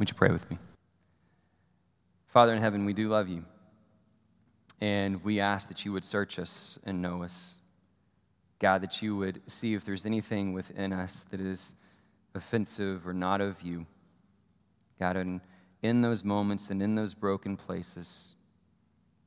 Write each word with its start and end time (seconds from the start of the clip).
Would 0.00 0.08
you 0.08 0.14
pray 0.14 0.30
with 0.30 0.50
me? 0.50 0.56
Father 2.28 2.54
in 2.54 2.62
heaven, 2.62 2.86
we 2.86 2.94
do 2.94 3.10
love 3.10 3.28
you. 3.28 3.44
And 4.80 5.22
we 5.22 5.40
ask 5.40 5.68
that 5.68 5.84
you 5.84 5.92
would 5.92 6.06
search 6.06 6.38
us 6.38 6.78
and 6.84 7.02
know 7.02 7.22
us. 7.22 7.58
God, 8.60 8.80
that 8.80 9.02
you 9.02 9.14
would 9.14 9.42
see 9.46 9.74
if 9.74 9.84
there's 9.84 10.06
anything 10.06 10.54
within 10.54 10.94
us 10.94 11.26
that 11.30 11.38
is 11.38 11.74
offensive 12.34 13.06
or 13.06 13.12
not 13.12 13.42
of 13.42 13.60
you. 13.60 13.84
God, 14.98 15.18
and 15.18 15.42
in 15.82 16.00
those 16.00 16.24
moments 16.24 16.70
and 16.70 16.80
in 16.80 16.94
those 16.94 17.12
broken 17.12 17.58
places, 17.58 18.36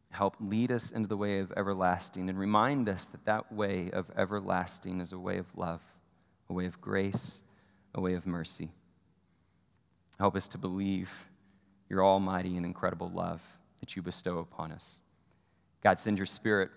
help 0.10 0.36
lead 0.40 0.72
us 0.72 0.90
into 0.90 1.08
the 1.08 1.18
way 1.18 1.38
of 1.38 1.54
everlasting 1.56 2.30
and 2.30 2.40
remind 2.40 2.90
us 2.90 3.06
that 3.06 3.26
that 3.26 3.52
way 3.52 3.92
of 3.92 4.10
everlasting 4.18 5.02
is 5.02 5.14
a 5.14 5.20
way 5.20 5.38
of 5.38 5.46
love, 5.56 5.82
a 6.50 6.54
way 6.54 6.66
of 6.66 6.82
grace, 6.82 7.44
a 7.94 8.02
way 8.02 8.16
of 8.16 8.26
mercy. 8.26 8.72
Help 10.20 10.36
us 10.36 10.48
to 10.50 10.58
believe 10.58 11.12
your 11.90 12.04
almighty 12.04 12.58
and 12.58 12.66
incredible 12.66 13.10
love 13.14 13.42
that 13.80 13.96
you 13.96 14.02
bestow 14.02 14.40
upon 14.40 14.72
us. 14.72 15.00
God, 15.84 16.00
send 16.00 16.18
your 16.18 16.26
spirit. 16.26 16.70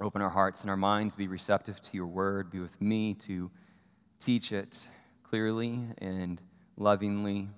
Open 0.00 0.20
our 0.20 0.30
hearts 0.30 0.62
and 0.62 0.70
our 0.70 0.76
minds, 0.76 1.14
be 1.14 1.28
receptive 1.28 1.80
to 1.80 1.96
your 1.96 2.06
word. 2.06 2.50
Be 2.50 2.58
with 2.58 2.80
me 2.80 3.14
to 3.14 3.50
teach 4.18 4.52
it 4.52 4.88
clearly 5.22 5.80
and 5.98 6.40
lovingly 6.76 7.48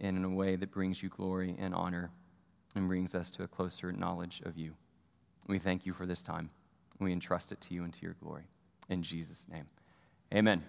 and 0.00 0.16
in 0.16 0.24
a 0.24 0.30
way 0.30 0.56
that 0.56 0.70
brings 0.70 1.02
you 1.02 1.08
glory 1.08 1.54
and 1.58 1.74
honor 1.74 2.10
and 2.74 2.88
brings 2.88 3.14
us 3.14 3.30
to 3.32 3.42
a 3.42 3.48
closer 3.48 3.92
knowledge 3.92 4.42
of 4.44 4.58
you. 4.58 4.74
We 5.46 5.58
thank 5.58 5.86
you 5.86 5.92
for 5.92 6.06
this 6.06 6.22
time. 6.22 6.50
We 6.98 7.12
entrust 7.12 7.52
it 7.52 7.60
to 7.62 7.74
you 7.74 7.84
and 7.84 7.92
to 7.94 8.02
your 8.02 8.16
glory. 8.22 8.44
In 8.88 9.02
Jesus' 9.02 9.46
name. 9.50 9.66
Amen. 10.34 10.62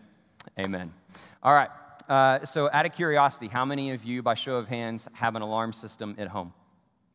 Amen. 0.60 0.94
All 1.42 1.54
right. 1.54 1.70
Uh, 2.10 2.44
so, 2.46 2.70
out 2.72 2.86
of 2.86 2.94
curiosity, 2.94 3.48
how 3.48 3.66
many 3.66 3.92
of 3.92 4.04
you, 4.04 4.22
by 4.22 4.34
show 4.34 4.56
of 4.56 4.68
hands, 4.68 5.08
have 5.14 5.36
an 5.36 5.42
alarm 5.42 5.74
system 5.74 6.16
at 6.18 6.28
home? 6.28 6.54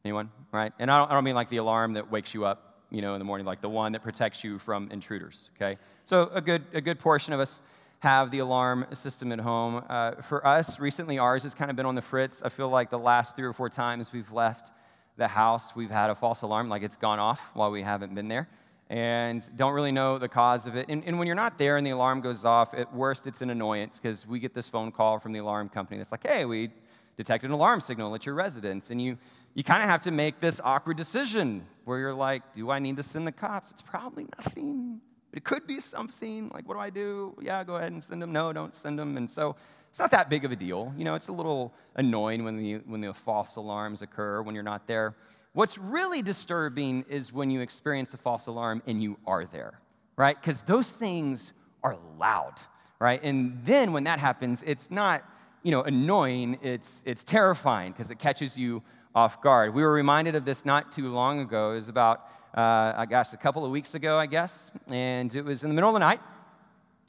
Anyone? 0.05 0.31
Right? 0.53 0.73
And 0.79 0.91
I 0.91 0.99
don't, 0.99 1.11
I 1.11 1.15
don't 1.15 1.25
mean 1.25 1.35
like 1.35 1.49
the 1.49 1.59
alarm 1.59 1.95
that 1.95 2.11
wakes 2.11 2.35
you 2.35 2.45
up, 2.45 2.83
you 2.91 3.03
know, 3.03 3.15
in 3.15 3.19
the 3.19 3.25
morning, 3.25 3.47
like 3.47 3.61
the 3.61 3.69
one 3.69 3.93
that 3.93 4.03
protects 4.03 4.43
you 4.43 4.59
from 4.59 4.91
intruders. 4.91 5.51
Okay. 5.57 5.79
So, 6.05 6.31
a 6.33 6.41
good, 6.41 6.65
a 6.73 6.81
good 6.81 6.99
portion 6.99 7.35
of 7.35 7.41
us 7.41 7.61
have 8.01 8.31
the 8.31 8.39
alarm 8.39 8.87
system 8.93 9.33
at 9.33 9.41
home. 9.41 9.85
Uh, 9.89 10.13
for 10.23 10.47
us, 10.47 10.79
recently, 10.79 11.19
ours 11.19 11.43
has 11.43 11.55
kind 11.55 11.71
of 11.71 11.77
been 11.77 11.87
on 11.87 11.95
the 11.95 12.03
fritz. 12.03 12.43
I 12.43 12.49
feel 12.49 12.69
like 12.69 12.91
the 12.91 12.99
last 12.99 13.37
three 13.37 13.47
or 13.47 13.53
four 13.53 13.69
times 13.69 14.13
we've 14.13 14.31
left 14.33 14.71
the 15.17 15.29
house, 15.29 15.75
we've 15.75 15.91
had 15.91 16.11
a 16.11 16.15
false 16.15 16.43
alarm, 16.43 16.69
like 16.69 16.83
it's 16.83 16.97
gone 16.97 17.19
off 17.19 17.51
while 17.53 17.71
we 17.71 17.83
haven't 17.83 18.15
been 18.15 18.29
there, 18.29 18.49
and 18.91 19.45
don't 19.57 19.75
really 19.75 19.93
know 19.93 20.19
the 20.19 20.29
cause 20.29 20.67
of 20.67 20.77
it. 20.77 20.87
And, 20.89 21.05
and 21.05 21.19
when 21.19 21.27
you're 21.27 21.37
not 21.37 21.59
there 21.59 21.77
and 21.77 21.87
the 21.87 21.91
alarm 21.91 22.21
goes 22.21 22.45
off, 22.45 22.73
at 22.75 22.93
worst, 22.95 23.27
it's 23.27 23.43
an 23.43 23.51
annoyance 23.51 24.01
because 24.01 24.27
we 24.27 24.39
get 24.39 24.55
this 24.55 24.69
phone 24.69 24.91
call 24.91 25.19
from 25.19 25.33
the 25.33 25.41
alarm 25.41 25.69
company 25.69 25.99
that's 25.99 26.13
like, 26.13 26.27
hey, 26.27 26.45
we 26.45 26.71
detected 27.17 27.49
an 27.49 27.53
alarm 27.53 27.81
signal 27.81 28.15
at 28.15 28.25
your 28.25 28.35
residence. 28.35 28.91
And 28.91 29.01
you, 29.01 29.19
you 29.55 29.63
kind 29.63 29.83
of 29.83 29.89
have 29.89 30.03
to 30.03 30.11
make 30.11 30.41
this 30.41 30.61
awkward 30.65 30.97
decision 30.97 31.67
where 31.85 31.99
you're 31.99 32.15
like, 32.15 32.55
do 32.55 32.71
I 32.71 32.79
need 32.79 32.97
to 32.97 33.03
send 33.03 33.27
the 33.27 33.33
cops? 33.33 33.71
It's 33.71 33.83
probably 33.83 34.27
nothing, 34.39 35.01
but 35.31 35.39
it 35.39 35.45
could 35.45 35.67
be 35.67 35.81
something. 35.81 36.51
Like, 36.55 36.67
what 36.67 36.75
do 36.75 36.81
I 36.81 36.91
do? 36.91 37.37
Yeah, 37.43 37.63
go 37.65 37.77
ahead 37.77 37.93
and 37.93 38.03
send 38.03 38.23
them. 38.23 38.33
No, 38.33 38.53
don't 38.53 38.73
send 38.73 38.99
them. 38.99 39.17
And 39.17 39.29
so, 39.29 39.57
it's 39.91 40.01
not 40.01 40.11
that 40.11 40.29
big 40.31 40.45
of 40.45 40.53
a 40.53 40.57
deal. 40.57 40.93
You 40.97 41.05
know, 41.05 41.15
it's 41.15 41.29
a 41.29 41.33
little 41.33 41.75
annoying 41.97 42.45
when 42.45 42.57
the, 42.57 42.75
when 42.87 43.01
the 43.01 43.13
false 43.15 43.57
alarms 43.57 44.03
occur 44.03 44.43
when 44.43 44.55
you're 44.55 44.63
not 44.63 44.87
there. 44.87 45.15
What's 45.59 45.77
really 45.77 46.23
disturbing 46.23 47.05
is 47.09 47.33
when 47.33 47.51
you 47.51 47.63
experience 47.63 48.15
a 48.15 48.17
false 48.17 48.47
alarm 48.47 48.81
and 48.87 49.03
you 49.03 49.19
are 49.27 49.45
there, 49.45 49.81
right? 50.15 50.41
Because 50.41 50.63
those 50.63 50.93
things 50.93 51.53
are 51.83 51.99
loud, 52.17 52.55
right? 53.01 53.21
And 53.25 53.59
then 53.65 53.93
when 53.93 54.05
that 54.05 54.21
happens, 54.21 54.63
it's 54.65 54.89
not, 54.89 55.25
you 55.65 55.73
know, 55.73 55.83
annoying, 55.83 56.61
it's, 56.63 57.03
it's 57.05 57.25
terrifying 57.25 57.91
because 57.91 58.09
it 58.13 58.21
catches 58.21 58.57
you 58.57 58.85
off 59.17 59.43
guard. 59.43 59.75
We 59.75 59.83
were 59.83 59.93
reminded 59.93 60.37
of 60.37 60.45
this 60.45 60.65
not 60.65 60.93
too 60.93 61.13
long 61.13 61.41
ago. 61.41 61.73
It 61.73 61.75
was 61.75 61.89
about, 61.89 62.29
uh, 62.57 62.93
I 62.97 63.07
guess, 63.11 63.33
a 63.33 63.37
couple 63.37 63.65
of 63.65 63.73
weeks 63.73 63.97
ago, 63.97 64.17
I 64.17 64.27
guess. 64.27 64.71
And 64.93 65.35
it 65.35 65.45
was 65.45 65.65
in 65.65 65.71
the 65.71 65.75
middle 65.75 65.91
of 65.91 65.95
the 65.95 65.99
night, 65.99 66.21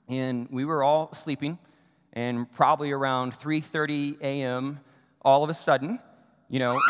and 0.08 0.48
we 0.50 0.66
were 0.66 0.82
all 0.82 1.14
sleeping 1.14 1.60
and 2.14 2.52
probably 2.54 2.90
around 2.90 3.34
3:30 3.34 4.20
a.m. 4.22 4.80
all 5.22 5.44
of 5.44 5.52
a 5.52 5.54
sudden, 5.54 6.00
you 6.50 6.58
know, 6.58 6.82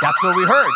that's 0.00 0.22
what 0.22 0.36
we 0.36 0.44
heard, 0.44 0.72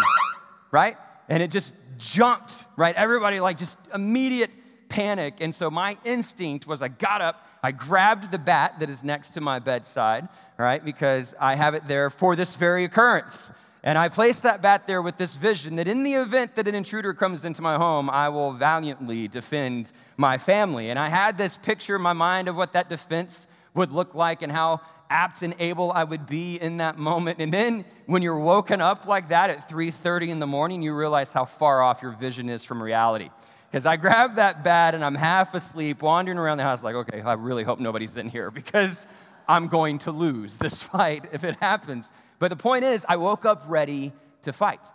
right? 0.70 0.96
And 1.28 1.42
it 1.42 1.50
just 1.50 1.74
jumped, 1.98 2.64
right? 2.76 2.94
Everybody 2.94 3.40
like 3.40 3.58
just 3.58 3.78
immediate 3.94 4.50
panic. 4.88 5.38
And 5.40 5.54
so 5.54 5.70
my 5.70 5.96
instinct 6.04 6.66
was 6.66 6.82
I 6.82 6.88
got 6.88 7.20
up, 7.20 7.46
I 7.62 7.72
grabbed 7.72 8.30
the 8.30 8.38
bat 8.38 8.80
that 8.80 8.90
is 8.90 9.02
next 9.02 9.30
to 9.30 9.40
my 9.40 9.58
bedside, 9.58 10.28
right? 10.58 10.84
Because 10.84 11.34
I 11.40 11.54
have 11.54 11.74
it 11.74 11.86
there 11.86 12.10
for 12.10 12.36
this 12.36 12.56
very 12.56 12.84
occurrence. 12.84 13.50
And 13.82 13.98
I 13.98 14.08
placed 14.08 14.44
that 14.44 14.62
bat 14.62 14.86
there 14.86 15.02
with 15.02 15.18
this 15.18 15.36
vision 15.36 15.76
that 15.76 15.86
in 15.88 16.04
the 16.04 16.14
event 16.14 16.54
that 16.54 16.66
an 16.66 16.74
intruder 16.74 17.12
comes 17.12 17.44
into 17.44 17.60
my 17.60 17.76
home, 17.76 18.08
I 18.08 18.30
will 18.30 18.52
valiantly 18.52 19.28
defend 19.28 19.92
my 20.16 20.38
family. 20.38 20.88
And 20.88 20.98
I 20.98 21.08
had 21.08 21.36
this 21.36 21.56
picture 21.58 21.96
in 21.96 22.02
my 22.02 22.14
mind 22.14 22.48
of 22.48 22.56
what 22.56 22.72
that 22.72 22.88
defense 22.88 23.46
would 23.74 23.90
look 23.90 24.14
like 24.14 24.40
and 24.40 24.50
how 24.50 24.80
apt 25.10 25.42
and 25.42 25.54
able 25.58 25.92
I 25.92 26.04
would 26.04 26.26
be 26.26 26.56
in 26.56 26.78
that 26.78 26.98
moment. 26.98 27.40
And 27.40 27.52
then 27.52 27.84
when 28.06 28.22
you're 28.22 28.38
woken 28.38 28.80
up 28.80 29.06
like 29.06 29.28
that 29.28 29.50
at 29.50 29.68
3:30 29.68 30.30
in 30.30 30.38
the 30.38 30.46
morning, 30.46 30.82
you 30.82 30.94
realize 30.94 31.32
how 31.32 31.44
far 31.44 31.82
off 31.82 32.02
your 32.02 32.12
vision 32.12 32.48
is 32.48 32.64
from 32.64 32.82
reality. 32.82 33.30
Because 33.70 33.86
I 33.86 33.96
grab 33.96 34.36
that 34.36 34.62
bat 34.62 34.94
and 34.94 35.04
I'm 35.04 35.16
half 35.16 35.54
asleep, 35.54 36.02
wandering 36.02 36.38
around 36.38 36.58
the 36.58 36.64
house 36.64 36.82
like, 36.82 36.94
okay, 36.94 37.20
I 37.22 37.32
really 37.32 37.64
hope 37.64 37.80
nobody's 37.80 38.16
in 38.16 38.28
here 38.28 38.50
because 38.50 39.06
I'm 39.48 39.68
going 39.68 39.98
to 39.98 40.12
lose 40.12 40.58
this 40.58 40.82
fight 40.94 41.26
if 41.32 41.44
it 41.44 41.56
happens. 41.56 42.12
But 42.38 42.48
the 42.48 42.56
point 42.56 42.84
is, 42.84 43.04
I 43.08 43.16
woke 43.16 43.44
up 43.44 43.64
ready 43.66 44.12
to 44.42 44.52
fight. 44.52 44.86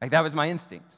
Like 0.00 0.10
that 0.12 0.22
was 0.22 0.34
my 0.34 0.48
instinct, 0.48 0.96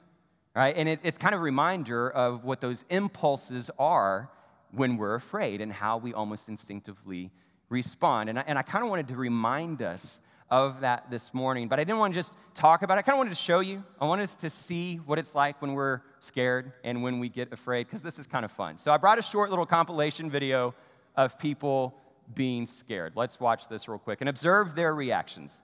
right? 0.55 0.75
And 0.77 0.89
it, 0.89 1.01
it's 1.03 1.19
kind 1.19 1.35
of 1.35 1.41
a 1.41 1.45
reminder 1.45 2.11
of 2.11 2.45
what 2.45 2.61
those 2.61 2.85
impulses 2.89 3.71
are 3.79 4.31
when 4.71 4.97
we're 4.97 5.15
afraid 5.15 5.61
and 5.61 5.73
how 5.73 5.99
we 5.99 6.13
almost 6.13 6.49
instinctively 6.49 7.31
respond. 7.69 8.31
And 8.31 8.39
I, 8.39 8.45
and 8.47 8.59
I 8.59 8.63
kind 8.63 8.85
of 8.85 8.91
wanted 8.91 9.09
to 9.09 9.17
remind 9.17 9.83
us 9.83 10.21
of 10.49 10.81
that 10.83 11.11
this 11.11 11.35
morning, 11.35 11.67
but 11.69 11.81
I 11.81 11.85
didn't 11.85 11.99
want 11.99 12.15
to 12.15 12.19
just 12.19 12.37
talk 12.55 12.83
about 12.83 12.99
it. 12.99 13.01
I 13.01 13.03
kind 13.03 13.15
of 13.15 13.19
wanted 13.19 13.31
to 13.31 13.37
show 13.37 13.61
you. 13.61 13.83
I 14.01 14.07
wanted 14.07 14.23
us 14.23 14.37
to 14.37 14.51
see 14.51 14.97
what 14.97 15.19
it's 15.19 15.35
like 15.35 15.61
when 15.61 15.73
we're 15.73 16.03
scared 16.21 16.73
and 16.85 17.03
when 17.03 17.19
we 17.19 17.29
get 17.29 17.53
afraid, 17.53 17.87
because 17.87 18.03
this 18.03 18.19
is 18.19 18.27
kind 18.29 18.45
of 18.45 18.53
fun. 18.53 18.79
So 18.79 18.93
I 18.93 18.97
brought 18.97 19.19
a 19.19 19.23
short 19.23 19.51
little 19.51 19.67
compilation 19.67 20.31
video 20.31 20.75
of 21.17 21.39
people 21.39 21.97
being 22.35 22.67
scared. 22.67 23.15
Let's 23.17 23.41
watch 23.41 23.69
this 23.69 23.89
real 23.89 23.99
quick 23.99 24.21
and 24.21 24.29
observe 24.29 24.75
their 24.77 24.95
reactions. 24.95 25.63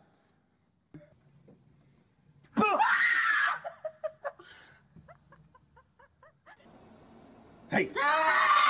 hey! 7.70 7.88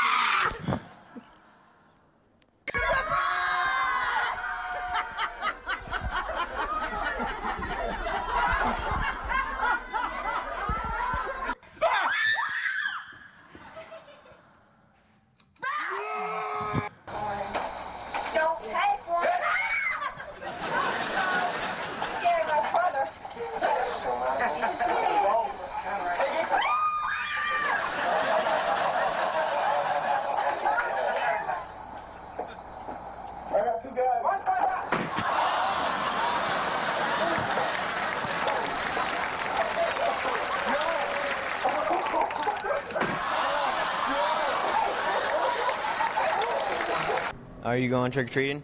Are 47.73 47.79
you 47.79 47.89
going 47.89 48.13
trick 48.13 48.27
or 48.27 48.29
treating? 48.29 48.63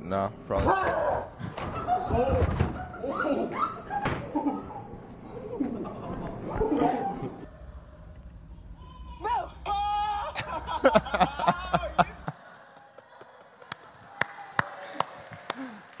No, 0.00 0.32
probably. 0.48 0.72
Uh, 0.72 1.22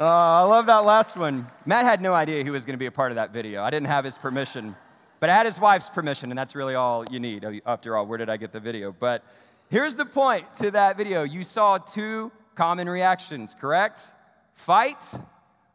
I 0.00 0.42
love 0.42 0.66
that 0.66 0.78
last 0.84 1.16
one. 1.16 1.46
Matt 1.64 1.84
had 1.84 2.00
no 2.00 2.12
idea 2.12 2.42
he 2.42 2.50
was 2.50 2.64
going 2.64 2.74
to 2.74 2.76
be 2.76 2.86
a 2.86 2.90
part 2.90 3.12
of 3.12 3.16
that 3.16 3.32
video. 3.32 3.62
I 3.62 3.70
didn't 3.70 3.86
have 3.86 4.04
his 4.04 4.18
permission, 4.18 4.74
but 5.20 5.30
I 5.30 5.34
had 5.34 5.46
his 5.46 5.60
wife's 5.60 5.88
permission, 5.88 6.32
and 6.32 6.38
that's 6.38 6.56
really 6.56 6.74
all 6.74 7.04
you 7.08 7.20
need. 7.20 7.46
After 7.64 7.96
all, 7.96 8.04
where 8.04 8.18
did 8.18 8.28
I 8.28 8.36
get 8.36 8.50
the 8.50 8.58
video? 8.58 8.90
But 8.90 9.22
here's 9.72 9.96
the 9.96 10.04
point 10.04 10.44
to 10.58 10.70
that 10.70 10.98
video 10.98 11.22
you 11.22 11.42
saw 11.42 11.78
two 11.78 12.30
common 12.54 12.88
reactions, 12.88 13.56
correct? 13.58 14.06
Fight 14.52 15.02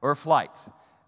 or 0.02 0.14
flight. 0.14 0.52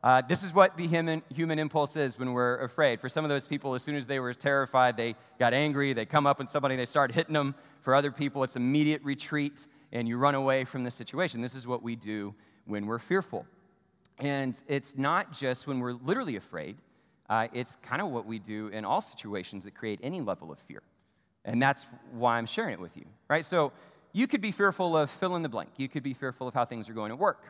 Uh, 0.03 0.23
this 0.27 0.41
is 0.43 0.53
what 0.53 0.75
the 0.75 0.87
human, 0.87 1.21
human 1.33 1.59
impulse 1.59 1.95
is 1.95 2.17
when 2.17 2.33
we're 2.33 2.57
afraid. 2.57 2.99
For 2.99 3.07
some 3.07 3.23
of 3.23 3.29
those 3.29 3.45
people, 3.45 3.75
as 3.75 3.83
soon 3.83 3.95
as 3.95 4.07
they 4.07 4.19
were 4.19 4.33
terrified, 4.33 4.97
they 4.97 5.13
got 5.37 5.53
angry. 5.53 5.93
They 5.93 6.05
come 6.05 6.25
up 6.25 6.39
with 6.39 6.49
somebody, 6.49 6.75
they 6.77 6.87
start 6.87 7.11
hitting 7.11 7.33
them. 7.33 7.53
For 7.81 7.93
other 7.93 8.11
people, 8.11 8.43
it's 8.43 8.55
immediate 8.55 9.03
retreat 9.03 9.67
and 9.91 10.07
you 10.07 10.17
run 10.17 10.33
away 10.33 10.65
from 10.65 10.83
the 10.83 10.91
situation. 10.91 11.41
This 11.41 11.55
is 11.55 11.67
what 11.67 11.83
we 11.83 11.95
do 11.95 12.33
when 12.65 12.87
we're 12.87 12.99
fearful. 12.99 13.45
And 14.17 14.59
it's 14.67 14.97
not 14.97 15.31
just 15.31 15.67
when 15.67 15.79
we're 15.79 15.93
literally 15.93 16.37
afraid, 16.37 16.77
uh, 17.29 17.49
it's 17.53 17.75
kind 17.83 18.01
of 18.01 18.09
what 18.09 18.25
we 18.25 18.39
do 18.39 18.67
in 18.69 18.83
all 18.83 19.01
situations 19.01 19.65
that 19.65 19.75
create 19.75 19.99
any 20.01 20.21
level 20.21 20.51
of 20.51 20.57
fear. 20.59 20.81
And 21.49 21.61
that's 21.61 21.85
why 22.11 22.37
I'm 22.37 22.45
sharing 22.45 22.73
it 22.73 22.79
with 22.79 22.95
you, 22.95 23.05
right? 23.27 23.43
So 23.43 23.71
you 24.13 24.27
could 24.27 24.41
be 24.41 24.51
fearful 24.51 24.95
of 24.95 25.09
fill 25.09 25.35
in 25.35 25.41
the 25.41 25.49
blank. 25.49 25.71
You 25.77 25.89
could 25.89 26.03
be 26.03 26.13
fearful 26.13 26.47
of 26.47 26.53
how 26.53 26.63
things 26.63 26.87
are 26.89 26.93
going 26.93 27.11
at 27.11 27.17
work, 27.17 27.43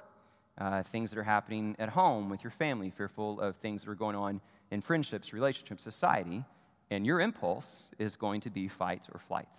uh, 0.58 0.84
things 0.84 1.10
that 1.12 1.20
are 1.20 1.24
happening 1.24 1.76
at 1.80 1.90
home 1.90 2.30
with 2.30 2.44
your 2.44 2.52
family, 2.52 2.92
fearful 2.92 3.42
of 3.42 3.58
things 3.58 3.84
that 3.84 3.92
are 3.92 3.96
going 3.96 4.16
on 4.16 4.40
in 4.72 4.82
friendships, 4.82 5.34
relationships, 5.34 5.84
society. 5.84 6.46
And 6.90 7.06
your 7.06 7.20
impulse 7.20 7.92
is 8.00 8.16
going 8.16 8.42
to 8.42 8.50
be 8.50 8.68
fight 8.68 9.08
or 9.14 9.20
flight. 9.20 9.50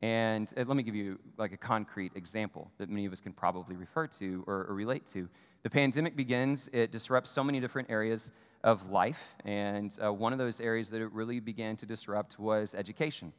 And 0.00 0.48
uh, 0.56 0.64
let 0.66 0.76
me 0.76 0.84
give 0.84 0.94
you 0.94 1.18
like 1.36 1.52
a 1.52 1.56
concrete 1.56 2.12
example 2.14 2.70
that 2.78 2.88
many 2.88 3.06
of 3.06 3.12
us 3.12 3.20
can 3.20 3.32
probably 3.32 3.74
refer 3.74 4.06
to 4.06 4.44
or, 4.46 4.66
or, 4.68 4.74
relate 4.74 5.06
to. 5.06 5.28
The 5.64 5.70
pandemic 5.70 6.14
begins, 6.14 6.68
it 6.72 6.92
disrupts 6.92 7.30
so 7.30 7.42
many 7.42 7.58
different 7.58 7.90
areas 7.90 8.30
of 8.62 8.90
life. 8.90 9.34
And 9.44 9.94
uh, 10.02 10.12
one 10.12 10.32
of 10.32 10.38
those 10.38 10.60
areas 10.60 10.90
that 10.90 11.02
it 11.02 11.12
really 11.12 11.40
began 11.40 11.76
to 11.76 11.86
disrupt 11.86 12.38
was 12.38 12.76
education. 12.76 13.32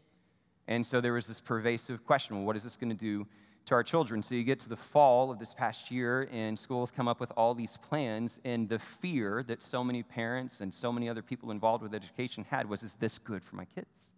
And 0.69 0.85
so 0.85 1.01
there 1.01 1.13
was 1.13 1.27
this 1.27 1.39
pervasive 1.39 2.05
question 2.05 2.37
well, 2.37 2.45
what 2.45 2.55
is 2.55 2.63
this 2.63 2.77
going 2.77 2.91
to 2.91 2.95
do 2.95 3.27
to 3.65 3.73
our 3.73 3.83
children? 3.83 4.21
So 4.21 4.35
you 4.35 4.43
get 4.43 4.59
to 4.61 4.69
the 4.69 4.77
fall 4.77 5.31
of 5.31 5.39
this 5.39 5.51
past 5.51 5.89
year, 5.89 6.29
and 6.31 6.57
schools 6.57 6.91
come 6.91 7.07
up 7.07 7.19
with 7.19 7.31
all 7.35 7.55
these 7.55 7.75
plans. 7.75 8.39
And 8.45 8.69
the 8.69 8.77
fear 8.77 9.43
that 9.47 9.63
so 9.63 9.83
many 9.83 10.03
parents 10.03 10.61
and 10.61 10.71
so 10.71 10.93
many 10.93 11.09
other 11.09 11.23
people 11.23 11.49
involved 11.49 11.81
with 11.81 11.95
education 11.95 12.45
had 12.51 12.69
was 12.69 12.83
is 12.83 12.93
this 12.93 13.17
good 13.17 13.43
for 13.43 13.55
my 13.55 13.65
kids? 13.65 14.11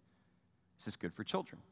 Is 0.78 0.84
this 0.84 0.96
good 0.96 1.14
for 1.14 1.24
children? 1.24 1.62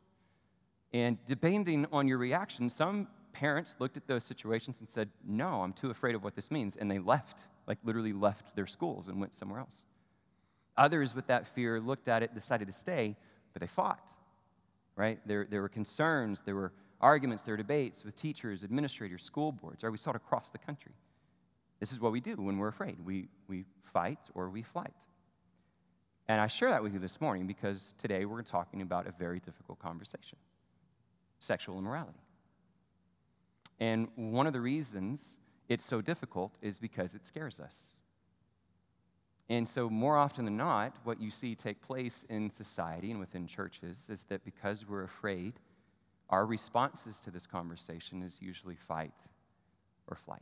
And 0.94 1.18
depending 1.26 1.86
on 1.92 2.08
your 2.08 2.18
reaction, 2.18 2.70
some 2.70 3.06
parents 3.34 3.76
looked 3.80 3.98
at 3.98 4.06
those 4.06 4.24
situations 4.24 4.80
and 4.80 4.88
said, 4.88 5.10
No, 5.28 5.60
I'm 5.60 5.74
too 5.74 5.90
afraid 5.90 6.14
of 6.14 6.24
what 6.24 6.34
this 6.34 6.50
means. 6.50 6.76
And 6.76 6.90
they 6.90 6.98
left, 6.98 7.48
like 7.66 7.76
literally 7.84 8.14
left 8.14 8.56
their 8.56 8.66
schools 8.66 9.08
and 9.08 9.20
went 9.20 9.34
somewhere 9.34 9.60
else. 9.60 9.84
Others, 10.78 11.14
with 11.14 11.26
that 11.26 11.46
fear, 11.46 11.80
looked 11.80 12.08
at 12.08 12.22
it, 12.22 12.32
decided 12.32 12.66
to 12.66 12.72
stay, 12.72 13.14
but 13.52 13.60
they 13.60 13.66
fought, 13.66 14.08
right? 15.00 15.18
There, 15.24 15.46
there 15.48 15.62
were 15.62 15.70
concerns, 15.70 16.42
there 16.42 16.54
were 16.54 16.72
arguments, 17.00 17.42
there 17.42 17.54
were 17.54 17.56
debates 17.56 18.04
with 18.04 18.16
teachers, 18.16 18.62
administrators, 18.62 19.22
school 19.22 19.50
boards, 19.50 19.82
right? 19.82 19.90
We 19.90 19.96
saw 19.96 20.10
it 20.10 20.16
across 20.16 20.50
the 20.50 20.58
country. 20.58 20.92
This 21.78 21.90
is 21.90 22.00
what 22.00 22.12
we 22.12 22.20
do 22.20 22.36
when 22.36 22.58
we're 22.58 22.68
afraid 22.68 22.98
we, 23.02 23.28
we 23.48 23.64
fight 23.94 24.18
or 24.34 24.50
we 24.50 24.60
flight. 24.60 24.92
And 26.28 26.38
I 26.38 26.48
share 26.48 26.68
that 26.68 26.82
with 26.82 26.92
you 26.92 26.98
this 26.98 27.18
morning 27.18 27.46
because 27.46 27.94
today 27.96 28.26
we're 28.26 28.42
talking 28.42 28.82
about 28.82 29.06
a 29.06 29.12
very 29.18 29.40
difficult 29.40 29.78
conversation 29.78 30.36
sexual 31.38 31.78
immorality. 31.78 32.20
And 33.80 34.08
one 34.16 34.46
of 34.46 34.52
the 34.52 34.60
reasons 34.60 35.38
it's 35.70 35.86
so 35.86 36.02
difficult 36.02 36.58
is 36.60 36.78
because 36.78 37.14
it 37.14 37.24
scares 37.24 37.58
us. 37.58 37.99
And 39.50 39.68
so, 39.68 39.90
more 39.90 40.16
often 40.16 40.44
than 40.44 40.56
not, 40.56 40.94
what 41.02 41.20
you 41.20 41.28
see 41.28 41.56
take 41.56 41.82
place 41.82 42.24
in 42.30 42.48
society 42.48 43.10
and 43.10 43.18
within 43.18 43.48
churches 43.48 44.08
is 44.08 44.22
that 44.26 44.44
because 44.44 44.88
we're 44.88 45.02
afraid, 45.02 45.54
our 46.30 46.46
responses 46.46 47.18
to 47.20 47.32
this 47.32 47.48
conversation 47.48 48.22
is 48.22 48.40
usually 48.40 48.76
fight 48.76 49.24
or 50.06 50.16
flight 50.16 50.38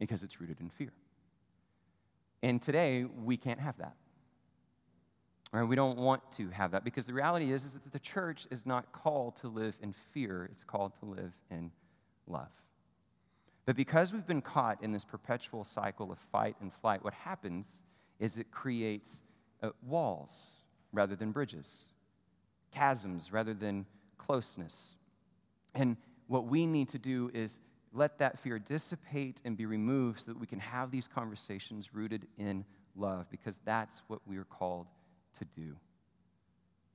because 0.00 0.24
it's 0.24 0.40
rooted 0.40 0.60
in 0.60 0.70
fear. 0.70 0.92
And 2.42 2.60
today, 2.60 3.04
we 3.04 3.36
can't 3.36 3.60
have 3.60 3.78
that. 3.78 3.94
Right? 5.52 5.62
We 5.62 5.76
don't 5.76 5.98
want 5.98 6.32
to 6.32 6.48
have 6.50 6.72
that 6.72 6.82
because 6.82 7.06
the 7.06 7.14
reality 7.14 7.52
is, 7.52 7.64
is 7.64 7.74
that 7.74 7.92
the 7.92 8.00
church 8.00 8.48
is 8.50 8.66
not 8.66 8.90
called 8.90 9.36
to 9.36 9.46
live 9.46 9.78
in 9.80 9.92
fear, 9.92 10.48
it's 10.50 10.64
called 10.64 10.94
to 10.98 11.04
live 11.04 11.32
in 11.48 11.70
love. 12.26 12.50
But 13.64 13.76
because 13.76 14.12
we've 14.12 14.26
been 14.26 14.42
caught 14.42 14.82
in 14.82 14.92
this 14.92 15.04
perpetual 15.04 15.64
cycle 15.64 16.10
of 16.10 16.18
fight 16.18 16.56
and 16.60 16.72
flight, 16.72 17.04
what 17.04 17.14
happens 17.14 17.82
is 18.18 18.36
it 18.36 18.50
creates 18.50 19.22
uh, 19.62 19.70
walls 19.82 20.56
rather 20.92 21.14
than 21.14 21.30
bridges, 21.30 21.86
chasms 22.74 23.32
rather 23.32 23.54
than 23.54 23.86
closeness. 24.18 24.94
And 25.74 25.96
what 26.26 26.46
we 26.46 26.66
need 26.66 26.88
to 26.90 26.98
do 26.98 27.30
is 27.32 27.60
let 27.92 28.18
that 28.18 28.38
fear 28.38 28.58
dissipate 28.58 29.40
and 29.44 29.56
be 29.56 29.66
removed 29.66 30.20
so 30.20 30.32
that 30.32 30.40
we 30.40 30.46
can 30.46 30.60
have 30.60 30.90
these 30.90 31.06
conversations 31.06 31.94
rooted 31.94 32.26
in 32.38 32.64
love, 32.96 33.26
because 33.30 33.60
that's 33.64 34.02
what 34.08 34.20
we 34.26 34.36
are 34.38 34.44
called 34.44 34.86
to 35.34 35.44
do. 35.44 35.76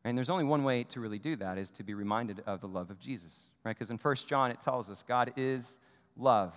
And 0.04 0.18
there's 0.18 0.30
only 0.30 0.44
one 0.44 0.64
way 0.64 0.84
to 0.86 1.00
really 1.00 1.20
do 1.20 1.36
that 1.38 1.58
is 1.58 1.70
to 1.72 1.84
be 1.84 1.94
reminded 1.94 2.42
of 2.46 2.62
the 2.62 2.68
love 2.68 2.90
of 2.90 3.00
Jesus, 3.00 3.52
right? 3.64 3.76
Because 3.76 3.92
in 3.92 3.98
1 3.98 4.16
John 4.28 4.52
it 4.52 4.62
tells 4.62 4.90
us 4.90 5.04
God 5.04 5.34
is 5.36 5.80
love. 6.18 6.54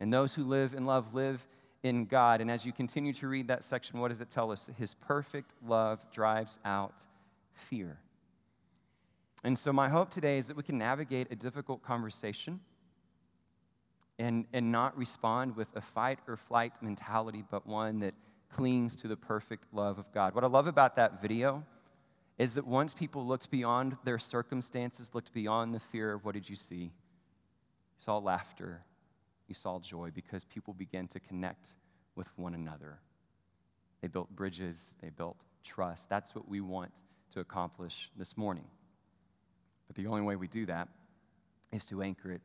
And 0.00 0.12
those 0.12 0.34
who 0.34 0.44
live 0.44 0.74
in 0.74 0.84
love 0.86 1.14
live 1.14 1.46
in 1.82 2.06
God. 2.06 2.40
And 2.40 2.50
as 2.50 2.66
you 2.66 2.72
continue 2.72 3.12
to 3.14 3.28
read 3.28 3.48
that 3.48 3.64
section, 3.64 4.00
what 4.00 4.08
does 4.08 4.20
it 4.20 4.30
tell 4.30 4.50
us? 4.50 4.68
His 4.76 4.94
perfect 4.94 5.54
love 5.66 6.00
drives 6.12 6.58
out 6.64 7.06
fear. 7.52 7.98
And 9.44 9.58
so, 9.58 9.72
my 9.72 9.88
hope 9.88 10.10
today 10.10 10.38
is 10.38 10.48
that 10.48 10.56
we 10.56 10.62
can 10.62 10.78
navigate 10.78 11.28
a 11.30 11.36
difficult 11.36 11.82
conversation 11.82 12.60
and, 14.18 14.46
and 14.52 14.72
not 14.72 14.96
respond 14.96 15.56
with 15.56 15.74
a 15.76 15.80
fight 15.80 16.18
or 16.26 16.36
flight 16.36 16.72
mentality, 16.80 17.44
but 17.50 17.66
one 17.66 18.00
that 18.00 18.14
clings 18.50 18.96
to 18.96 19.08
the 19.08 19.16
perfect 19.16 19.64
love 19.72 19.98
of 19.98 20.10
God. 20.12 20.34
What 20.34 20.44
I 20.44 20.46
love 20.46 20.66
about 20.66 20.96
that 20.96 21.20
video 21.20 21.64
is 22.38 22.54
that 22.54 22.66
once 22.66 22.92
people 22.94 23.26
looked 23.26 23.50
beyond 23.50 23.96
their 24.04 24.18
circumstances, 24.18 25.14
looked 25.14 25.32
beyond 25.32 25.74
the 25.74 25.80
fear, 25.80 26.14
of 26.14 26.24
what 26.24 26.34
did 26.34 26.48
you 26.48 26.56
see? 26.56 26.90
You 27.96 28.02
saw 28.02 28.18
laughter, 28.18 28.82
you 29.48 29.54
saw 29.54 29.78
joy 29.78 30.10
because 30.14 30.44
people 30.44 30.74
began 30.74 31.08
to 31.08 31.20
connect 31.20 31.68
with 32.14 32.28
one 32.36 32.54
another. 32.54 32.98
They 34.00 34.08
built 34.08 34.30
bridges, 34.30 34.96
they 35.00 35.10
built 35.10 35.38
trust. 35.64 36.08
That's 36.08 36.34
what 36.34 36.48
we 36.48 36.60
want 36.60 36.92
to 37.32 37.40
accomplish 37.40 38.10
this 38.16 38.36
morning. 38.36 38.66
But 39.86 39.96
the 39.96 40.06
only 40.06 40.22
way 40.22 40.36
we 40.36 40.48
do 40.48 40.66
that 40.66 40.88
is 41.72 41.86
to 41.86 42.02
anchor 42.02 42.32
it 42.32 42.42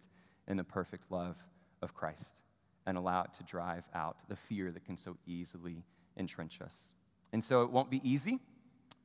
in 0.47 0.57
the 0.57 0.63
perfect 0.63 1.11
love 1.11 1.35
of 1.81 1.93
Christ 1.93 2.41
and 2.85 2.97
allow 2.97 3.23
it 3.23 3.33
to 3.35 3.43
drive 3.43 3.83
out 3.93 4.17
the 4.27 4.35
fear 4.35 4.71
that 4.71 4.85
can 4.85 4.97
so 4.97 5.17
easily 5.25 5.83
entrench 6.17 6.61
us. 6.61 6.89
And 7.31 7.43
so 7.43 7.63
it 7.63 7.71
won't 7.71 7.89
be 7.89 8.01
easy, 8.03 8.39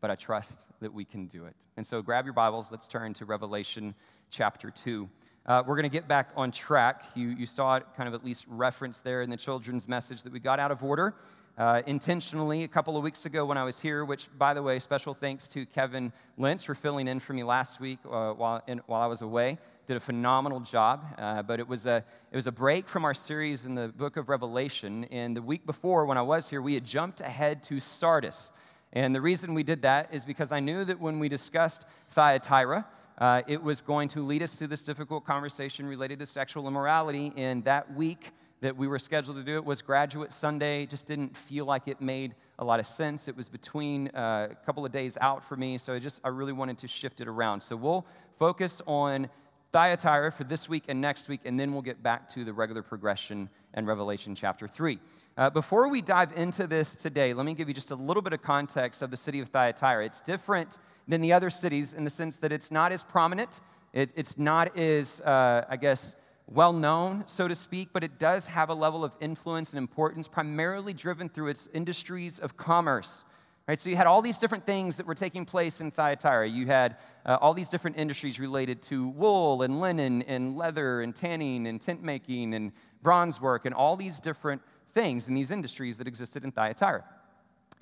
but 0.00 0.10
I 0.10 0.14
trust 0.14 0.68
that 0.80 0.92
we 0.92 1.04
can 1.04 1.26
do 1.26 1.44
it. 1.44 1.56
And 1.76 1.86
so 1.86 2.02
grab 2.02 2.24
your 2.24 2.34
Bibles, 2.34 2.70
let's 2.72 2.88
turn 2.88 3.14
to 3.14 3.24
Revelation 3.24 3.94
chapter 4.30 4.70
2. 4.70 5.08
Uh, 5.46 5.62
we're 5.64 5.76
going 5.76 5.84
to 5.84 5.88
get 5.88 6.08
back 6.08 6.30
on 6.36 6.50
track. 6.50 7.04
You, 7.14 7.28
you 7.28 7.46
saw 7.46 7.76
it 7.76 7.86
kind 7.96 8.08
of 8.08 8.14
at 8.14 8.24
least 8.24 8.46
referenced 8.48 9.04
there 9.04 9.22
in 9.22 9.30
the 9.30 9.36
children's 9.36 9.86
message 9.86 10.24
that 10.24 10.32
we 10.32 10.40
got 10.40 10.58
out 10.58 10.72
of 10.72 10.82
order 10.82 11.14
uh, 11.58 11.82
intentionally 11.86 12.64
a 12.64 12.68
couple 12.68 12.96
of 12.96 13.02
weeks 13.02 13.24
ago 13.24 13.46
when 13.46 13.56
I 13.56 13.64
was 13.64 13.80
here, 13.80 14.04
which, 14.04 14.28
by 14.36 14.52
the 14.52 14.62
way, 14.62 14.78
special 14.78 15.14
thanks 15.14 15.48
to 15.48 15.64
Kevin 15.64 16.12
Lentz 16.36 16.64
for 16.64 16.74
filling 16.74 17.08
in 17.08 17.18
for 17.20 17.32
me 17.32 17.44
last 17.44 17.80
week 17.80 17.98
uh, 18.04 18.32
while, 18.32 18.62
in, 18.66 18.78
while 18.86 19.00
I 19.00 19.06
was 19.06 19.22
away. 19.22 19.58
Did 19.86 19.96
a 19.96 20.00
phenomenal 20.00 20.60
job, 20.60 21.06
uh, 21.16 21.42
but 21.42 21.60
it 21.60 21.68
was, 21.68 21.86
a, 21.86 22.04
it 22.30 22.34
was 22.34 22.46
a 22.46 22.52
break 22.52 22.88
from 22.88 23.04
our 23.04 23.14
series 23.14 23.66
in 23.66 23.74
the 23.74 23.88
book 23.88 24.16
of 24.16 24.28
Revelation. 24.28 25.04
And 25.10 25.36
the 25.36 25.42
week 25.42 25.64
before, 25.64 26.04
when 26.06 26.18
I 26.18 26.22
was 26.22 26.50
here, 26.50 26.60
we 26.60 26.74
had 26.74 26.84
jumped 26.84 27.20
ahead 27.20 27.62
to 27.64 27.80
Sardis. 27.80 28.52
And 28.92 29.14
the 29.14 29.20
reason 29.20 29.54
we 29.54 29.62
did 29.62 29.82
that 29.82 30.08
is 30.12 30.24
because 30.24 30.52
I 30.52 30.60
knew 30.60 30.84
that 30.84 31.00
when 31.00 31.18
we 31.18 31.28
discussed 31.28 31.86
Thyatira, 32.10 32.86
uh, 33.18 33.42
it 33.46 33.62
was 33.62 33.80
going 33.80 34.08
to 34.08 34.20
lead 34.20 34.42
us 34.42 34.56
to 34.58 34.66
this 34.66 34.84
difficult 34.84 35.24
conversation 35.24 35.86
related 35.86 36.18
to 36.18 36.26
sexual 36.26 36.68
immorality. 36.68 37.32
And 37.36 37.64
that 37.64 37.94
week, 37.94 38.32
that 38.60 38.76
we 38.76 38.88
were 38.88 38.98
scheduled 38.98 39.36
to 39.36 39.42
do 39.42 39.56
it 39.56 39.64
was 39.64 39.82
Graduate 39.82 40.32
Sunday. 40.32 40.82
It 40.82 40.90
just 40.90 41.06
didn't 41.06 41.36
feel 41.36 41.66
like 41.66 41.88
it 41.88 42.00
made 42.00 42.34
a 42.58 42.64
lot 42.64 42.80
of 42.80 42.86
sense. 42.86 43.28
It 43.28 43.36
was 43.36 43.48
between 43.48 44.08
uh, 44.08 44.48
a 44.50 44.54
couple 44.66 44.84
of 44.84 44.92
days 44.92 45.18
out 45.20 45.44
for 45.44 45.56
me, 45.56 45.78
so 45.78 45.94
I 45.94 45.98
just 45.98 46.20
I 46.24 46.28
really 46.28 46.52
wanted 46.52 46.78
to 46.78 46.88
shift 46.88 47.20
it 47.20 47.28
around. 47.28 47.62
So 47.62 47.76
we'll 47.76 48.06
focus 48.38 48.80
on 48.86 49.28
Thyatira 49.72 50.32
for 50.32 50.44
this 50.44 50.68
week 50.68 50.84
and 50.88 51.00
next 51.00 51.28
week, 51.28 51.40
and 51.44 51.60
then 51.60 51.72
we'll 51.72 51.82
get 51.82 52.02
back 52.02 52.28
to 52.30 52.44
the 52.44 52.52
regular 52.52 52.82
progression 52.82 53.50
and 53.74 53.86
Revelation 53.86 54.34
chapter 54.34 54.66
3. 54.66 54.98
Uh, 55.38 55.50
before 55.50 55.90
we 55.90 56.00
dive 56.00 56.32
into 56.34 56.66
this 56.66 56.96
today, 56.96 57.34
let 57.34 57.44
me 57.44 57.52
give 57.52 57.68
you 57.68 57.74
just 57.74 57.90
a 57.90 57.94
little 57.94 58.22
bit 58.22 58.32
of 58.32 58.40
context 58.40 59.02
of 59.02 59.10
the 59.10 59.18
city 59.18 59.38
of 59.38 59.50
Thyatira. 59.50 60.06
It's 60.06 60.22
different 60.22 60.78
than 61.06 61.20
the 61.20 61.34
other 61.34 61.50
cities 61.50 61.92
in 61.92 62.04
the 62.04 62.10
sense 62.10 62.38
that 62.38 62.52
it's 62.52 62.70
not 62.70 62.90
as 62.90 63.04
prominent, 63.04 63.60
it, 63.92 64.12
it's 64.16 64.38
not 64.38 64.74
as, 64.78 65.20
uh, 65.20 65.66
I 65.68 65.76
guess, 65.76 66.16
well 66.46 66.72
known, 66.72 67.24
so 67.26 67.48
to 67.48 67.54
speak, 67.54 67.90
but 67.92 68.02
it 68.02 68.18
does 68.18 68.46
have 68.46 68.70
a 68.70 68.74
level 68.74 69.04
of 69.04 69.12
influence 69.20 69.74
and 69.74 69.78
importance, 69.78 70.26
primarily 70.26 70.94
driven 70.94 71.28
through 71.28 71.48
its 71.48 71.68
industries 71.74 72.38
of 72.38 72.56
commerce. 72.56 73.26
Right, 73.68 73.78
so 73.78 73.90
you 73.90 73.96
had 73.96 74.06
all 74.06 74.22
these 74.22 74.38
different 74.38 74.64
things 74.64 74.96
that 74.96 75.06
were 75.06 75.14
taking 75.16 75.44
place 75.44 75.80
in 75.80 75.90
Thyatira. 75.90 76.48
You 76.48 76.66
had 76.66 76.96
uh, 77.26 77.36
all 77.40 77.52
these 77.52 77.68
different 77.68 77.98
industries 77.98 78.38
related 78.38 78.80
to 78.84 79.08
wool 79.08 79.62
and 79.62 79.80
linen 79.80 80.22
and 80.22 80.56
leather 80.56 81.02
and 81.02 81.14
tanning 81.14 81.66
and 81.66 81.80
tent 81.80 82.00
making 82.00 82.54
and 82.54 82.70
bronze 83.02 83.40
work 83.40 83.66
and 83.66 83.74
all 83.74 83.96
these 83.96 84.20
different 84.20 84.62
things 84.96 85.28
in 85.28 85.34
these 85.34 85.50
industries 85.50 85.98
that 85.98 86.08
existed 86.08 86.42
in 86.42 86.50
Thyatira. 86.50 87.04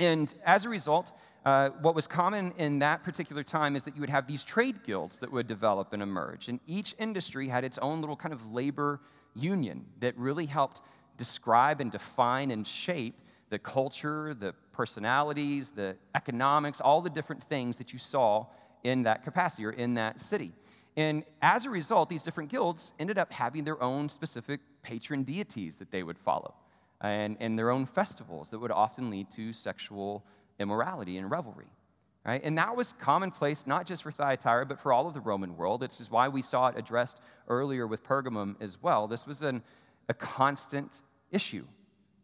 And 0.00 0.34
as 0.44 0.64
a 0.64 0.68
result, 0.68 1.12
uh, 1.44 1.68
what 1.80 1.94
was 1.94 2.08
common 2.08 2.52
in 2.58 2.80
that 2.80 3.04
particular 3.04 3.44
time 3.44 3.76
is 3.76 3.84
that 3.84 3.94
you 3.94 4.00
would 4.00 4.10
have 4.10 4.26
these 4.26 4.42
trade 4.42 4.82
guilds 4.82 5.20
that 5.20 5.30
would 5.30 5.46
develop 5.46 5.92
and 5.92 6.02
emerge. 6.02 6.48
And 6.48 6.58
each 6.66 6.92
industry 6.98 7.46
had 7.46 7.62
its 7.62 7.78
own 7.78 8.00
little 8.00 8.16
kind 8.16 8.34
of 8.34 8.52
labor 8.52 9.00
union 9.34 9.84
that 10.00 10.18
really 10.18 10.46
helped 10.46 10.80
describe 11.16 11.80
and 11.80 11.92
define 11.92 12.50
and 12.50 12.66
shape 12.66 13.14
the 13.48 13.60
culture, 13.60 14.34
the 14.34 14.52
personalities, 14.72 15.68
the 15.68 15.94
economics, 16.16 16.80
all 16.80 17.00
the 17.00 17.10
different 17.10 17.44
things 17.44 17.78
that 17.78 17.92
you 17.92 17.98
saw 18.00 18.46
in 18.82 19.04
that 19.04 19.22
capacity 19.22 19.64
or 19.64 19.70
in 19.70 19.94
that 19.94 20.20
city. 20.20 20.52
And 20.96 21.22
as 21.40 21.64
a 21.64 21.70
result, 21.70 22.08
these 22.08 22.24
different 22.24 22.50
guilds 22.50 22.92
ended 22.98 23.18
up 23.18 23.32
having 23.32 23.62
their 23.62 23.80
own 23.80 24.08
specific 24.08 24.60
patron 24.82 25.22
deities 25.22 25.76
that 25.76 25.92
they 25.92 26.02
would 26.02 26.18
follow 26.18 26.54
and, 27.04 27.36
and 27.40 27.58
their 27.58 27.70
own 27.70 27.84
festivals 27.84 28.50
that 28.50 28.58
would 28.58 28.70
often 28.70 29.10
lead 29.10 29.30
to 29.32 29.52
sexual 29.52 30.24
immorality 30.58 31.18
and 31.18 31.30
revelry. 31.30 31.66
Right? 32.24 32.40
And 32.42 32.56
that 32.56 32.74
was 32.74 32.94
commonplace 32.94 33.66
not 33.66 33.84
just 33.84 34.02
for 34.02 34.10
Thyatira, 34.10 34.64
but 34.64 34.80
for 34.80 34.94
all 34.94 35.06
of 35.06 35.12
the 35.12 35.20
Roman 35.20 35.58
world. 35.58 35.80
This 35.80 36.00
is 36.00 36.10
why 36.10 36.28
we 36.28 36.40
saw 36.40 36.68
it 36.68 36.78
addressed 36.78 37.20
earlier 37.48 37.86
with 37.86 38.02
Pergamum 38.02 38.56
as 38.62 38.82
well. 38.82 39.06
This 39.06 39.26
was 39.26 39.42
an, 39.42 39.62
a 40.08 40.14
constant 40.14 41.02
issue. 41.30 41.66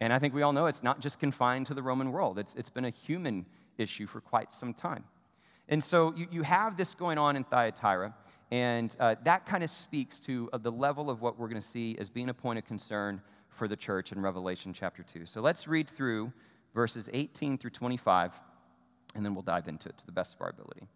And 0.00 0.10
I 0.14 0.18
think 0.18 0.32
we 0.32 0.40
all 0.40 0.54
know 0.54 0.64
it's 0.64 0.82
not 0.82 1.00
just 1.00 1.20
confined 1.20 1.66
to 1.66 1.74
the 1.74 1.82
Roman 1.82 2.12
world, 2.12 2.38
it's, 2.38 2.54
it's 2.54 2.70
been 2.70 2.86
a 2.86 2.90
human 2.90 3.44
issue 3.76 4.06
for 4.06 4.22
quite 4.22 4.54
some 4.54 4.72
time. 4.72 5.04
And 5.68 5.84
so 5.84 6.14
you, 6.16 6.26
you 6.30 6.42
have 6.42 6.78
this 6.78 6.94
going 6.94 7.18
on 7.18 7.36
in 7.36 7.44
Thyatira, 7.44 8.14
and 8.50 8.96
uh, 8.98 9.16
that 9.24 9.44
kind 9.44 9.62
of 9.62 9.68
speaks 9.68 10.18
to 10.20 10.48
uh, 10.54 10.58
the 10.58 10.72
level 10.72 11.10
of 11.10 11.20
what 11.20 11.38
we're 11.38 11.48
going 11.48 11.60
to 11.60 11.66
see 11.66 11.96
as 12.00 12.08
being 12.08 12.30
a 12.30 12.34
point 12.34 12.58
of 12.58 12.64
concern 12.64 13.20
for 13.50 13.68
the 13.68 13.76
church 13.76 14.12
in 14.12 14.20
Revelation 14.20 14.72
chapter 14.72 15.02
2. 15.02 15.26
So 15.26 15.40
let's 15.40 15.68
read 15.68 15.88
through 15.88 16.32
verses 16.74 17.10
18 17.12 17.58
through 17.58 17.70
25, 17.70 18.32
and 19.14 19.24
then 19.24 19.34
we'll 19.34 19.42
dive 19.42 19.68
into 19.68 19.88
it 19.88 19.98
to 19.98 20.06
the 20.06 20.12
best 20.12 20.36
of 20.36 20.42
our 20.42 20.50
ability. 20.50 20.82
It 20.82 20.88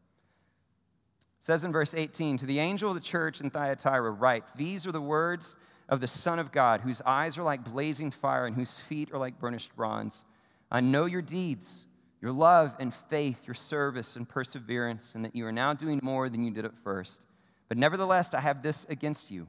says 1.41 1.65
in 1.65 1.73
verse 1.73 1.95
18, 1.95 2.39
To 2.39 2.47
the 2.47 2.59
angel 2.59 2.91
of 2.91 2.95
the 2.95 3.01
church 3.01 3.41
in 3.41 3.51
Thyatira, 3.51 4.11
write, 4.11 4.45
These 4.57 4.87
are 4.87 4.93
the 4.93 5.01
words 5.01 5.57
of 5.89 6.01
the 6.01 6.07
Son 6.07 6.39
of 6.39 6.53
God, 6.53 6.81
whose 6.81 7.03
eyes 7.03 7.37
are 7.37 7.43
like 7.43 7.65
blazing 7.65 8.11
fire 8.11 8.47
and 8.47 8.57
whose 8.57 8.81
feet 8.81 9.13
are 9.13 9.19
like 9.19 9.39
burnished 9.39 9.75
bronze. 9.77 10.25
I 10.71 10.81
know 10.81 11.05
your 11.05 11.23
deeds, 11.23 11.87
your 12.23 12.33
love 12.33 12.75
and 12.81 12.93
faith, 12.93 13.47
your 13.47 13.55
service 13.55 14.17
and 14.17 14.29
perseverance, 14.29 15.15
and 15.15 15.25
that 15.25 15.37
you 15.37 15.47
are 15.47 15.53
now 15.53 15.75
doing 15.75 16.01
more 16.03 16.29
than 16.29 16.43
you 16.43 16.51
did 16.51 16.65
at 16.65 16.75
first. 16.83 17.27
But 17.69 17.79
nevertheless, 17.79 18.33
I 18.33 18.41
have 18.41 18.63
this 18.63 18.87
against 18.87 19.31
you. 19.31 19.47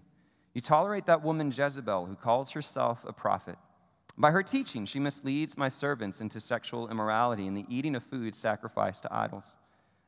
You 0.55 0.61
tolerate 0.61 1.05
that 1.05 1.23
woman 1.23 1.53
Jezebel, 1.55 2.07
who 2.07 2.15
calls 2.15 2.51
herself 2.51 3.05
a 3.05 3.13
prophet. 3.13 3.57
By 4.17 4.31
her 4.31 4.41
teaching, 4.41 4.85
she 4.85 4.99
misleads 4.99 5.57
my 5.57 5.67
servants 5.67 6.19
into 6.19 6.39
sexual 6.39 6.89
immorality 6.89 7.45
and 7.45 7.55
the 7.55 7.67
eating 7.69 7.95
of 7.95 8.03
food 8.03 8.35
sacrificed 8.35 9.03
to 9.03 9.13
idols. 9.13 9.55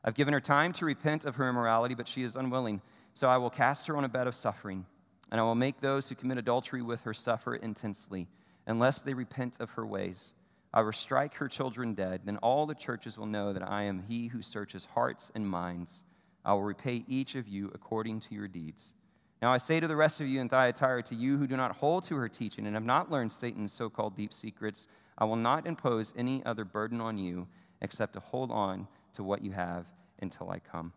I've 0.02 0.14
given 0.14 0.34
her 0.34 0.40
time 0.40 0.72
to 0.72 0.84
repent 0.84 1.24
of 1.24 1.36
her 1.36 1.48
immorality, 1.48 1.94
but 1.94 2.08
she 2.08 2.24
is 2.24 2.34
unwilling, 2.34 2.82
so 3.14 3.28
I 3.28 3.36
will 3.36 3.50
cast 3.50 3.86
her 3.86 3.96
on 3.96 4.04
a 4.04 4.08
bed 4.08 4.26
of 4.26 4.34
suffering 4.34 4.84
and 5.30 5.40
I 5.40 5.44
will 5.44 5.54
make 5.54 5.80
those 5.80 6.08
who 6.08 6.14
commit 6.14 6.38
adultery 6.38 6.82
with 6.82 7.02
her 7.02 7.14
suffer 7.14 7.54
intensely, 7.54 8.28
unless 8.66 9.02
they 9.02 9.14
repent 9.14 9.60
of 9.60 9.70
her 9.72 9.86
ways. 9.86 10.32
I 10.72 10.82
will 10.82 10.92
strike 10.92 11.34
her 11.34 11.48
children 11.48 11.94
dead. 11.94 12.22
Then 12.24 12.36
all 12.38 12.66
the 12.66 12.74
churches 12.74 13.16
will 13.16 13.26
know 13.26 13.52
that 13.52 13.68
I 13.68 13.84
am 13.84 14.04
he 14.08 14.28
who 14.28 14.42
searches 14.42 14.86
hearts 14.94 15.32
and 15.34 15.48
minds. 15.48 16.04
I 16.44 16.52
will 16.52 16.62
repay 16.62 17.04
each 17.08 17.34
of 17.34 17.48
you 17.48 17.70
according 17.74 18.20
to 18.20 18.34
your 18.34 18.48
deeds. 18.48 18.92
Now 19.40 19.52
I 19.52 19.58
say 19.58 19.78
to 19.78 19.86
the 19.86 19.96
rest 19.96 20.20
of 20.20 20.26
you 20.26 20.40
in 20.40 20.48
Thyatira, 20.48 21.02
to 21.04 21.14
you 21.14 21.38
who 21.38 21.46
do 21.46 21.56
not 21.56 21.76
hold 21.76 22.04
to 22.04 22.16
her 22.16 22.28
teaching 22.28 22.66
and 22.66 22.74
have 22.74 22.84
not 22.84 23.10
learned 23.10 23.30
Satan's 23.30 23.72
so 23.72 23.88
called 23.88 24.16
deep 24.16 24.32
secrets, 24.32 24.88
I 25.16 25.24
will 25.24 25.36
not 25.36 25.66
impose 25.66 26.12
any 26.16 26.44
other 26.44 26.64
burden 26.64 27.00
on 27.00 27.18
you 27.18 27.46
except 27.80 28.14
to 28.14 28.20
hold 28.20 28.50
on 28.50 28.88
to 29.12 29.22
what 29.22 29.42
you 29.42 29.52
have 29.52 29.86
until 30.20 30.50
I 30.50 30.58
come. 30.58 30.92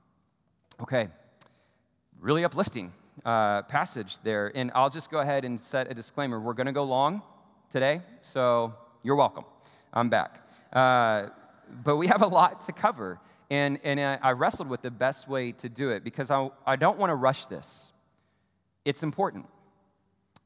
Okay, 0.82 1.10
really 2.20 2.44
uplifting 2.44 2.92
uh, 3.26 3.62
passage 3.64 4.18
there. 4.20 4.52
And 4.56 4.72
I'll 4.74 4.90
just 4.90 5.12
go 5.12 5.20
ahead 5.20 5.46
and 5.46 5.60
set 5.60 5.92
a 5.92 5.94
disclaimer. 5.94 6.40
We're 6.40 6.54
going 6.54 6.68
to 6.68 6.72
go 6.72 6.84
long 6.84 7.22
today, 7.70 8.02
so 8.22 8.74
you're 9.04 9.16
welcome. 9.16 9.46
I'm 9.94 10.10
back. 10.10 10.48
Uh, 10.74 11.28
but 11.84 11.98
we 11.98 12.08
have 12.08 12.22
a 12.22 12.28
lot 12.28 12.62
to 12.62 12.72
cover. 12.72 13.20
And, 13.50 13.80
and 13.84 14.00
I 14.00 14.32
wrestled 14.32 14.70
with 14.70 14.82
the 14.82 14.92
best 14.92 15.28
way 15.28 15.52
to 15.54 15.68
do 15.68 15.90
it 15.90 16.04
because 16.04 16.32
I, 16.32 16.50
I 16.66 16.78
don't 16.78 16.98
want 16.98 17.10
to 17.10 17.16
rush 17.16 17.48
this. 17.48 17.92
It's 18.84 19.04
important. 19.04 19.46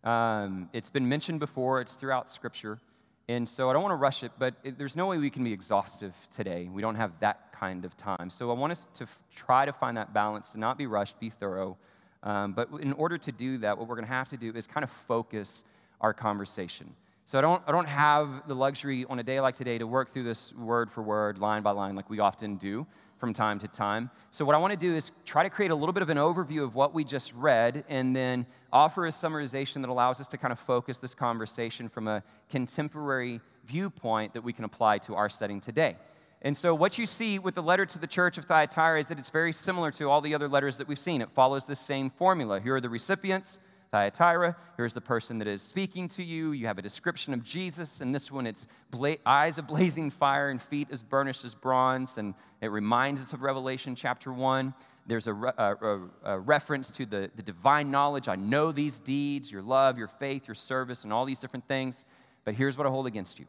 Um, 0.03 0.69
it's 0.73 0.89
been 0.89 1.07
mentioned 1.07 1.39
before, 1.39 1.79
it's 1.79 1.95
throughout 1.95 2.29
Scripture. 2.29 2.79
And 3.27 3.47
so 3.47 3.69
I 3.69 3.73
don't 3.73 3.81
want 3.81 3.93
to 3.93 3.97
rush 3.97 4.23
it, 4.23 4.33
but 4.37 4.53
it, 4.63 4.77
there's 4.77 4.95
no 4.95 5.07
way 5.07 5.17
we 5.17 5.29
can 5.29 5.43
be 5.43 5.53
exhaustive 5.53 6.13
today. 6.31 6.69
We 6.71 6.81
don't 6.81 6.95
have 6.95 7.19
that 7.21 7.53
kind 7.53 7.85
of 7.85 7.97
time. 7.97 8.29
So 8.29 8.51
I 8.51 8.53
want 8.53 8.71
us 8.71 8.87
to 8.95 9.05
f- 9.05 9.19
try 9.35 9.65
to 9.65 9.73
find 9.73 9.97
that 9.97 10.13
balance, 10.13 10.51
to 10.51 10.59
not 10.59 10.77
be 10.77 10.85
rushed, 10.85 11.19
be 11.19 11.29
thorough, 11.29 11.77
um, 12.21 12.53
but 12.53 12.69
in 12.81 12.93
order 12.93 13.17
to 13.17 13.31
do 13.31 13.57
that, 13.59 13.77
what 13.77 13.87
we're 13.87 13.95
going 13.95 14.07
to 14.07 14.13
have 14.13 14.29
to 14.29 14.37
do 14.37 14.51
is 14.53 14.67
kind 14.67 14.83
of 14.83 14.91
focus 14.91 15.63
our 16.01 16.13
conversation. 16.13 16.93
So 17.25 17.39
I 17.39 17.41
don't, 17.41 17.63
I 17.65 17.71
don't 17.71 17.87
have 17.87 18.47
the 18.47 18.53
luxury 18.53 19.05
on 19.09 19.17
a 19.17 19.23
day 19.23 19.39
like 19.39 19.55
today 19.55 19.79
to 19.79 19.87
work 19.87 20.11
through 20.11 20.25
this 20.25 20.53
word 20.53 20.91
for 20.91 21.01
word, 21.01 21.39
line 21.39 21.63
by 21.63 21.71
line, 21.71 21.95
like 21.95 22.09
we 22.09 22.19
often 22.19 22.57
do 22.57 22.85
from 23.25 23.33
time 23.33 23.57
to 23.57 23.67
time. 23.67 24.11
So 24.29 24.45
what 24.45 24.53
I 24.53 24.59
want 24.59 24.69
to 24.69 24.77
do 24.77 24.93
is 24.93 25.11
try 25.25 25.41
to 25.41 25.49
create 25.49 25.71
a 25.71 25.75
little 25.75 25.93
bit 25.93 26.03
of 26.03 26.11
an 26.11 26.17
overview 26.17 26.63
of 26.63 26.75
what 26.75 26.93
we 26.93 27.03
just 27.03 27.33
read 27.33 27.83
and 27.89 28.15
then 28.15 28.45
offer 28.71 29.07
a 29.07 29.09
summarization 29.09 29.81
that 29.81 29.89
allows 29.89 30.21
us 30.21 30.27
to 30.27 30.37
kind 30.37 30.51
of 30.51 30.59
focus 30.59 30.99
this 30.99 31.15
conversation 31.15 31.89
from 31.89 32.07
a 32.07 32.21
contemporary 32.51 33.41
viewpoint 33.65 34.35
that 34.35 34.43
we 34.43 34.53
can 34.53 34.63
apply 34.63 34.99
to 34.99 35.15
our 35.15 35.27
setting 35.27 35.59
today. 35.59 35.95
And 36.43 36.55
so, 36.55 36.75
what 36.75 36.99
you 36.99 37.07
see 37.07 37.39
with 37.39 37.55
the 37.55 37.63
letter 37.63 37.87
to 37.87 37.97
the 37.97 38.05
church 38.05 38.37
of 38.37 38.45
Thyatira 38.45 38.99
is 38.99 39.07
that 39.07 39.17
it's 39.17 39.31
very 39.31 39.53
similar 39.53 39.89
to 39.93 40.07
all 40.07 40.21
the 40.21 40.35
other 40.35 40.47
letters 40.47 40.77
that 40.77 40.87
we've 40.87 40.99
seen. 40.99 41.23
It 41.23 41.31
follows 41.31 41.65
the 41.65 41.75
same 41.75 42.11
formula. 42.11 42.59
Here 42.59 42.75
are 42.75 42.81
the 42.81 42.89
recipients, 42.89 43.57
Thyatira. 43.95 44.57
Here's 44.75 44.93
the 44.93 44.99
person 44.99 45.37
that 45.37 45.47
is 45.47 45.61
speaking 45.61 46.09
to 46.09 46.23
you. 46.23 46.51
You 46.51 46.67
have 46.67 46.77
a 46.77 46.81
description 46.81 47.33
of 47.33 47.41
Jesus. 47.43 48.01
And 48.01 48.13
this 48.13 48.29
one, 48.29 48.45
it's 48.45 48.67
bla- 48.91 49.15
eyes 49.25 49.57
of 49.57 49.67
blazing 49.67 50.09
fire 50.09 50.49
and 50.49 50.61
feet 50.61 50.89
as 50.91 51.01
burnished 51.01 51.45
as 51.45 51.55
bronze. 51.55 52.17
And 52.17 52.33
it 52.59 52.71
reminds 52.71 53.21
us 53.21 53.31
of 53.31 53.41
Revelation 53.41 53.95
chapter 53.95 54.33
1. 54.33 54.73
There's 55.07 55.27
a, 55.27 55.33
re- 55.33 55.51
a, 55.57 55.99
a 56.25 56.37
reference 56.37 56.91
to 56.91 57.05
the, 57.05 57.31
the 57.37 57.41
divine 57.41 57.89
knowledge. 57.89 58.27
I 58.27 58.35
know 58.35 58.73
these 58.73 58.99
deeds, 58.99 59.49
your 59.49 59.61
love, 59.61 59.97
your 59.97 60.09
faith, 60.09 60.45
your 60.45 60.55
service, 60.55 61.05
and 61.05 61.13
all 61.13 61.23
these 61.23 61.39
different 61.39 61.65
things. 61.69 62.03
But 62.43 62.55
here's 62.55 62.77
what 62.77 62.85
I 62.85 62.89
hold 62.89 63.07
against 63.07 63.39
you 63.39 63.45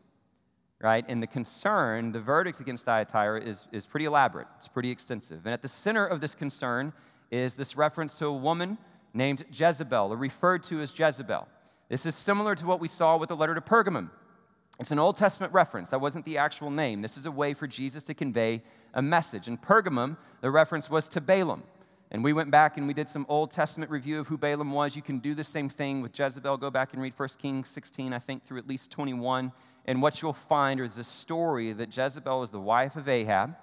right? 0.79 1.07
And 1.09 1.23
the 1.23 1.27
concern, 1.27 2.13
the 2.13 2.21
verdict 2.21 2.61
against 2.61 2.85
Thyatira 2.85 3.41
is, 3.43 3.67
is 3.73 3.87
pretty 3.87 4.05
elaborate, 4.05 4.47
it's 4.59 4.69
pretty 4.69 4.91
extensive. 4.91 5.47
And 5.47 5.55
at 5.55 5.63
the 5.63 5.69
center 5.69 6.07
of 6.07 6.21
this 6.21 6.35
concern 6.35 6.93
is 7.31 7.55
this 7.55 7.77
reference 7.77 8.17
to 8.19 8.27
a 8.27 8.33
woman 8.33 8.77
named 9.17 9.45
Jezebel, 9.53 10.13
or 10.13 10.17
referred 10.17 10.63
to 10.65 10.81
as 10.81 10.97
Jezebel. 10.97 11.49
This 11.89 12.07
is 12.07 12.15
similar 12.15 12.55
to 12.55 12.67
what 12.67 12.81
we 12.81 12.89
saw 12.89 13.17
with 13.17 13.29
the 13.29 13.37
letter 13.37 13.55
to 13.55 13.61
Pergamum. 13.61 14.11
It's 14.79 14.91
an 14.91 14.99
Old 14.99 15.17
Testament 15.17 15.53
reference. 15.53 15.91
That 15.91 16.01
wasn't 16.01 16.25
the 16.25 16.39
actual 16.39 16.71
name. 16.71 17.01
This 17.01 17.17
is 17.17 17.27
a 17.27 17.31
way 17.31 17.55
for 17.55 17.67
Jesus 17.67 18.05
to 18.05 18.15
convey 18.15 18.63
a 18.93 19.01
message. 19.01 19.49
In 19.49 19.57
Pergamum, 19.57 20.17
the 20.43 20.51
reference 20.51 20.91
was 20.91 21.09
to 21.11 21.21
Balaam. 21.21 21.63
And 22.11 22.23
we 22.23 22.33
went 22.33 22.51
back 22.51 22.77
and 22.77 22.87
we 22.87 22.95
did 22.95 23.09
some 23.09 23.27
Old 23.29 23.51
Testament 23.51 23.91
review 23.91 24.21
of 24.21 24.29
who 24.29 24.37
Balaam 24.37 24.73
was. 24.73 24.95
You 24.95 25.03
can 25.03 25.19
do 25.19 25.35
the 25.35 25.43
same 25.43 25.69
thing 25.69 26.03
with 26.03 26.17
Jezebel. 26.17 26.57
Go 26.59 26.71
back 26.71 26.93
and 26.93 27.03
read 27.03 27.15
1 27.17 27.29
Kings 27.39 27.69
16, 27.71 28.13
I 28.13 28.19
think, 28.19 28.45
through 28.45 28.59
at 28.59 28.69
least 28.69 28.91
21. 28.91 29.51
And 29.87 30.03
what 30.03 30.21
you'll 30.21 30.33
find 30.33 30.81
is 30.81 30.99
a 30.99 31.05
story 31.05 31.73
that 31.73 31.97
Jezebel 31.97 32.43
is 32.43 32.51
the 32.51 32.61
wife 32.61 32.97
of 32.97 33.09
Ahab, 33.09 33.57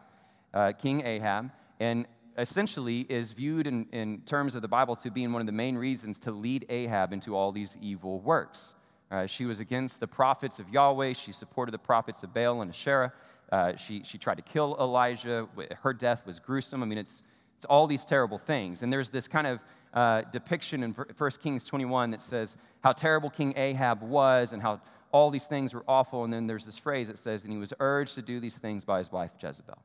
uh, 0.54 0.72
King 0.74 1.06
Ahab, 1.06 1.52
and 1.80 2.06
essentially 2.38 3.02
is 3.10 3.32
viewed 3.32 3.68
in, 3.68 3.86
in 3.92 4.22
terms 4.26 4.56
of 4.56 4.62
the 4.62 4.68
Bible 4.68 4.96
to 4.98 5.12
being 5.12 5.32
one 5.32 5.42
of 5.42 5.46
the 5.46 5.52
main 5.52 5.76
reasons 5.76 6.20
to 6.22 6.32
lead 6.32 6.66
Ahab 6.70 7.14
into 7.14 7.36
all 7.36 7.52
these 7.52 7.78
evil 7.82 8.20
works. 8.20 8.76
Uh, 9.12 9.28
she 9.28 9.46
was 9.46 9.60
against 9.60 10.00
the 10.00 10.08
prophets 10.08 10.60
of 10.60 10.70
Yahweh. 10.70 11.14
She 11.14 11.32
supported 11.32 11.72
the 11.72 11.78
prophets 11.80 12.24
of 12.24 12.34
Baal 12.34 12.62
and 12.62 12.72
Asherah. 12.72 13.14
Uh, 13.52 13.76
she, 13.76 14.04
she 14.04 14.18
tried 14.18 14.36
to 14.36 14.42
kill 14.42 14.76
Elijah. 14.80 15.48
Her 15.84 15.94
death 15.94 16.26
was 16.26 16.40
gruesome. 16.40 16.82
I 16.82 16.88
mean, 16.88 16.98
it's, 16.98 17.22
it's 17.58 17.66
all 17.66 17.86
these 17.86 18.06
terrible 18.06 18.40
things. 18.40 18.82
And 18.82 18.92
there's 18.92 19.12
this 19.12 19.28
kind 19.28 19.46
of 19.46 19.60
uh, 19.94 20.24
depiction 20.32 20.82
in 20.82 20.92
1 20.92 21.32
Kings 21.44 21.64
21 21.64 22.12
that 22.12 22.24
says 22.24 22.58
how 22.84 22.94
terrible 22.94 23.30
King 23.30 23.54
Ahab 23.56 24.02
was 24.02 24.54
and 24.54 24.62
how 24.62 24.82
all 25.12 25.30
these 25.30 25.46
things 25.46 25.76
were 25.76 25.84
awful. 25.88 26.24
And 26.24 26.34
then 26.34 26.48
there's 26.48 26.66
this 26.66 26.80
phrase 26.80 27.08
that 27.10 27.20
says, 27.20 27.44
and 27.44 27.54
he 27.54 27.60
was 27.60 27.74
urged 27.80 28.16
to 28.16 28.24
do 28.24 28.40
these 28.40 28.58
things 28.58 28.84
by 28.84 28.98
his 28.98 29.12
wife 29.12 29.32
Jezebel. 29.40 29.78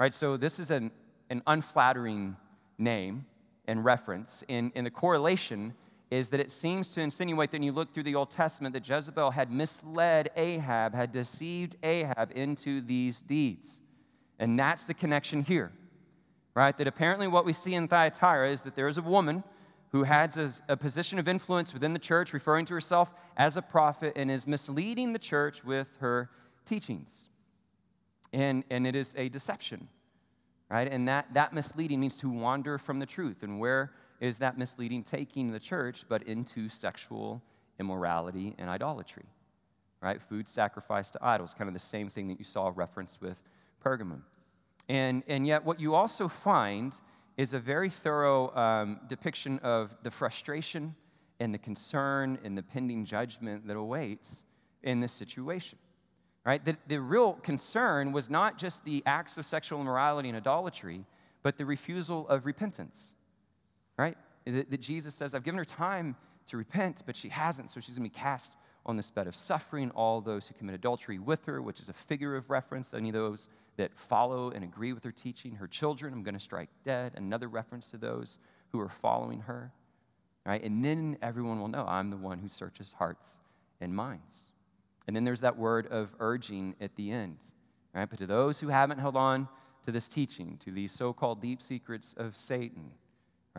Right? 0.00 0.14
So 0.14 0.38
this 0.38 0.58
is 0.58 0.70
an, 0.70 0.90
an 1.30 1.42
unflattering 1.46 2.36
name 2.78 3.26
and 3.66 3.84
reference. 3.84 4.42
And, 4.48 4.72
and 4.74 4.86
the 4.86 4.90
correlation 4.90 5.74
is 6.10 6.28
that 6.28 6.40
it 6.40 6.50
seems 6.50 6.88
to 6.90 7.00
insinuate 7.02 7.50
that 7.50 7.56
when 7.56 7.62
you 7.62 7.72
look 7.72 7.92
through 7.92 8.02
the 8.04 8.14
Old 8.14 8.30
Testament 8.30 8.72
that 8.72 8.88
Jezebel 8.88 9.32
had 9.32 9.50
misled 9.50 10.30
Ahab, 10.36 10.94
had 10.94 11.12
deceived 11.12 11.76
Ahab 11.82 12.32
into 12.34 12.80
these 12.80 13.20
deeds. 13.20 13.82
And 14.38 14.58
that's 14.58 14.84
the 14.84 14.94
connection 14.94 15.42
here, 15.42 15.70
right? 16.54 16.76
That 16.78 16.86
apparently 16.86 17.26
what 17.26 17.44
we 17.44 17.52
see 17.52 17.74
in 17.74 17.88
Thyatira 17.88 18.50
is 18.50 18.62
that 18.62 18.74
there 18.74 18.88
is 18.88 18.96
a 18.96 19.02
woman 19.02 19.44
who 19.90 20.04
has 20.04 20.36
a, 20.36 20.72
a 20.72 20.76
position 20.76 21.18
of 21.18 21.28
influence 21.28 21.72
within 21.72 21.92
the 21.92 21.98
church, 21.98 22.32
referring 22.32 22.64
to 22.66 22.74
herself 22.74 23.12
as 23.36 23.56
a 23.56 23.62
prophet, 23.62 24.12
and 24.16 24.30
is 24.30 24.46
misleading 24.46 25.12
the 25.12 25.18
church 25.18 25.64
with 25.64 25.96
her 26.00 26.30
teachings. 26.64 27.28
And, 28.32 28.64
and 28.70 28.86
it 28.86 28.94
is 28.94 29.14
a 29.18 29.28
deception, 29.28 29.88
right? 30.70 30.90
And 30.90 31.08
that, 31.08 31.32
that 31.34 31.52
misleading 31.52 32.00
means 32.00 32.16
to 32.16 32.28
wander 32.28 32.78
from 32.78 32.98
the 32.98 33.06
truth. 33.06 33.42
And 33.42 33.58
where 33.58 33.92
is 34.20 34.38
that 34.38 34.58
misleading 34.58 35.02
taking 35.02 35.52
the 35.52 35.60
church 35.60 36.04
but 36.08 36.22
into 36.24 36.68
sexual 36.68 37.42
immorality 37.78 38.54
and 38.58 38.68
idolatry, 38.68 39.26
right? 40.02 40.20
Food 40.20 40.48
sacrificed 40.48 41.14
to 41.14 41.24
idols, 41.24 41.54
kind 41.54 41.68
of 41.68 41.74
the 41.74 41.80
same 41.80 42.08
thing 42.08 42.28
that 42.28 42.38
you 42.38 42.44
saw 42.44 42.72
referenced 42.74 43.20
with 43.20 43.42
Pergamum. 43.84 44.22
And, 44.88 45.22
and 45.28 45.46
yet, 45.46 45.64
what 45.64 45.80
you 45.80 45.94
also 45.94 46.28
find 46.28 46.94
is 47.36 47.54
a 47.54 47.58
very 47.58 47.90
thorough 47.90 48.54
um, 48.56 49.00
depiction 49.06 49.58
of 49.60 49.96
the 50.02 50.10
frustration 50.10 50.94
and 51.40 51.54
the 51.54 51.58
concern 51.58 52.38
and 52.42 52.58
the 52.58 52.62
pending 52.62 53.04
judgment 53.04 53.66
that 53.66 53.76
awaits 53.76 54.42
in 54.82 55.00
this 55.00 55.12
situation. 55.12 55.78
Right? 56.44 56.64
The, 56.64 56.76
the 56.86 57.00
real 57.00 57.34
concern 57.34 58.12
was 58.12 58.30
not 58.30 58.58
just 58.58 58.84
the 58.84 59.02
acts 59.04 59.36
of 59.36 59.44
sexual 59.44 59.80
immorality 59.80 60.28
and 60.28 60.36
idolatry, 60.36 61.04
but 61.42 61.58
the 61.58 61.66
refusal 61.66 62.26
of 62.28 62.46
repentance 62.46 63.14
right? 63.98 64.16
That, 64.46 64.70
that 64.70 64.80
Jesus 64.80 65.14
says, 65.14 65.34
I've 65.34 65.44
given 65.44 65.58
her 65.58 65.64
time 65.64 66.16
to 66.46 66.56
repent, 66.56 67.02
but 67.04 67.16
she 67.16 67.28
hasn't, 67.28 67.68
so 67.70 67.80
she's 67.80 67.96
going 67.96 68.08
to 68.08 68.14
be 68.14 68.18
cast 68.18 68.54
on 68.86 68.96
this 68.96 69.10
bed 69.10 69.26
of 69.26 69.36
suffering. 69.36 69.90
All 69.90 70.22
those 70.22 70.48
who 70.48 70.54
commit 70.54 70.74
adultery 70.74 71.18
with 71.18 71.44
her, 71.44 71.60
which 71.60 71.80
is 71.80 71.90
a 71.90 71.92
figure 71.92 72.36
of 72.36 72.48
reference, 72.48 72.94
any 72.94 73.10
of 73.10 73.14
those 73.14 73.50
that 73.76 73.94
follow 73.94 74.50
and 74.50 74.64
agree 74.64 74.94
with 74.94 75.04
her 75.04 75.12
teaching, 75.12 75.56
her 75.56 75.66
children, 75.66 76.14
I'm 76.14 76.22
going 76.22 76.34
to 76.34 76.40
strike 76.40 76.70
dead. 76.84 77.12
Another 77.16 77.48
reference 77.48 77.90
to 77.90 77.98
those 77.98 78.38
who 78.70 78.80
are 78.80 78.88
following 78.88 79.40
her, 79.40 79.72
right? 80.46 80.62
And 80.62 80.82
then 80.82 81.18
everyone 81.20 81.60
will 81.60 81.68
know 81.68 81.84
I'm 81.86 82.10
the 82.10 82.16
one 82.16 82.38
who 82.38 82.48
searches 82.48 82.94
hearts 82.94 83.40
and 83.80 83.94
minds. 83.94 84.47
And 85.08 85.16
then 85.16 85.24
there's 85.24 85.40
that 85.40 85.58
word 85.58 85.88
of 85.88 86.14
urging 86.20 86.76
at 86.80 86.94
the 86.94 87.10
end, 87.10 87.38
right? 87.92 88.08
But 88.08 88.20
to 88.20 88.26
those 88.26 88.60
who 88.60 88.68
haven't 88.68 89.00
held 89.00 89.16
on 89.16 89.48
to 89.84 89.90
this 89.90 90.06
teaching, 90.06 90.60
to 90.64 90.70
these 90.70 90.92
so 90.92 91.12
called 91.12 91.42
deep 91.42 91.60
secrets 91.60 92.14
of 92.16 92.36
Satan, 92.36 92.92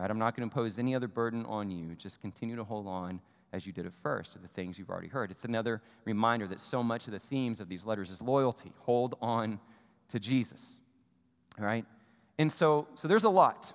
Right? 0.00 0.10
I'm 0.10 0.18
not 0.18 0.34
going 0.34 0.48
to 0.48 0.52
impose 0.54 0.78
any 0.78 0.94
other 0.94 1.08
burden 1.08 1.44
on 1.44 1.70
you. 1.70 1.94
Just 1.94 2.22
continue 2.22 2.56
to 2.56 2.64
hold 2.64 2.86
on 2.86 3.20
as 3.52 3.66
you 3.66 3.72
did 3.72 3.84
at 3.84 3.92
first 4.02 4.32
to 4.32 4.38
the 4.38 4.48
things 4.48 4.78
you've 4.78 4.88
already 4.88 5.08
heard. 5.08 5.30
It's 5.30 5.44
another 5.44 5.82
reminder 6.06 6.46
that 6.48 6.58
so 6.58 6.82
much 6.82 7.06
of 7.06 7.12
the 7.12 7.18
themes 7.18 7.60
of 7.60 7.68
these 7.68 7.84
letters 7.84 8.10
is 8.10 8.22
loyalty. 8.22 8.72
Hold 8.80 9.16
on 9.20 9.60
to 10.08 10.18
Jesus. 10.18 10.80
All 11.58 11.66
right? 11.66 11.84
And 12.38 12.50
so, 12.50 12.88
so 12.94 13.08
there's 13.08 13.24
a 13.24 13.30
lot. 13.30 13.74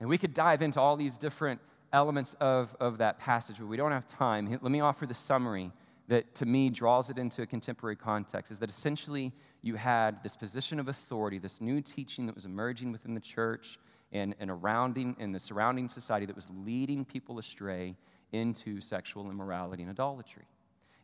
And 0.00 0.08
we 0.08 0.18
could 0.18 0.34
dive 0.34 0.60
into 0.60 0.80
all 0.80 0.96
these 0.96 1.16
different 1.16 1.62
elements 1.94 2.34
of, 2.40 2.76
of 2.78 2.98
that 2.98 3.18
passage, 3.18 3.56
but 3.58 3.66
we 3.66 3.78
don't 3.78 3.92
have 3.92 4.06
time. 4.06 4.50
Let 4.50 4.70
me 4.70 4.80
offer 4.80 5.06
the 5.06 5.14
summary 5.14 5.72
that 6.08 6.34
to 6.34 6.46
me 6.46 6.70
draws 6.70 7.10
it 7.10 7.18
into 7.18 7.42
a 7.42 7.46
contemporary 7.46 7.96
context 7.96 8.52
is 8.52 8.58
that 8.58 8.68
essentially 8.68 9.32
you 9.62 9.76
had 9.76 10.22
this 10.22 10.36
position 10.36 10.78
of 10.78 10.88
authority, 10.88 11.38
this 11.38 11.60
new 11.60 11.80
teaching 11.80 12.26
that 12.26 12.34
was 12.34 12.44
emerging 12.44 12.92
within 12.92 13.14
the 13.14 13.20
church 13.20 13.78
and, 14.12 14.34
and, 14.38 14.50
around 14.50 14.96
in 14.98 15.32
the 15.32 15.40
surrounding 15.40 15.88
society 15.88 16.26
that 16.26 16.36
was 16.36 16.48
leading 16.50 17.04
people 17.04 17.38
astray 17.38 17.96
into 18.32 18.80
sexual 18.80 19.30
immorality 19.30 19.82
and 19.82 19.90
idolatry. 19.90 20.44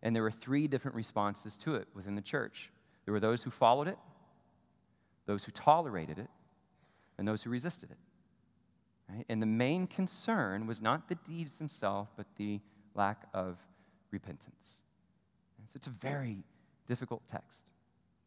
And 0.03 0.15
there 0.15 0.23
were 0.23 0.31
three 0.31 0.69
different 0.69 0.95
responses 0.95 1.57
to 1.59 1.75
it 1.75 1.89
within 1.95 2.15
the 2.15 2.23
church 2.23 2.71
there 3.07 3.13
were 3.13 3.21
those 3.21 3.43
who 3.43 3.51
followed 3.51 3.89
it, 3.89 3.99
those 5.27 5.45
who 5.45 5.53
tolerated 5.53 6.19
it, 6.19 6.29
and 7.19 7.27
those 7.27 7.43
who 7.43 7.51
resisted 7.51 7.91
it. 7.91 7.97
Right? 9.09 9.25
And 9.29 9.43
the 9.43 9.47
main 9.47 9.87
concern 9.87 10.67
was 10.67 10.81
not 10.81 11.09
the 11.09 11.17
deeds 11.17 11.59
themselves, 11.59 12.11
but 12.17 12.27
the 12.37 12.61
lack 12.95 13.27
of 13.35 13.59
repentance. 14.11 14.81
So 15.71 15.77
it's 15.77 15.87
a 15.87 15.91
very 15.91 16.39
difficult 16.87 17.23
text. 17.29 17.73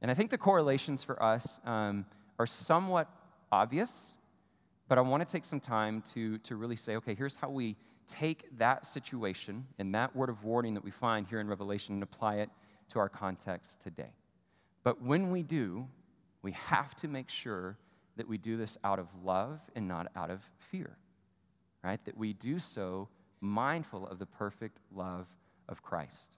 And 0.01 0.09
I 0.09 0.13
think 0.13 0.31
the 0.31 0.37
correlations 0.37 1.03
for 1.03 1.21
us 1.21 1.59
um, 1.65 2.05
are 2.39 2.47
somewhat 2.47 3.09
obvious 3.51 4.15
but 4.87 4.97
I 4.97 5.01
want 5.01 5.27
to 5.27 5.31
take 5.31 5.45
some 5.45 5.59
time 5.59 6.01
to, 6.13 6.37
to 6.39 6.55
really 6.55 6.75
say, 6.75 6.95
okay, 6.97 7.15
here's 7.15 7.37
how 7.37 7.49
we 7.49 7.75
take 8.05 8.57
that 8.57 8.85
situation 8.85 9.65
and 9.79 9.95
that 9.95 10.15
word 10.15 10.29
of 10.29 10.43
warning 10.43 10.73
that 10.73 10.83
we 10.83 10.91
find 10.91 11.25
here 11.25 11.39
in 11.39 11.47
Revelation 11.47 11.95
and 11.95 12.03
apply 12.03 12.35
it 12.35 12.49
to 12.89 12.99
our 12.99 13.09
context 13.09 13.81
today. 13.81 14.11
But 14.83 15.01
when 15.01 15.31
we 15.31 15.41
do, 15.41 15.87
we 16.41 16.51
have 16.51 16.95
to 16.97 17.07
make 17.07 17.29
sure 17.29 17.77
that 18.17 18.27
we 18.27 18.37
do 18.37 18.57
this 18.57 18.77
out 18.83 18.99
of 18.99 19.07
love 19.23 19.61
and 19.75 19.87
not 19.87 20.11
out 20.15 20.29
of 20.29 20.41
fear, 20.69 20.97
right? 21.83 22.03
That 22.05 22.17
we 22.17 22.33
do 22.33 22.59
so 22.59 23.07
mindful 23.39 24.05
of 24.05 24.19
the 24.19 24.25
perfect 24.25 24.79
love 24.93 25.27
of 25.69 25.81
Christ. 25.81 26.37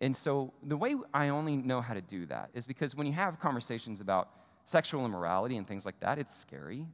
And 0.00 0.16
so 0.16 0.52
the 0.62 0.76
way 0.76 0.96
I 1.12 1.28
only 1.28 1.56
know 1.56 1.80
how 1.80 1.94
to 1.94 2.00
do 2.00 2.26
that 2.26 2.50
is 2.54 2.66
because 2.66 2.94
when 2.94 3.06
you 3.06 3.12
have 3.12 3.38
conversations 3.38 4.00
about 4.00 4.30
sexual 4.64 5.04
immorality 5.04 5.56
and 5.56 5.66
things 5.66 5.84
like 5.84 6.00
that, 6.00 6.18
it's 6.18 6.34
scary 6.36 6.86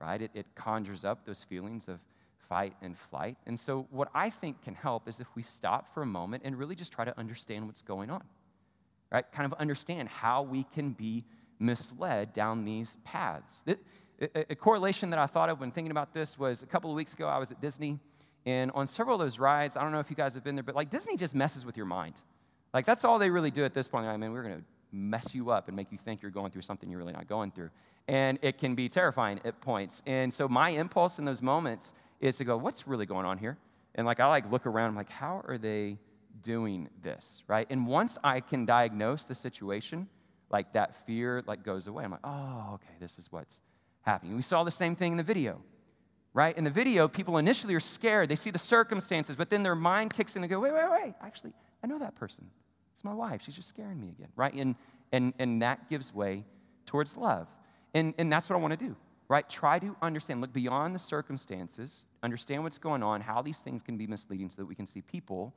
right? 0.00 0.22
It, 0.22 0.30
it 0.34 0.46
conjures 0.54 1.04
up 1.04 1.24
those 1.24 1.42
feelings 1.42 1.88
of 1.88 2.00
fight 2.48 2.74
and 2.80 2.96
flight. 2.96 3.36
And 3.46 3.58
so, 3.58 3.86
what 3.90 4.08
I 4.14 4.30
think 4.30 4.62
can 4.62 4.74
help 4.74 5.08
is 5.08 5.20
if 5.20 5.26
we 5.34 5.42
stop 5.42 5.92
for 5.92 6.02
a 6.02 6.06
moment 6.06 6.42
and 6.44 6.56
really 6.58 6.74
just 6.74 6.92
try 6.92 7.04
to 7.04 7.18
understand 7.18 7.66
what's 7.66 7.82
going 7.82 8.10
on, 8.10 8.22
right? 9.10 9.30
Kind 9.32 9.50
of 9.50 9.58
understand 9.58 10.08
how 10.08 10.42
we 10.42 10.64
can 10.64 10.90
be 10.90 11.24
misled 11.58 12.32
down 12.32 12.64
these 12.64 12.96
paths. 13.04 13.64
a, 14.20 14.52
a 14.52 14.54
correlation 14.54 15.10
that 15.10 15.18
I 15.18 15.26
thought 15.26 15.48
of 15.48 15.60
when 15.60 15.72
thinking 15.72 15.90
about 15.90 16.14
this 16.14 16.38
was 16.38 16.62
a 16.62 16.66
couple 16.66 16.90
of 16.90 16.96
weeks 16.96 17.12
ago, 17.12 17.26
I 17.26 17.38
was 17.38 17.50
at 17.50 17.60
Disney, 17.60 17.98
and 18.48 18.70
on 18.70 18.86
several 18.86 19.16
of 19.16 19.20
those 19.20 19.38
rides, 19.38 19.76
I 19.76 19.82
don't 19.82 19.92
know 19.92 20.00
if 20.00 20.08
you 20.08 20.16
guys 20.16 20.32
have 20.32 20.42
been 20.42 20.56
there, 20.56 20.62
but 20.62 20.74
like 20.74 20.88
Disney 20.88 21.18
just 21.18 21.34
messes 21.34 21.66
with 21.66 21.76
your 21.76 21.84
mind. 21.84 22.14
Like, 22.72 22.86
that's 22.86 23.04
all 23.04 23.18
they 23.18 23.28
really 23.28 23.50
do 23.50 23.62
at 23.62 23.74
this 23.74 23.88
point. 23.88 24.06
I 24.06 24.16
mean, 24.16 24.32
we're 24.32 24.42
going 24.42 24.56
to 24.56 24.64
mess 24.90 25.34
you 25.34 25.50
up 25.50 25.68
and 25.68 25.76
make 25.76 25.92
you 25.92 25.98
think 25.98 26.22
you're 26.22 26.30
going 26.30 26.50
through 26.50 26.62
something 26.62 26.88
you're 26.88 26.98
really 26.98 27.12
not 27.12 27.28
going 27.28 27.50
through. 27.50 27.68
And 28.08 28.38
it 28.40 28.56
can 28.56 28.74
be 28.74 28.88
terrifying 28.88 29.38
at 29.44 29.60
points. 29.60 30.02
And 30.06 30.32
so 30.32 30.48
my 30.48 30.70
impulse 30.70 31.18
in 31.18 31.26
those 31.26 31.42
moments 31.42 31.92
is 32.20 32.38
to 32.38 32.44
go, 32.44 32.56
what's 32.56 32.88
really 32.88 33.04
going 33.04 33.26
on 33.26 33.36
here? 33.36 33.58
And 33.94 34.06
like 34.06 34.18
I 34.18 34.26
like 34.28 34.50
look 34.50 34.64
around, 34.64 34.88
I'm 34.88 34.96
like, 34.96 35.10
how 35.10 35.42
are 35.46 35.58
they 35.58 35.98
doing 36.40 36.88
this? 37.02 37.42
Right? 37.48 37.66
And 37.68 37.86
once 37.86 38.16
I 38.24 38.40
can 38.40 38.64
diagnose 38.64 39.26
the 39.26 39.34
situation, 39.34 40.08
like 40.48 40.72
that 40.72 41.06
fear 41.06 41.42
like 41.46 41.64
goes 41.64 41.86
away. 41.86 42.04
I'm 42.04 42.12
like, 42.12 42.20
oh, 42.24 42.70
okay, 42.76 42.94
this 42.98 43.18
is 43.18 43.30
what's 43.30 43.60
happening. 44.00 44.36
We 44.36 44.42
saw 44.42 44.64
the 44.64 44.70
same 44.70 44.96
thing 44.96 45.12
in 45.12 45.18
the 45.18 45.22
video. 45.22 45.60
Right? 46.38 46.56
In 46.56 46.62
the 46.62 46.70
video, 46.70 47.08
people 47.08 47.36
initially 47.38 47.74
are 47.74 47.80
scared. 47.80 48.28
They 48.28 48.36
see 48.36 48.52
the 48.52 48.60
circumstances, 48.60 49.34
but 49.34 49.50
then 49.50 49.64
their 49.64 49.74
mind 49.74 50.14
kicks 50.14 50.36
in 50.36 50.44
and 50.44 50.48
go, 50.48 50.60
wait, 50.60 50.72
wait, 50.72 50.88
wait. 50.88 51.14
Actually, 51.20 51.52
I 51.82 51.88
know 51.88 51.98
that 51.98 52.14
person. 52.14 52.48
It's 52.94 53.02
my 53.02 53.12
wife. 53.12 53.42
She's 53.44 53.56
just 53.56 53.68
scaring 53.68 54.00
me 54.00 54.10
again, 54.10 54.28
right? 54.36 54.54
And, 54.54 54.76
and, 55.10 55.32
and 55.40 55.62
that 55.62 55.90
gives 55.90 56.14
way 56.14 56.44
towards 56.86 57.16
love. 57.16 57.48
And, 57.92 58.14
and 58.18 58.32
that's 58.32 58.48
what 58.48 58.54
I 58.54 58.60
want 58.60 58.78
to 58.78 58.86
do, 58.86 58.94
right? 59.26 59.48
Try 59.48 59.80
to 59.80 59.96
understand, 60.00 60.40
look 60.40 60.52
beyond 60.52 60.94
the 60.94 61.00
circumstances, 61.00 62.04
understand 62.22 62.62
what's 62.62 62.78
going 62.78 63.02
on, 63.02 63.20
how 63.20 63.42
these 63.42 63.58
things 63.58 63.82
can 63.82 63.96
be 63.96 64.06
misleading 64.06 64.48
so 64.48 64.62
that 64.62 64.66
we 64.66 64.76
can 64.76 64.86
see 64.86 65.00
people 65.00 65.52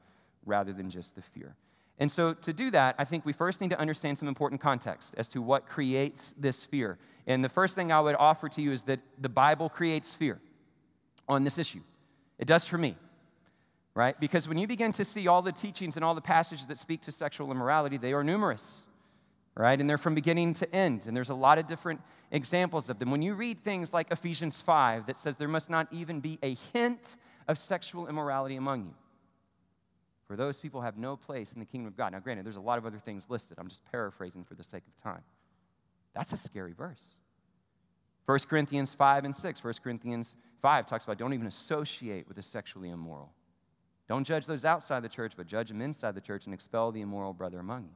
rather 0.47 0.73
than 0.73 0.89
just 0.89 1.15
the 1.15 1.21
fear. 1.21 1.55
And 1.99 2.09
so, 2.09 2.33
to 2.33 2.53
do 2.53 2.71
that, 2.71 2.95
I 2.97 3.03
think 3.03 3.23
we 3.23 3.33
first 3.33 3.61
need 3.61 3.69
to 3.69 3.79
understand 3.79 4.17
some 4.17 4.27
important 4.27 4.59
context 4.59 5.13
as 5.15 5.27
to 5.27 5.43
what 5.43 5.67
creates 5.67 6.33
this 6.39 6.63
fear. 6.63 6.97
And 7.27 7.43
the 7.43 7.49
first 7.49 7.75
thing 7.75 7.91
I 7.91 7.99
would 7.99 8.15
offer 8.15 8.49
to 8.49 8.61
you 8.63 8.71
is 8.71 8.81
that 8.83 8.99
the 9.19 9.29
Bible 9.29 9.69
creates 9.69 10.15
fear 10.15 10.41
on 11.31 11.43
this 11.43 11.57
issue. 11.57 11.81
It 12.37 12.45
does 12.45 12.67
for 12.67 12.77
me 12.77 12.95
right? 13.93 14.19
Because 14.19 14.47
when 14.47 14.57
you 14.57 14.67
begin 14.67 14.91
to 14.93 15.05
see 15.05 15.27
all 15.27 15.41
the 15.41 15.51
teachings 15.51 15.95
and 15.95 16.05
all 16.05 16.15
the 16.15 16.21
passages 16.21 16.67
that 16.67 16.77
speak 16.77 17.01
to 17.01 17.11
sexual 17.11 17.51
immorality, 17.51 17.97
they 17.97 18.13
are 18.13 18.23
numerous, 18.23 18.87
right? 19.55 19.79
And 19.79 19.89
they're 19.89 19.97
from 19.97 20.15
beginning 20.15 20.53
to 20.55 20.75
end. 20.75 21.07
And 21.07 21.15
there's 21.15 21.29
a 21.29 21.35
lot 21.35 21.57
of 21.57 21.67
different 21.67 22.01
examples 22.31 22.89
of 22.89 22.99
them. 22.99 23.11
When 23.11 23.21
you 23.21 23.33
read 23.33 23.63
things 23.63 23.93
like 23.93 24.11
Ephesians 24.11 24.61
5 24.61 25.07
that 25.07 25.17
says 25.17 25.37
there 25.37 25.47
must 25.47 25.69
not 25.69 25.87
even 25.91 26.21
be 26.21 26.39
a 26.41 26.55
hint 26.73 27.17
of 27.47 27.57
sexual 27.57 28.07
immorality 28.07 28.55
among 28.55 28.85
you. 28.85 28.93
For 30.27 30.37
those 30.37 30.61
people 30.61 30.81
have 30.81 30.97
no 30.97 31.17
place 31.17 31.51
in 31.51 31.59
the 31.59 31.65
kingdom 31.65 31.87
of 31.87 31.97
God. 31.97 32.13
Now, 32.13 32.19
granted, 32.19 32.45
there's 32.45 32.55
a 32.55 32.61
lot 32.61 32.77
of 32.77 32.85
other 32.85 32.99
things 32.99 33.29
listed. 33.29 33.57
I'm 33.59 33.67
just 33.67 33.83
paraphrasing 33.91 34.45
for 34.45 34.55
the 34.55 34.63
sake 34.63 34.83
of 34.87 34.95
time. 34.95 35.23
That's 36.15 36.31
a 36.31 36.37
scary 36.37 36.71
verse. 36.71 37.15
1 38.27 38.39
Corinthians 38.49 38.93
5 38.93 39.25
and 39.25 39.35
6. 39.35 39.63
1 39.63 39.73
Corinthians 39.83 40.37
5 40.61 40.85
talks 40.85 41.03
about 41.03 41.17
don't 41.17 41.33
even 41.33 41.47
associate 41.47 42.27
with 42.27 42.37
the 42.37 42.43
sexually 42.43 42.89
immoral. 42.89 43.33
Don't 44.07 44.23
judge 44.25 44.45
those 44.45 44.65
outside 44.65 45.03
the 45.03 45.09
church, 45.09 45.33
but 45.37 45.47
judge 45.47 45.69
them 45.69 45.81
inside 45.81 46.15
the 46.15 46.21
church 46.21 46.45
and 46.45 46.53
expel 46.53 46.91
the 46.91 47.01
immoral 47.01 47.33
brother 47.33 47.59
among 47.59 47.83
you. 47.83 47.95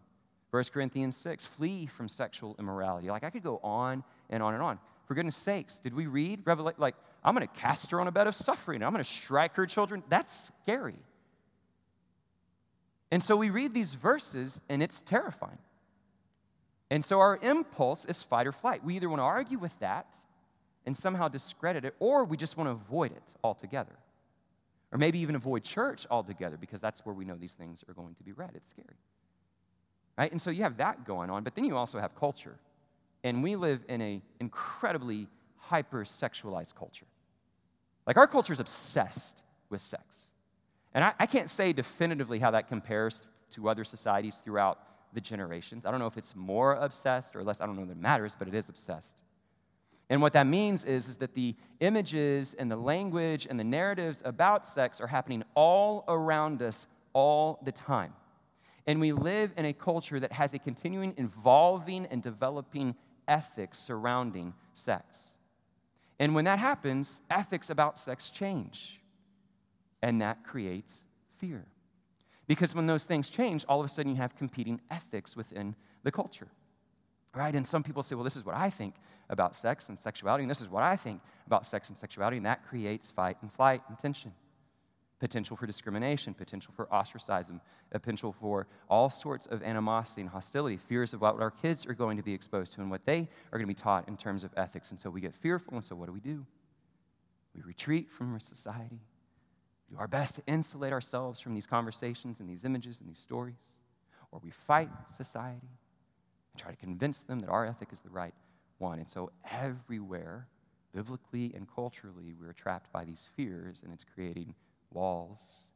1 0.51 0.63
Corinthians 0.73 1.17
6, 1.17 1.45
flee 1.45 1.86
from 1.86 2.08
sexual 2.08 2.56
immorality. 2.58 3.10
Like 3.10 3.23
I 3.23 3.30
could 3.30 3.43
go 3.43 3.60
on 3.63 4.04
and 4.30 4.41
on 4.41 4.54
and 4.54 4.63
on. 4.63 4.80
For 5.06 5.13
goodness 5.13 5.36
sakes, 5.36 5.80
did 5.80 5.93
we 5.93 6.08
read 6.08 6.41
Revelation? 6.45 6.80
Like, 6.80 6.95
I'm 7.23 7.36
going 7.36 7.47
to 7.47 7.54
cast 7.54 7.91
her 7.91 7.99
on 7.99 8.08
a 8.08 8.12
bed 8.12 8.28
of 8.28 8.34
suffering. 8.34 8.82
I'm 8.82 8.91
going 8.91 9.04
to 9.04 9.10
strike 9.10 9.56
her 9.56 9.65
children. 9.65 10.04
That's 10.10 10.51
scary. 10.63 10.99
And 13.12 13.21
so 13.21 13.36
we 13.36 13.49
read 13.49 13.73
these 13.73 13.93
verses 13.93 14.62
and 14.69 14.82
it's 14.82 15.01
terrifying. 15.01 15.60
And 16.89 17.04
so 17.04 17.19
our 17.19 17.38
impulse 17.41 18.06
is 18.06 18.23
fight 18.23 18.47
or 18.47 18.51
flight. 18.51 18.84
We 18.84 18.95
either 18.95 19.10
want 19.10 19.19
to 19.19 19.23
argue 19.23 19.60
with 19.60 19.78
that 19.80 20.15
and 20.86 20.95
somehow 20.95 21.28
discredit 21.28 21.86
it, 21.86 21.95
or 22.00 22.24
we 22.24 22.38
just 22.38 22.58
want 22.58 22.67
to 22.67 22.71
avoid 22.71 23.12
it 23.12 23.34
altogether. 23.43 23.95
Or 24.91 24.98
maybe 24.98 25.19
even 25.19 25.36
avoid 25.36 25.63
church 25.63 26.06
altogether 26.10 26.58
because 26.58 26.80
that's 26.80 27.06
where 27.06 27.13
we 27.13 27.26
know 27.26 27.36
these 27.36 27.56
things 27.56 27.84
are 27.89 27.93
going 27.93 28.15
to 28.15 28.24
be 28.24 28.32
read. 28.32 28.52
It's 28.54 28.69
scary. 28.69 28.98
Right? 30.17 30.32
And 30.32 30.41
so 30.41 30.50
you 30.50 30.63
have 30.63 30.78
that 30.78 31.06
going 31.06 31.30
on, 31.30 31.43
but 31.43 31.56
then 31.56 31.65
you 31.65 31.76
also 31.76 32.00
have 32.00 32.15
culture. 32.15 32.56
And 33.24 33.43
we 33.43 33.56
live 33.56 33.84
in 33.89 34.02
an 34.02 34.21
incredibly 34.39 35.28
hyper 35.58 36.04
sexualized 36.04 36.76
culture. 36.76 37.08
Like 38.06 38.17
our 38.17 38.28
culture 38.28 38.54
is 38.54 38.60
obsessed 38.60 39.43
with 39.69 39.82
sex. 39.82 40.30
And 40.93 41.04
I, 41.04 41.13
I, 41.19 41.26
can't 41.26 41.50
say 41.50 41.74
definitively 41.74 42.39
how 42.39 42.52
that 42.52 42.69
compares 42.69 43.26
to 43.52 43.67
other 43.67 43.84
societies 43.84 44.38
throughout 44.38 44.80
the 45.13 45.19
generations. 45.19 45.86
I 45.86 45.91
don't 45.91 46.00
know 46.00 46.08
if 46.08 46.17
it's 46.17 46.36
more 46.36 46.76
obsessed 46.76 47.36
or 47.36 47.43
less. 47.43 47.60
I 47.60 47.65
don't 47.65 47.76
know 47.76 47.86
that 47.86 47.93
it 47.93 48.02
matters, 48.02 48.36
but 48.38 48.48
it 48.48 48.54
is 48.54 48.69
obsessed. 48.69 49.24
And 50.10 50.22
what 50.22 50.34
that 50.34 50.46
means 50.46 50.86
is, 50.86 51.10
is 51.10 51.18
that 51.18 51.34
the 51.34 51.56
images 51.80 52.54
and 52.54 52.70
the 52.70 52.76
language 52.76 53.48
and 53.50 53.60
the 53.60 53.63
narratives 53.63 54.22
about 54.24 54.68
sex 54.68 55.02
are 55.02 55.08
happening 55.08 55.44
all 55.56 56.04
around 56.08 56.62
us 56.62 56.88
all 57.13 57.60
the 57.63 57.72
time. 57.72 58.13
And 58.86 59.00
we 59.00 59.13
live 59.13 59.52
in 59.58 59.65
a 59.65 59.74
culture 59.74 60.20
that 60.20 60.34
has 60.34 60.54
a 60.54 60.60
continuing 60.60 61.15
evolving 61.18 62.06
and 62.06 62.22
developing 62.22 62.96
ethics 63.28 63.80
surrounding 63.80 64.54
sex. 64.76 65.38
And 66.20 66.36
when 66.36 66.46
that 66.46 66.60
happens, 66.60 67.22
ethics 67.32 67.72
about 67.72 67.98
sex 67.98 68.30
change. 68.30 69.02
And 70.04 70.22
that 70.22 70.44
creates 70.44 71.04
fear. 71.39 71.65
Because 72.46 72.76
when 72.76 72.86
those 72.86 73.06
things 73.06 73.28
change, 73.28 73.65
all 73.68 73.80
of 73.80 73.86
a 73.86 73.89
sudden 73.89 74.12
you 74.12 74.18
have 74.18 74.36
competing 74.36 74.80
ethics 74.91 75.36
within 75.36 75.76
the 76.04 76.12
culture. 76.12 76.48
Right? 77.34 77.56
And 77.56 77.65
some 77.65 77.82
people 77.82 78.04
say, 78.04 78.13
well, 78.13 78.24
this 78.24 78.36
is 78.36 78.46
what 78.46 78.56
I 78.56 78.70
think 78.70 78.94
about 79.30 79.56
sex 79.56 79.90
and 79.90 79.98
sexuality, 79.98 80.44
and 80.44 80.50
this 80.50 80.62
is 80.62 80.70
what 80.70 80.84
I 80.84 80.96
think 80.96 81.22
about 81.46 81.66
sex 81.66 81.90
and 81.90 81.98
sexuality, 81.98 82.38
and 82.38 82.46
that 82.46 82.66
creates 82.66 83.12
fight 83.12 83.38
and 83.42 83.52
flight 83.52 83.82
and 83.90 83.98
tension. 83.98 84.34
Potential 85.20 85.56
for 85.56 85.66
discrimination, 85.66 86.34
potential 86.34 86.74
for 86.76 86.94
ostracism, 86.94 87.62
potential 87.90 88.34
for 88.34 88.68
all 88.90 89.10
sorts 89.10 89.48
of 89.48 89.64
animosity 89.64 90.22
and 90.22 90.30
hostility, 90.30 90.78
fears 90.78 91.14
of 91.14 91.22
what 91.22 91.40
our 91.40 91.52
kids 91.52 91.86
are 91.86 91.94
going 91.94 92.18
to 92.18 92.24
be 92.24 92.34
exposed 92.34 92.74
to 92.74 92.82
and 92.82 92.92
what 92.92 93.06
they 93.06 93.30
are 93.52 93.58
going 93.58 93.62
to 93.62 93.68
be 93.68 93.74
taught 93.74 94.08
in 94.08 94.18
terms 94.18 94.44
of 94.44 94.52
ethics. 94.58 94.92
And 94.92 95.00
so 95.00 95.10
we 95.10 95.22
get 95.22 95.34
fearful, 95.34 95.76
and 95.76 95.86
so 95.86 95.96
what 95.96 96.08
do 96.08 96.12
we 96.12 96.20
do? 96.20 96.46
We 97.56 97.62
retreat 97.62 98.12
from 98.12 98.34
our 98.34 98.40
society 98.40 99.00
do 99.90 99.98
our 99.98 100.08
best 100.08 100.36
to 100.36 100.42
insulate 100.48 100.92
ourselves 100.92 101.40
from 101.40 101.54
these 101.54 101.68
conversations 101.68 102.40
and 102.40 102.50
these 102.50 102.66
images 102.66 103.02
and 103.02 103.10
these 103.10 103.20
stories, 103.20 103.78
or 104.32 104.40
we 104.44 104.50
fight 104.50 104.90
society 105.08 105.70
and 106.54 106.62
try 106.62 106.72
to 106.72 106.78
convince 106.78 107.24
them 107.24 107.40
that 107.40 107.50
our 107.50 107.66
ethic 107.66 107.90
is 107.92 108.02
the 108.02 108.10
right 108.10 108.34
one. 108.78 109.00
And 109.00 109.10
so, 109.10 109.32
everywhere, 109.50 110.48
biblically 110.94 111.54
and 111.56 111.68
culturally, 111.74 112.34
we're 112.40 112.54
trapped 112.54 112.92
by 112.92 113.04
these 113.04 113.30
fears, 113.36 113.84
and 113.84 113.94
it's 113.94 114.06
creating 114.16 114.54
walls 114.92 115.72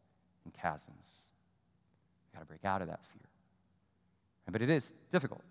and 0.45 0.53
chasms. 0.53 1.25
We've 2.25 2.33
got 2.33 2.39
to 2.41 2.45
break 2.45 2.65
out 2.65 2.81
of 2.81 2.87
that 2.87 3.01
fear. 3.05 3.29
But 4.51 4.61
it 4.63 4.69
is 4.69 4.93
difficult, 5.11 5.43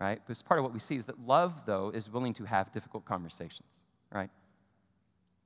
right? 0.00 0.20
Because 0.24 0.42
part 0.42 0.60
of 0.60 0.64
what 0.64 0.72
we 0.72 0.78
see 0.78 0.94
is 0.94 1.06
that 1.06 1.18
love, 1.26 1.62
though, 1.66 1.90
is 1.90 2.08
willing 2.08 2.32
to 2.34 2.44
have 2.44 2.70
difficult 2.70 3.04
conversations, 3.04 3.84
right? 4.12 4.30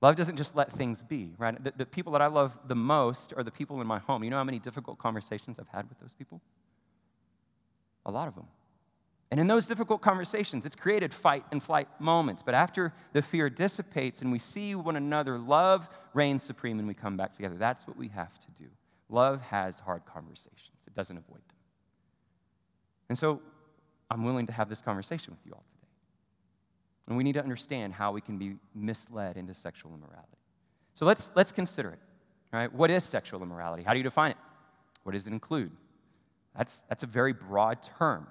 Love 0.01 0.15
doesn't 0.15 0.37
just 0.37 0.55
let 0.55 0.73
things 0.73 1.03
be, 1.03 1.35
right? 1.39 1.63
The, 1.63 1.73
the, 1.77 1.87
people 1.87 2.13
that 2.13 2.23
I 2.23 2.27
love 2.27 2.57
the 2.69 2.77
most 2.77 3.33
are 3.37 3.43
the 3.43 3.51
people 3.51 3.81
in 3.81 3.87
my 3.87 3.99
home. 3.99 4.23
You 4.23 4.31
know 4.31 4.37
how 4.37 4.45
many 4.45 4.59
difficult 4.59 4.99
conversations 4.99 5.59
I've 5.59 5.69
had 5.69 5.89
with 5.89 5.99
those 6.01 6.15
people? 6.15 6.41
A 8.07 8.11
lot 8.11 8.29
of 8.29 8.35
them. 8.35 8.47
And 9.31 9.39
in 9.39 9.47
those 9.47 9.67
difficult 9.67 10.01
conversations, 10.01 10.65
it's 10.65 10.77
created 10.77 11.13
fight 11.13 11.45
and 11.53 11.63
flight 11.63 11.89
moments. 12.01 12.43
But 12.43 12.55
after 12.55 12.95
the 13.13 13.21
fear 13.21 13.51
dissipates 13.51 14.23
and 14.23 14.33
we 14.33 14.39
see 14.39 14.75
one 14.75 14.97
another, 14.97 15.39
love 15.39 15.89
reigns 16.15 16.43
supreme 16.43 16.79
and 16.79 16.89
we 16.89 16.95
come 16.95 17.17
back 17.17 17.33
together. 17.33 17.57
That's 17.57 17.87
what 17.87 17.97
we 17.97 18.09
have 18.09 18.39
to 18.39 18.51
do. 18.53 18.69
Love 19.11 19.43
has 19.43 19.81
hard 19.81 20.05
conversations, 20.07 20.87
it 20.87 20.95
doesn't 20.95 21.17
avoid 21.17 21.37
them. 21.49 21.57
And 23.09 23.17
so 23.17 23.41
I'm 24.11 24.25
willing 24.25 24.47
to 24.47 24.53
have 24.53 24.69
this 24.69 24.83
conversation 24.83 25.33
with 25.33 25.41
you 25.47 25.53
all 25.53 25.65
today. 25.75 25.89
And 27.07 27.17
we 27.17 27.25
need 27.25 27.35
to 27.35 27.43
understand 27.43 27.95
how 27.95 28.13
we 28.13 28.21
can 28.21 28.39
be 28.39 28.57
misled 28.75 29.37
into 29.37 29.55
sexual 29.55 29.95
immorality. 29.95 30.37
So 30.95 31.07
let's, 31.07 31.33
let's 31.35 31.53
consider 31.53 31.91
it. 31.91 31.99
Right? 32.53 32.73
What 32.73 32.91
is 32.91 33.05
sexual 33.05 33.43
immorality? 33.43 33.83
How 33.83 33.93
do 33.93 33.99
you 33.99 34.05
define 34.05 34.31
it? 34.31 34.37
What 35.03 35.13
does 35.13 35.27
it 35.27 35.33
include? 35.33 35.71
That's, 36.57 36.83
that's 36.89 37.03
a 37.03 37.07
very 37.07 37.33
broad 37.33 37.83
term 37.83 38.27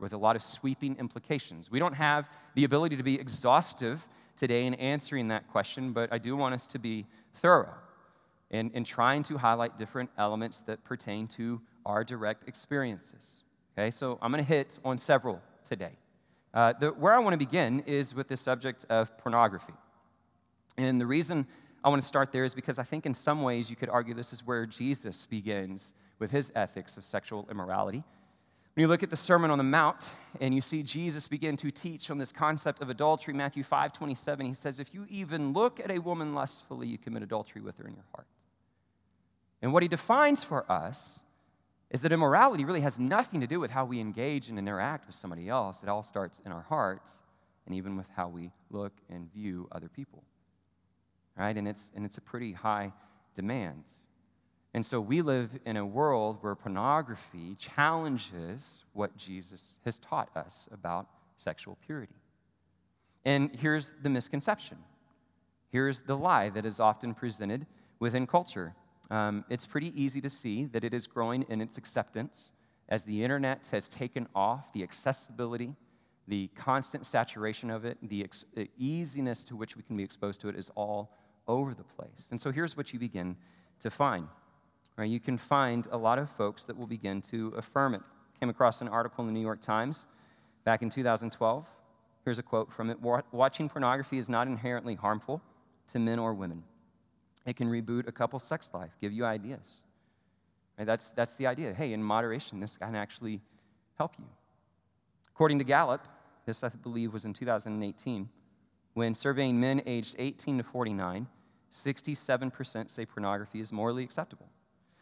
with 0.00 0.12
a 0.12 0.16
lot 0.16 0.36
of 0.36 0.42
sweeping 0.42 0.96
implications. 0.98 1.70
We 1.70 1.78
don't 1.78 1.94
have 1.94 2.28
the 2.54 2.64
ability 2.64 2.96
to 2.96 3.02
be 3.02 3.14
exhaustive 3.14 4.06
today 4.36 4.66
in 4.66 4.74
answering 4.74 5.28
that 5.28 5.48
question, 5.48 5.92
but 5.92 6.12
I 6.12 6.18
do 6.18 6.36
want 6.36 6.54
us 6.54 6.66
to 6.68 6.78
be 6.78 7.06
thorough 7.34 7.74
in, 8.50 8.70
in 8.72 8.84
trying 8.84 9.22
to 9.24 9.38
highlight 9.38 9.78
different 9.78 10.10
elements 10.18 10.62
that 10.62 10.82
pertain 10.84 11.26
to 11.28 11.60
our 11.86 12.04
direct 12.04 12.48
experiences. 12.48 13.44
Okay, 13.78 13.90
so 13.90 14.18
I'm 14.20 14.32
going 14.32 14.44
to 14.44 14.48
hit 14.48 14.78
on 14.84 14.98
several 14.98 15.40
today. 15.62 15.92
Uh, 16.52 16.72
the, 16.78 16.88
where 16.88 17.14
I 17.14 17.18
want 17.20 17.34
to 17.34 17.38
begin 17.38 17.80
is 17.80 18.14
with 18.14 18.28
the 18.28 18.36
subject 18.36 18.84
of 18.90 19.16
pornography. 19.18 19.74
And 20.76 21.00
the 21.00 21.06
reason 21.06 21.46
I 21.84 21.88
want 21.88 22.02
to 22.02 22.08
start 22.08 22.32
there 22.32 22.44
is 22.44 22.54
because 22.54 22.78
I 22.78 22.82
think 22.82 23.06
in 23.06 23.14
some 23.14 23.42
ways 23.42 23.70
you 23.70 23.76
could 23.76 23.88
argue 23.88 24.14
this 24.14 24.32
is 24.32 24.46
where 24.46 24.66
Jesus 24.66 25.26
begins 25.26 25.94
with 26.18 26.30
his 26.30 26.52
ethics 26.54 26.96
of 26.96 27.04
sexual 27.04 27.46
immorality. 27.50 28.04
When 28.74 28.82
you 28.82 28.88
look 28.88 29.02
at 29.02 29.10
the 29.10 29.16
Sermon 29.16 29.50
on 29.50 29.58
the 29.58 29.64
Mount 29.64 30.10
and 30.40 30.54
you 30.54 30.60
see 30.60 30.82
Jesus 30.82 31.26
begin 31.26 31.56
to 31.56 31.70
teach 31.70 32.10
on 32.10 32.18
this 32.18 32.30
concept 32.30 32.80
of 32.80 32.88
adultery, 32.88 33.34
Matthew 33.34 33.64
5 33.64 33.92
27, 33.92 34.46
he 34.46 34.54
says, 34.54 34.78
If 34.78 34.94
you 34.94 35.06
even 35.08 35.52
look 35.52 35.80
at 35.80 35.90
a 35.90 35.98
woman 35.98 36.34
lustfully, 36.34 36.86
you 36.86 36.96
commit 36.96 37.22
adultery 37.22 37.60
with 37.62 37.78
her 37.78 37.88
in 37.88 37.94
your 37.94 38.04
heart. 38.14 38.26
And 39.60 39.72
what 39.72 39.82
he 39.82 39.88
defines 39.88 40.44
for 40.44 40.70
us 40.70 41.20
is 41.90 42.02
that 42.02 42.12
immorality 42.12 42.64
really 42.64 42.80
has 42.80 42.98
nothing 42.98 43.40
to 43.40 43.46
do 43.46 43.58
with 43.58 43.72
how 43.72 43.84
we 43.84 43.98
engage 43.98 44.48
and 44.48 44.58
interact 44.58 45.06
with 45.06 45.16
somebody 45.16 45.48
else. 45.48 45.82
It 45.82 45.88
all 45.88 46.04
starts 46.04 46.40
in 46.46 46.52
our 46.52 46.62
hearts 46.62 47.22
and 47.66 47.74
even 47.74 47.96
with 47.96 48.06
how 48.16 48.28
we 48.28 48.52
look 48.70 48.92
and 49.08 49.30
view 49.32 49.68
other 49.72 49.88
people. 49.88 50.22
Right? 51.36 51.56
And 51.56 51.66
it's, 51.66 51.90
and 51.94 52.04
it's 52.04 52.18
a 52.18 52.20
pretty 52.20 52.52
high 52.52 52.92
demand. 53.34 53.84
And 54.72 54.86
so 54.86 55.00
we 55.00 55.20
live 55.20 55.58
in 55.64 55.76
a 55.76 55.84
world 55.84 56.38
where 56.42 56.54
pornography 56.54 57.56
challenges 57.56 58.84
what 58.92 59.16
Jesus 59.16 59.76
has 59.84 59.98
taught 59.98 60.28
us 60.36 60.68
about 60.72 61.08
sexual 61.36 61.76
purity. 61.84 62.14
And 63.24 63.54
here's 63.56 63.94
the 64.02 64.08
misconception. 64.08 64.78
Here's 65.70 66.00
the 66.00 66.16
lie 66.16 66.50
that 66.50 66.64
is 66.64 66.80
often 66.80 67.14
presented 67.14 67.66
within 67.98 68.26
culture 68.26 68.74
um, 69.10 69.44
it's 69.50 69.66
pretty 69.66 69.92
easy 70.00 70.20
to 70.20 70.28
see 70.28 70.66
that 70.66 70.84
it 70.84 70.94
is 70.94 71.06
growing 71.06 71.44
in 71.48 71.60
its 71.60 71.76
acceptance 71.76 72.52
as 72.88 73.02
the 73.04 73.24
internet 73.24 73.68
has 73.72 73.88
taken 73.88 74.28
off, 74.34 74.72
the 74.72 74.82
accessibility, 74.82 75.74
the 76.28 76.48
constant 76.54 77.04
saturation 77.04 77.70
of 77.70 77.84
it, 77.84 77.98
the, 78.02 78.22
ex- 78.22 78.46
the 78.54 78.70
easiness 78.78 79.42
to 79.44 79.56
which 79.56 79.76
we 79.76 79.82
can 79.82 79.96
be 79.96 80.04
exposed 80.04 80.40
to 80.42 80.48
it 80.48 80.56
is 80.56 80.70
all 80.76 81.18
over 81.48 81.74
the 81.74 81.82
place. 81.82 82.28
And 82.30 82.40
so 82.40 82.52
here's 82.52 82.76
what 82.76 82.92
you 82.92 83.00
begin 83.00 83.36
to 83.80 83.90
find. 83.90 84.28
Right? 85.00 85.08
You 85.08 85.18
can 85.18 85.38
find 85.38 85.88
a 85.90 85.96
lot 85.96 86.18
of 86.18 86.28
folks 86.28 86.66
that 86.66 86.76
will 86.76 86.86
begin 86.86 87.22
to 87.22 87.54
affirm 87.56 87.94
it. 87.94 88.02
Came 88.38 88.50
across 88.50 88.82
an 88.82 88.88
article 88.88 89.22
in 89.22 89.28
the 89.28 89.32
New 89.32 89.40
York 89.40 89.62
Times 89.62 90.06
back 90.64 90.82
in 90.82 90.90
2012. 90.90 91.66
Here's 92.22 92.38
a 92.38 92.42
quote 92.42 92.70
from 92.70 92.90
it 92.90 92.98
Watching 93.00 93.70
pornography 93.70 94.18
is 94.18 94.28
not 94.28 94.46
inherently 94.46 94.96
harmful 94.96 95.40
to 95.88 95.98
men 95.98 96.18
or 96.18 96.34
women. 96.34 96.64
It 97.46 97.56
can 97.56 97.68
reboot 97.68 98.08
a 98.08 98.12
couple's 98.12 98.44
sex 98.44 98.72
life, 98.74 98.90
give 99.00 99.10
you 99.10 99.24
ideas. 99.24 99.84
Right? 100.76 100.86
That's, 100.86 101.12
that's 101.12 101.34
the 101.36 101.46
idea. 101.46 101.72
Hey, 101.72 101.94
in 101.94 102.02
moderation, 102.02 102.60
this 102.60 102.76
can 102.76 102.94
actually 102.94 103.40
help 103.96 104.16
you. 104.18 104.26
According 105.30 105.60
to 105.60 105.64
Gallup, 105.64 106.06
this 106.44 106.62
I 106.62 106.68
believe 106.68 107.14
was 107.14 107.24
in 107.24 107.32
2018, 107.32 108.28
when 108.92 109.14
surveying 109.14 109.58
men 109.58 109.80
aged 109.86 110.16
18 110.18 110.58
to 110.58 110.62
49, 110.62 111.26
67% 111.72 112.90
say 112.90 113.06
pornography 113.06 113.60
is 113.60 113.72
morally 113.72 114.04
acceptable. 114.04 114.50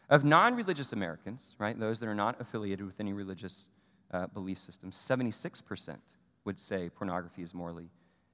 Of 0.09 0.23
non 0.23 0.55
religious 0.55 0.91
Americans, 0.93 1.55
right, 1.59 1.79
those 1.79 1.99
that 1.99 2.09
are 2.09 2.15
not 2.15 2.41
affiliated 2.41 2.85
with 2.85 2.99
any 2.99 3.13
religious 3.13 3.69
uh, 4.11 4.27
belief 4.27 4.57
system, 4.57 4.89
76% 4.91 5.97
would 6.45 6.59
say 6.59 6.89
pornography 6.89 7.43
is 7.43 7.53
morally 7.53 7.89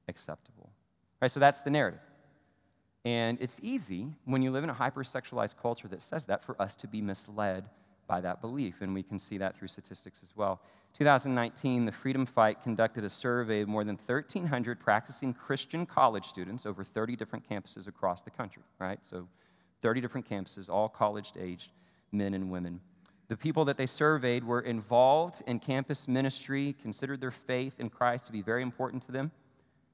acceptable. 0.07 0.71
Right, 1.21 1.31
so 1.31 1.39
that's 1.39 1.61
the 1.61 1.69
narrative. 1.69 1.99
And 3.03 3.37
it's 3.41 3.59
easy 3.61 4.07
when 4.25 4.41
you 4.41 4.51
live 4.51 4.63
in 4.63 4.69
a 4.69 4.73
hypersexualized 4.73 5.57
culture 5.61 5.87
that 5.89 6.01
says 6.01 6.25
that 6.25 6.43
for 6.43 6.59
us 6.61 6.75
to 6.77 6.87
be 6.87 7.01
misled 7.01 7.65
by 8.07 8.21
that 8.21 8.41
belief, 8.41 8.81
and 8.81 8.93
we 8.93 9.03
can 9.03 9.19
see 9.19 9.37
that 9.37 9.57
through 9.57 9.67
statistics 9.67 10.21
as 10.23 10.35
well. 10.35 10.61
2019, 10.93 11.85
the 11.85 11.91
Freedom 11.91 12.25
Fight 12.25 12.63
conducted 12.63 13.03
a 13.03 13.09
survey 13.09 13.61
of 13.61 13.67
more 13.67 13.83
than 13.83 13.97
1,300 13.97 14.79
practicing 14.79 15.33
Christian 15.33 15.85
college 15.85 16.25
students 16.25 16.65
over 16.65 16.83
30 16.83 17.15
different 17.15 17.47
campuses 17.49 17.87
across 17.87 18.21
the 18.21 18.31
country, 18.31 18.63
right? 18.79 18.99
So 19.03 19.27
30 19.81 20.01
different 20.01 20.29
campuses, 20.29 20.69
all 20.69 20.89
college 20.89 21.31
aged 21.39 21.71
men 22.11 22.33
and 22.33 22.49
women. 22.51 22.81
The 23.27 23.37
people 23.37 23.65
that 23.65 23.77
they 23.77 23.87
surveyed 23.87 24.43
were 24.43 24.61
involved 24.61 25.41
in 25.47 25.59
campus 25.59 26.07
ministry, 26.07 26.75
considered 26.81 27.21
their 27.21 27.31
faith 27.31 27.75
in 27.79 27.89
Christ 27.89 28.27
to 28.27 28.31
be 28.31 28.41
very 28.41 28.61
important 28.61 29.01
to 29.03 29.11
them. 29.11 29.31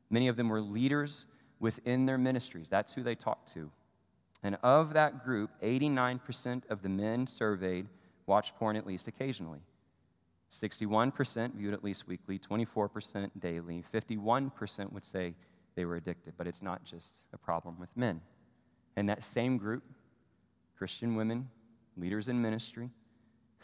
Many 0.09 0.27
of 0.27 0.35
them 0.35 0.49
were 0.49 0.61
leaders 0.61 1.27
within 1.59 2.05
their 2.05 2.17
ministries. 2.17 2.67
That's 2.69 2.93
who 2.93 3.03
they 3.03 3.15
talked 3.15 3.53
to. 3.53 3.71
And 4.43 4.57
of 4.63 4.93
that 4.93 5.23
group, 5.23 5.51
89% 5.61 6.63
of 6.69 6.81
the 6.81 6.89
men 6.89 7.27
surveyed 7.27 7.87
watched 8.25 8.55
porn 8.57 8.75
at 8.75 8.87
least 8.87 9.07
occasionally. 9.07 9.59
61% 10.51 11.55
viewed 11.55 11.73
at 11.73 11.83
least 11.83 12.07
weekly, 12.07 12.37
24% 12.37 13.31
daily, 13.39 13.85
51% 13.93 14.91
would 14.91 15.05
say 15.05 15.33
they 15.75 15.85
were 15.85 15.95
addicted. 15.95 16.33
But 16.37 16.47
it's 16.47 16.61
not 16.61 16.83
just 16.83 17.23
a 17.33 17.37
problem 17.37 17.79
with 17.79 17.95
men. 17.95 18.19
And 18.95 19.07
that 19.09 19.23
same 19.23 19.57
group, 19.57 19.83
Christian 20.77 21.15
women, 21.15 21.49
leaders 21.97 22.29
in 22.29 22.41
ministry, 22.41 22.89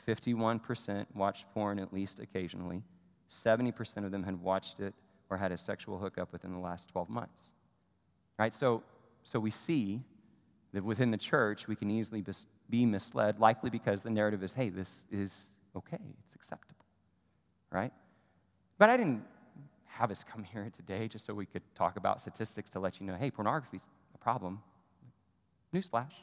51% 0.08 1.06
watched 1.14 1.52
porn 1.54 1.80
at 1.80 1.94
least 1.94 2.20
occasionally. 2.20 2.84
70% 3.30 4.06
of 4.06 4.12
them 4.12 4.24
had 4.24 4.42
watched 4.42 4.80
it 4.80 4.94
or 5.30 5.38
had 5.38 5.52
a 5.52 5.58
sexual 5.58 5.98
hookup 5.98 6.32
within 6.32 6.54
the 6.54 6.60
last 6.60 6.90
12 6.90 7.10
months. 7.10 7.54
Right? 8.40 8.54
So, 8.54 8.84
so 9.24 9.40
we 9.40 9.52
see 9.52 10.02
that 10.74 10.84
within 10.84 11.12
the 11.12 11.18
church, 11.18 11.68
we 11.68 11.76
can 11.76 11.90
easily 11.92 12.24
be 12.70 12.86
misled, 12.86 13.40
likely 13.40 13.70
because 13.70 14.02
the 14.02 14.10
narrative 14.10 14.44
is 14.44 14.54
hey, 14.54 14.70
this 14.70 15.04
is 15.12 15.48
okay, 15.76 16.00
it's 16.24 16.36
acceptable. 16.36 16.86
Right? 17.72 17.92
But 18.78 18.90
I 18.90 18.98
didn't 18.98 19.24
have 19.86 20.12
us 20.12 20.24
come 20.24 20.44
here 20.44 20.70
today 20.72 21.08
just 21.08 21.26
so 21.26 21.34
we 21.34 21.46
could 21.46 21.64
talk 21.74 21.98
about 21.98 22.22
statistics 22.22 22.70
to 22.70 22.80
let 22.80 23.00
you 23.00 23.06
know 23.06 23.16
hey, 23.16 23.32
pornography's 23.32 23.88
a 24.14 24.18
problem. 24.18 24.62
Newsflash. 25.74 26.14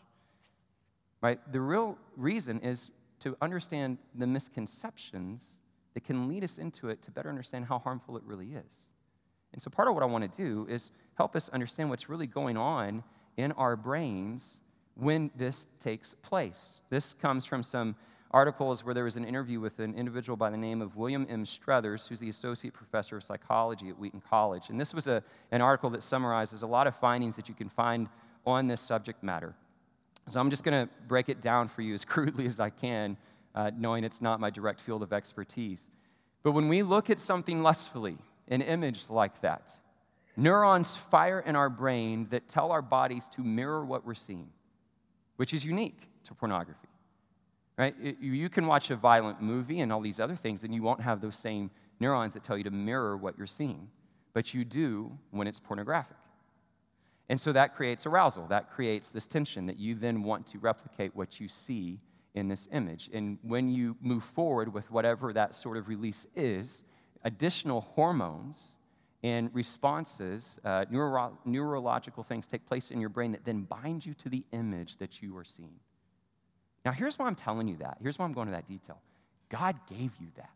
Right? 1.21 1.41
The 1.53 1.61
real 1.61 1.99
reason 2.17 2.61
is 2.61 2.91
to 3.21 3.37
understand 3.41 3.99
the 4.15 4.27
misconceptions 4.27 5.61
that 5.95 6.05
can 6.05 6.29
lead 6.29 6.45
us 6.45 6.59
into 6.59 6.89
it 6.89 7.03
to 7.03 7.11
better 7.11 7.29
understand 7.29 7.67
how 7.67 7.79
harmful 7.79 8.17
it 8.17 8.23
really 8.25 8.49
is. 8.49 8.91
And 9.53 9.63
so, 9.63 9.71
part 9.71 9.89
of 9.89 9.95
what 9.95 10.03
I 10.03 10.07
want 10.07 10.31
to 10.31 10.37
do 10.37 10.67
is 10.69 10.91
help 11.15 11.37
us 11.37 11.49
understand 11.51 11.89
what's 11.89 12.09
really 12.09 12.27
going 12.27 12.57
on 12.57 13.05
in 13.37 13.53
our 13.53 13.77
brains 13.77 14.61
when 14.97 15.31
this 15.37 15.67
takes 15.81 16.15
place. 16.15 16.83
This 16.91 17.15
comes 17.15 17.45
from 17.45 17.63
some 17.63 17.97
articles 18.31 18.85
where 18.85 18.95
there 18.95 19.05
was 19.05 19.17
an 19.17 19.25
interview 19.25 19.61
with 19.61 19.79
an 19.79 19.95
individual 19.95 20.37
by 20.37 20.51
the 20.51 20.57
name 20.57 20.83
of 20.83 20.97
William 20.97 21.25
M. 21.31 21.45
Struthers, 21.45 22.09
who's 22.09 22.19
the 22.19 22.29
associate 22.29 22.75
professor 22.75 23.17
of 23.17 23.23
psychology 23.23 23.89
at 23.89 23.99
Wheaton 23.99 24.23
College. 24.29 24.71
And 24.71 24.81
this 24.81 24.93
was 24.93 25.07
a, 25.07 25.23
an 25.53 25.61
article 25.61 25.89
that 25.91 26.03
summarizes 26.03 26.63
a 26.63 26.67
lot 26.67 26.89
of 26.89 26.97
findings 26.97 27.37
that 27.37 27.49
you 27.49 27.55
can 27.55 27.69
find 27.69 28.09
on 28.47 28.67
this 28.67 28.81
subject 28.81 29.23
matter. 29.23 29.55
So 30.29 30.41
I'm 30.41 30.51
just 30.51 30.65
going 30.65 30.87
to 30.87 30.93
break 31.07 31.29
it 31.29 31.41
down 31.41 31.69
for 31.69 31.83
you 31.83 31.95
as 31.95 32.05
crudely 32.05 32.47
as 32.47 32.61
I 32.61 32.71
can, 32.71 33.17
uh, 33.55 33.71
knowing 33.77 34.05
it's 34.05 34.23
not 34.23 34.41
my 34.41 34.51
direct 34.51 34.81
field 34.81 35.03
of 35.03 35.13
expertise. 35.13 35.89
But 36.43 36.53
when 36.53 36.69
we 36.69 36.83
look 36.83 37.11
at 37.11 37.21
something 37.21 37.63
lustfully, 37.63 38.19
an 38.49 38.63
image 38.63 39.09
like 39.11 39.41
that, 39.41 39.71
neurons 40.37 40.97
fire 40.97 41.41
in 41.41 41.57
our 41.57 41.71
brain 41.71 42.27
that 42.31 42.49
tell 42.49 42.73
our 42.73 42.83
bodies 42.83 43.29
to 43.31 43.43
mirror 43.43 43.85
what 43.85 44.05
we're 44.05 44.15
seeing, 44.15 44.51
which 45.37 45.55
is 45.55 45.65
unique 45.65 46.09
to 46.25 46.35
pornography. 46.35 46.89
Right? 47.77 47.95
You 48.21 48.49
can 48.49 48.67
watch 48.67 48.91
a 48.91 48.97
violent 48.97 49.43
movie 49.43 49.81
and 49.81 49.93
all 49.93 50.01
these 50.01 50.21
other 50.21 50.37
things, 50.37 50.63
and 50.63 50.73
you 50.73 50.83
won't 50.83 51.01
have 51.01 51.21
those 51.21 51.37
same 51.37 51.71
neurons 51.99 52.35
that 52.35 52.45
tell 52.45 52.57
you 52.57 52.65
to 52.65 52.71
mirror 52.71 53.17
what 53.17 53.37
you're 53.37 53.49
seeing. 53.49 53.89
But 54.33 54.55
you 54.55 54.65
do 54.65 55.17
when 55.31 55.47
it's 55.47 55.59
pornographic. 55.59 56.17
And 57.29 57.41
so 57.41 57.53
that 57.53 57.75
creates 57.75 58.07
arousal. 58.07 58.47
That 58.49 58.71
creates 58.71 59.11
this 59.11 59.27
tension 59.27 59.67
that 59.67 59.79
you 59.79 59.95
then 59.95 60.23
want 60.23 60.47
to 60.49 60.59
replicate 60.59 61.17
what 61.17 61.41
you 61.41 61.49
see 61.49 62.01
in 62.35 62.49
this 62.49 62.69
image. 62.73 63.09
And 63.13 63.39
when 63.43 63.69
you 63.69 63.97
move 64.01 64.25
forward 64.25 64.73
with 64.73 64.91
whatever 64.91 65.33
that 65.33 65.55
sort 65.55 65.77
of 65.77 65.89
release 65.89 66.27
is, 66.35 66.85
additional 67.23 67.81
hormones 67.81 68.77
and 69.23 69.49
responses, 69.55 70.59
uh, 70.65 70.85
neuro- 70.91 71.39
neurological 71.47 72.23
things 72.23 72.47
take 72.47 72.67
place 72.67 72.91
in 72.91 73.01
your 73.01 73.09
brain 73.09 73.33
that 73.33 73.45
then 73.45 73.63
bind 73.63 74.05
you 74.05 74.13
to 74.15 74.29
the 74.29 74.45
image 74.53 74.99
that 74.99 75.23
you 75.23 75.35
are 75.39 75.45
seeing. 75.45 75.81
Now, 76.85 76.93
here's 76.93 77.19
why 77.19 77.27
I'm 77.27 77.35
telling 77.35 77.69
you 77.69 77.79
that. 77.79 77.97
Here's 78.03 78.19
why 78.19 78.27
I'm 78.27 78.35
going 78.35 78.49
to 78.49 78.53
that 78.53 78.67
detail. 78.67 79.01
God 79.49 79.77
gave 79.89 80.11
you 80.21 80.27
that. 80.37 80.51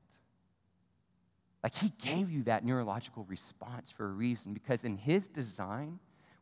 Like, 1.63 1.75
He 1.75 1.93
gave 1.99 2.31
you 2.31 2.43
that 2.43 2.65
neurological 2.65 3.25
response 3.25 3.91
for 3.91 4.05
a 4.05 4.13
reason, 4.13 4.53
because 4.53 4.85
in 4.85 4.99
His 4.99 5.29
design, 5.29 5.99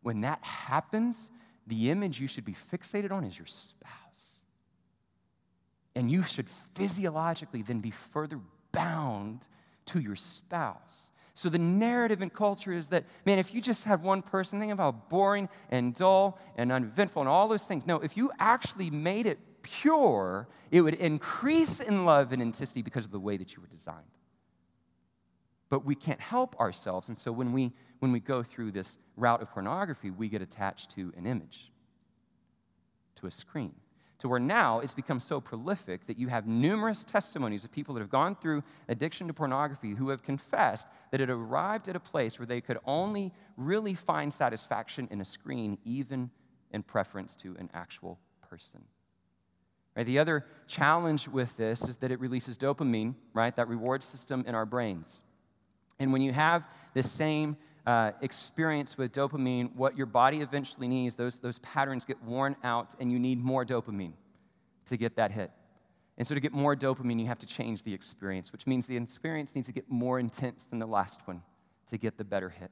when 0.07 0.21
that 0.21 0.39
happens, 0.45 1.31
the 1.67 1.91
image 1.91 2.21
you 2.21 2.29
should 2.29 2.45
be 2.45 2.55
fixated 2.55 3.11
on 3.11 3.25
is 3.25 3.37
your 3.37 3.49
spouse. 3.49 4.45
And 5.97 6.09
you 6.09 6.23
should 6.23 6.49
physiologically 6.49 7.63
then 7.63 7.81
be 7.81 7.91
further 7.91 8.39
bound 8.71 9.49
to 9.87 9.99
your 9.99 10.15
spouse. 10.15 11.11
So 11.35 11.49
the 11.49 11.59
narrative 11.59 12.23
in 12.23 12.31
culture 12.31 12.73
is 12.73 12.87
that, 12.91 13.05
man, 13.25 13.41
if 13.41 13.53
you 13.53 13.61
just 13.61 13.83
had 13.83 14.01
one 14.01 14.23
person, 14.23 14.61
think 14.61 14.71
about 14.71 15.11
boring 15.11 15.49
and 15.73 15.93
dull 15.93 16.39
and 16.57 16.71
uneventful 16.71 17.23
and 17.23 17.29
all 17.29 17.49
those 17.49 17.67
things. 17.67 17.85
No, 17.85 17.97
if 17.97 18.17
you 18.17 18.31
actually 18.39 18.91
made 18.91 19.27
it 19.27 19.41
pure, 19.63 20.47
it 20.71 20.83
would 20.83 20.95
increase 20.95 21.81
in 21.81 22.05
love 22.05 22.33
and 22.33 22.41
intensity 22.41 22.83
because 22.83 23.05
of 23.05 23.11
the 23.11 23.19
way 23.19 23.37
that 23.39 23.57
you 23.57 23.61
were 23.61 23.67
designed. 23.77 24.07
But 25.69 25.85
we 25.85 25.95
can't 25.95 26.21
help 26.21 26.59
ourselves. 26.61 27.09
And 27.09 27.19
so 27.19 27.33
when 27.33 27.53
we 27.53 27.73
when 27.99 28.13
we 28.13 28.21
go 28.21 28.43
through 28.43 28.73
this 28.73 28.99
route 29.17 29.43
of 29.43 29.51
pornography, 29.51 30.11
we 30.11 30.29
get 30.29 30.43
attached 30.43 30.91
to 30.93 31.13
an 31.17 31.27
image, 31.27 31.73
to 33.17 33.27
a 33.27 33.31
screen. 33.31 33.75
To 34.21 34.29
where 34.29 34.41
now 34.41 34.81
it's 34.81 34.95
become 34.95 35.21
so 35.21 35.43
prolific 35.43 36.07
that 36.07 36.19
you 36.19 36.29
have 36.29 36.47
numerous 36.47 37.05
testimonies 37.05 37.65
of 37.65 37.73
people 37.73 37.95
that 37.95 38.01
have 38.01 38.11
gone 38.11 38.35
through 38.35 38.63
addiction 38.89 39.27
to 39.27 39.35
pornography 39.35 39.93
who 39.95 40.09
have 40.09 40.23
confessed 40.23 40.87
that 41.11 41.21
it 41.21 41.29
arrived 41.29 41.89
at 41.89 41.97
a 41.97 42.01
place 42.01 42.39
where 42.39 42.47
they 42.47 42.63
could 42.63 42.79
only 42.87 43.33
really 43.59 43.93
find 43.93 44.33
satisfaction 44.33 45.07
in 45.11 45.21
a 45.21 45.25
screen, 45.25 45.77
even 45.85 46.31
in 46.71 46.83
preference 46.83 47.37
to 47.37 47.57
an 47.59 47.69
actual 47.75 48.19
person. 48.49 48.83
Right? 49.95 50.07
The 50.07 50.19
other 50.19 50.47
challenge 50.67 51.29
with 51.29 51.57
this 51.59 51.87
is 51.87 51.99
that 51.99 52.11
it 52.11 52.19
releases 52.19 52.57
dopamine, 52.57 53.15
right? 53.35 53.55
That 53.55 53.69
reward 53.69 54.03
system 54.03 54.45
in 54.47 54.55
our 54.55 54.67
brains. 54.67 55.25
And 55.99 56.13
when 56.13 56.23
you 56.23 56.33
have 56.33 56.65
the 56.95 57.03
same 57.03 57.57
uh, 57.87 58.13
experience 58.21 58.99
with 58.99 59.13
dopamine, 59.13 59.75
what 59.75 59.97
your 59.97 60.07
body 60.07 60.41
eventually 60.41 60.89
needs, 60.89 61.15
those, 61.15 61.39
those 61.39 61.59
patterns 61.61 62.05
get 62.05 62.23
worn 62.23 62.57
out, 62.65 62.95
and 63.01 63.13
you 63.13 63.19
need 63.19 63.43
more 63.43 63.65
dopamine 63.65 64.13
to 64.87 64.97
get 64.97 65.17
that 65.17 65.31
hit. 65.31 65.51
And 66.19 66.27
so, 66.27 66.35
to 66.35 66.41
get 66.41 66.53
more 66.53 66.75
dopamine, 66.75 67.21
you 67.21 67.27
have 67.27 67.39
to 67.39 67.47
change 67.47 67.83
the 67.83 67.93
experience, 67.93 68.51
which 68.51 68.67
means 68.67 68.87
the 68.87 68.97
experience 68.97 69.55
needs 69.55 69.67
to 69.67 69.73
get 69.73 69.91
more 69.91 70.19
intense 70.19 70.65
than 70.65 70.79
the 70.79 70.87
last 70.87 71.21
one 71.27 71.43
to 71.89 71.99
get 71.99 72.17
the 72.17 72.25
better 72.25 72.49
hit. 72.49 72.71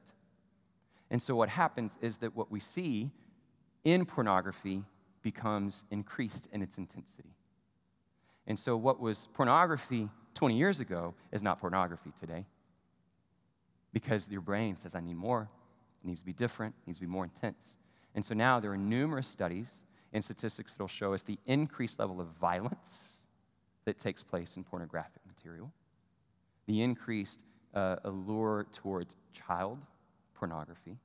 And 1.11 1.21
so, 1.21 1.35
what 1.35 1.49
happens 1.49 1.99
is 2.01 2.17
that 2.17 2.35
what 2.35 2.51
we 2.51 2.59
see 2.59 3.11
in 3.83 4.03
pornography 4.03 4.83
becomes 5.21 5.83
increased 5.91 6.49
in 6.51 6.63
its 6.63 6.79
intensity. 6.79 7.35
And 8.47 8.57
so, 8.57 8.75
what 8.75 8.99
was 8.99 9.27
pornography 9.35 10.09
20 10.33 10.57
years 10.57 10.79
ago 10.79 11.13
is 11.31 11.43
not 11.43 11.59
pornography 11.59 12.11
today 12.19 12.45
because 13.95 14.29
your 14.29 14.41
brain 14.41 14.75
says, 14.75 14.93
I 14.93 14.99
need 14.99 15.15
more. 15.15 15.47
It 16.03 16.07
needs 16.07 16.19
to 16.19 16.25
be 16.25 16.33
different, 16.33 16.75
it 16.83 16.87
needs 16.87 16.97
to 16.97 17.05
be 17.05 17.09
more 17.09 17.23
intense. 17.23 17.77
And 18.13 18.25
so 18.25 18.35
now 18.35 18.59
there 18.59 18.71
are 18.73 18.77
numerous 18.77 19.25
studies 19.25 19.83
and 20.11 20.21
statistics 20.21 20.73
that 20.73 20.83
will 20.83 20.89
show 20.89 21.13
us 21.13 21.23
the 21.23 21.39
increased 21.45 21.97
level 21.97 22.19
of 22.19 22.27
violence 22.27 23.13
that 23.85 23.97
takes 23.97 24.21
place 24.21 24.57
in 24.57 24.65
pornographic 24.65 25.21
material, 25.25 25.71
the 26.67 26.81
increased 26.81 27.45
uh, 27.73 27.95
allure 28.03 28.67
towards 28.73 29.15
child 29.31 29.79
pornography, 30.33 30.97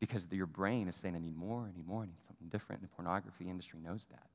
because 0.00 0.26
your 0.32 0.46
brain 0.46 0.88
is 0.88 0.96
saying, 0.96 1.14
I 1.14 1.20
need 1.20 1.36
more, 1.36 1.70
I 1.72 1.76
need 1.76 1.86
more, 1.86 2.02
I 2.02 2.06
need 2.06 2.22
something 2.26 2.48
different. 2.48 2.82
And 2.82 2.90
the 2.90 2.94
pornography 2.96 3.48
industry 3.48 3.78
knows 3.80 4.06
that. 4.06 4.26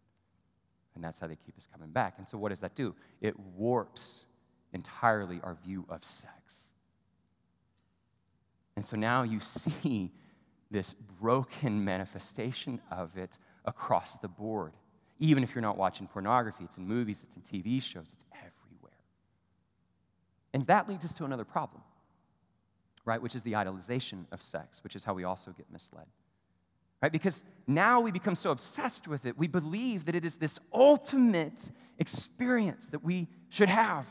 And 0.95 1.03
that's 1.03 1.19
how 1.19 1.27
they 1.27 1.35
keep 1.35 1.57
us 1.57 1.67
coming 1.69 1.89
back. 1.89 2.13
And 2.17 2.29
so, 2.29 2.37
what 2.37 2.49
does 2.49 2.61
that 2.61 2.75
do? 2.75 2.95
It 3.19 3.37
warps 3.37 4.23
entirely 4.71 5.41
our 5.43 5.57
view 5.65 5.85
of 5.89 6.05
sex. 6.05 6.68
And 8.79 8.85
so 8.85 8.95
now 8.95 9.23
you 9.23 9.41
see 9.41 10.13
this 10.71 10.93
broken 10.93 11.83
manifestation 11.83 12.79
of 12.89 13.17
it 13.17 13.37
across 13.65 14.19
the 14.19 14.29
board. 14.29 14.71
Even 15.19 15.43
if 15.43 15.53
you're 15.53 15.61
not 15.61 15.75
watching 15.75 16.07
pornography, 16.07 16.63
it's 16.63 16.77
in 16.77 16.87
movies, 16.87 17.25
it's 17.27 17.35
in 17.35 17.41
TV 17.41 17.83
shows, 17.83 18.13
it's 18.13 18.23
everywhere. 18.31 18.95
And 20.53 20.63
that 20.63 20.87
leads 20.87 21.03
us 21.03 21.13
to 21.15 21.25
another 21.25 21.43
problem, 21.43 21.81
right? 23.03 23.21
Which 23.21 23.35
is 23.35 23.43
the 23.43 23.51
idolization 23.51 24.23
of 24.31 24.41
sex, 24.41 24.81
which 24.81 24.95
is 24.95 25.03
how 25.03 25.13
we 25.13 25.25
also 25.25 25.51
get 25.51 25.69
misled. 25.69 26.05
right? 27.01 27.11
Because 27.11 27.43
now 27.67 27.99
we 27.99 28.13
become 28.13 28.33
so 28.33 28.49
obsessed 28.49 29.09
with 29.09 29.25
it, 29.25 29.37
we 29.37 29.47
believe 29.47 30.05
that 30.05 30.15
it 30.15 30.23
is 30.23 30.37
this 30.37 30.57
ultimate 30.71 31.69
experience 31.97 32.91
that 32.91 33.03
we 33.03 33.27
should 33.49 33.67
have. 33.67 34.05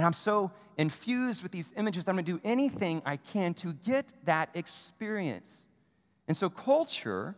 And 0.00 0.06
I'm 0.06 0.14
so 0.14 0.50
infused 0.78 1.42
with 1.42 1.52
these 1.52 1.74
images 1.76 2.06
that 2.06 2.12
I'm 2.12 2.16
gonna 2.16 2.24
do 2.24 2.40
anything 2.42 3.02
I 3.04 3.18
can 3.18 3.52
to 3.52 3.74
get 3.74 4.14
that 4.24 4.48
experience. 4.54 5.68
And 6.26 6.34
so 6.34 6.48
culture 6.48 7.36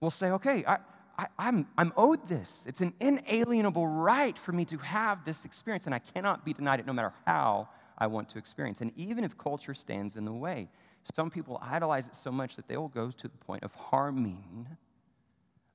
will 0.00 0.10
say, 0.10 0.32
okay, 0.32 0.64
I, 0.66 0.78
I, 1.16 1.28
I'm, 1.38 1.68
I'm 1.78 1.92
owed 1.96 2.26
this. 2.26 2.64
It's 2.66 2.80
an 2.80 2.94
inalienable 2.98 3.86
right 3.86 4.36
for 4.36 4.50
me 4.50 4.64
to 4.64 4.78
have 4.78 5.24
this 5.24 5.44
experience, 5.44 5.86
and 5.86 5.94
I 5.94 6.00
cannot 6.00 6.44
be 6.44 6.52
denied 6.52 6.80
it 6.80 6.86
no 6.86 6.92
matter 6.92 7.12
how 7.28 7.68
I 7.96 8.08
want 8.08 8.28
to 8.30 8.38
experience. 8.38 8.80
And 8.80 8.90
even 8.96 9.22
if 9.22 9.38
culture 9.38 9.72
stands 9.72 10.16
in 10.16 10.24
the 10.24 10.32
way, 10.32 10.70
some 11.14 11.30
people 11.30 11.60
idolize 11.62 12.08
it 12.08 12.16
so 12.16 12.32
much 12.32 12.56
that 12.56 12.66
they 12.66 12.76
will 12.76 12.88
go 12.88 13.12
to 13.12 13.28
the 13.28 13.38
point 13.38 13.62
of 13.62 13.72
harming 13.72 14.66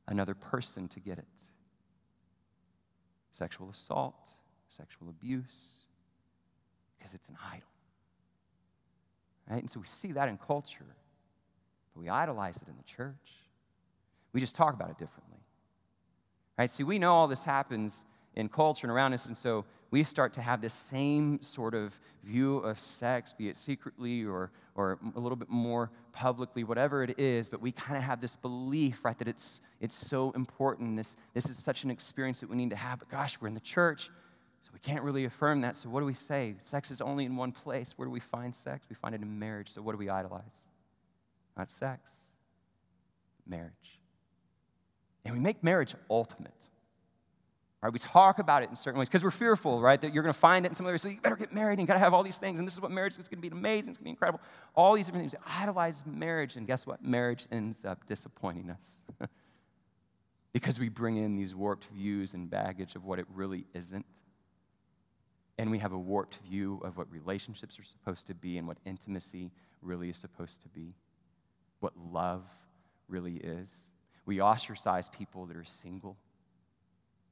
another 0.05 0.33
person 0.33 0.89
to 0.89 0.99
get 0.99 1.17
it. 1.17 1.43
Sexual 3.31 3.69
assault, 3.69 4.35
sexual 4.67 5.07
abuse, 5.07 5.85
because 7.09 7.19
it's 7.19 7.29
an 7.29 7.37
idol. 7.51 7.67
Right? 9.49 9.61
And 9.61 9.69
so 9.69 9.79
we 9.79 9.87
see 9.87 10.11
that 10.13 10.29
in 10.29 10.37
culture, 10.37 10.85
but 11.93 12.01
we 12.01 12.09
idolize 12.09 12.57
it 12.57 12.67
in 12.67 12.75
the 12.77 12.83
church. 12.83 13.15
We 14.33 14.39
just 14.39 14.55
talk 14.55 14.73
about 14.73 14.89
it 14.89 14.97
differently. 14.97 15.39
Right? 16.57 16.69
See, 16.69 16.83
we 16.83 16.99
know 16.99 17.13
all 17.13 17.27
this 17.27 17.43
happens 17.43 18.03
in 18.35 18.47
culture 18.47 18.85
and 18.85 18.91
around 18.91 19.13
us, 19.13 19.25
and 19.25 19.37
so 19.37 19.65
we 19.91 20.03
start 20.03 20.33
to 20.33 20.41
have 20.41 20.61
this 20.61 20.73
same 20.73 21.41
sort 21.41 21.73
of 21.73 21.99
view 22.23 22.57
of 22.57 22.79
sex, 22.79 23.33
be 23.33 23.49
it 23.49 23.57
secretly 23.57 24.23
or, 24.23 24.51
or 24.75 24.99
a 25.15 25.19
little 25.19 25.35
bit 25.35 25.49
more 25.49 25.89
publicly, 26.11 26.63
whatever 26.63 27.01
it 27.01 27.17
is, 27.17 27.49
but 27.49 27.59
we 27.59 27.71
kind 27.71 27.97
of 27.97 28.03
have 28.03 28.21
this 28.21 28.35
belief, 28.35 29.03
right, 29.03 29.17
that 29.17 29.27
it's, 29.27 29.61
it's 29.81 29.95
so 29.95 30.31
important. 30.31 30.95
This, 30.95 31.15
this 31.33 31.49
is 31.49 31.57
such 31.57 31.83
an 31.83 31.89
experience 31.89 32.39
that 32.41 32.49
we 32.49 32.55
need 32.55 32.69
to 32.69 32.75
have. 32.75 32.99
But 32.99 33.09
gosh, 33.09 33.41
we're 33.41 33.47
in 33.47 33.55
the 33.55 33.59
church, 33.59 34.11
so 34.69 34.73
we 34.73 34.79
can't 34.79 35.03
really 35.03 35.25
affirm 35.25 35.61
that. 35.61 35.75
So 35.75 35.89
what 35.89 36.01
do 36.01 36.05
we 36.05 36.13
say? 36.13 36.53
Sex 36.61 36.91
is 36.91 37.01
only 37.01 37.25
in 37.25 37.35
one 37.35 37.51
place. 37.51 37.93
Where 37.95 38.05
do 38.05 38.11
we 38.11 38.19
find 38.19 38.53
sex? 38.55 38.85
We 38.87 38.95
find 38.95 39.15
it 39.15 39.21
in 39.21 39.39
marriage. 39.39 39.69
So 39.69 39.81
what 39.81 39.93
do 39.93 39.97
we 39.97 40.09
idolize? 40.09 40.67
Not 41.57 41.71
sex, 41.71 42.11
marriage. 43.47 43.73
And 45.25 45.33
we 45.33 45.39
make 45.39 45.63
marriage 45.63 45.95
ultimate. 46.07 46.67
Right? 47.81 47.91
We 47.91 47.97
talk 47.97 48.37
about 48.37 48.61
it 48.61 48.69
in 48.69 48.75
certain 48.75 48.99
ways 48.99 49.09
because 49.09 49.23
we're 49.23 49.31
fearful, 49.31 49.81
right? 49.81 49.99
That 49.99 50.13
you're 50.13 50.21
going 50.21 50.33
to 50.33 50.39
find 50.39 50.65
it 50.65 50.69
in 50.69 50.75
some 50.75 50.85
other 50.85 50.93
way. 50.93 50.97
So 50.97 51.09
you 51.09 51.19
better 51.19 51.35
get 51.35 51.51
married 51.51 51.73
and 51.73 51.81
you 51.81 51.87
got 51.87 51.93
to 51.93 51.99
have 51.99 52.13
all 52.13 52.23
these 52.23 52.37
things. 52.37 52.59
And 52.59 52.67
this 52.67 52.75
is 52.75 52.81
what 52.81 52.91
marriage 52.91 53.13
is 53.13 53.27
going 53.27 53.41
to 53.41 53.49
be 53.49 53.55
amazing. 53.55 53.89
It's 53.89 53.97
going 53.97 54.03
to 54.03 54.03
be 54.03 54.09
incredible. 54.11 54.41
All 54.75 54.93
these 54.93 55.07
different 55.07 55.31
things. 55.31 55.41
We 55.43 55.51
idolize 55.63 56.03
marriage. 56.05 56.57
And 56.57 56.67
guess 56.67 56.85
what? 56.85 57.03
Marriage 57.03 57.47
ends 57.51 57.85
up 57.85 58.05
disappointing 58.05 58.69
us 58.69 59.01
because 60.53 60.79
we 60.79 60.89
bring 60.89 61.17
in 61.17 61.35
these 61.35 61.55
warped 61.55 61.85
views 61.85 62.35
and 62.35 62.47
baggage 62.49 62.95
of 62.95 63.05
what 63.05 63.17
it 63.17 63.25
really 63.33 63.65
isn't. 63.73 64.05
And 65.59 65.69
we 65.69 65.79
have 65.79 65.91
a 65.91 65.99
warped 65.99 66.37
view 66.37 66.79
of 66.85 66.95
what 66.95 67.11
relationships 67.11 67.77
are 67.77 67.83
supposed 67.83 68.27
to 68.27 68.33
be 68.33 68.57
and 68.57 68.65
what 68.65 68.77
intimacy 68.85 69.51
really 69.81 70.09
is 70.09 70.15
supposed 70.15 70.61
to 70.61 70.69
be, 70.69 70.95
what 71.81 71.91
love 72.13 72.45
really 73.09 73.35
is. 73.35 73.91
We 74.25 74.39
ostracize 74.39 75.09
people 75.09 75.45
that 75.47 75.57
are 75.57 75.65
single 75.65 76.15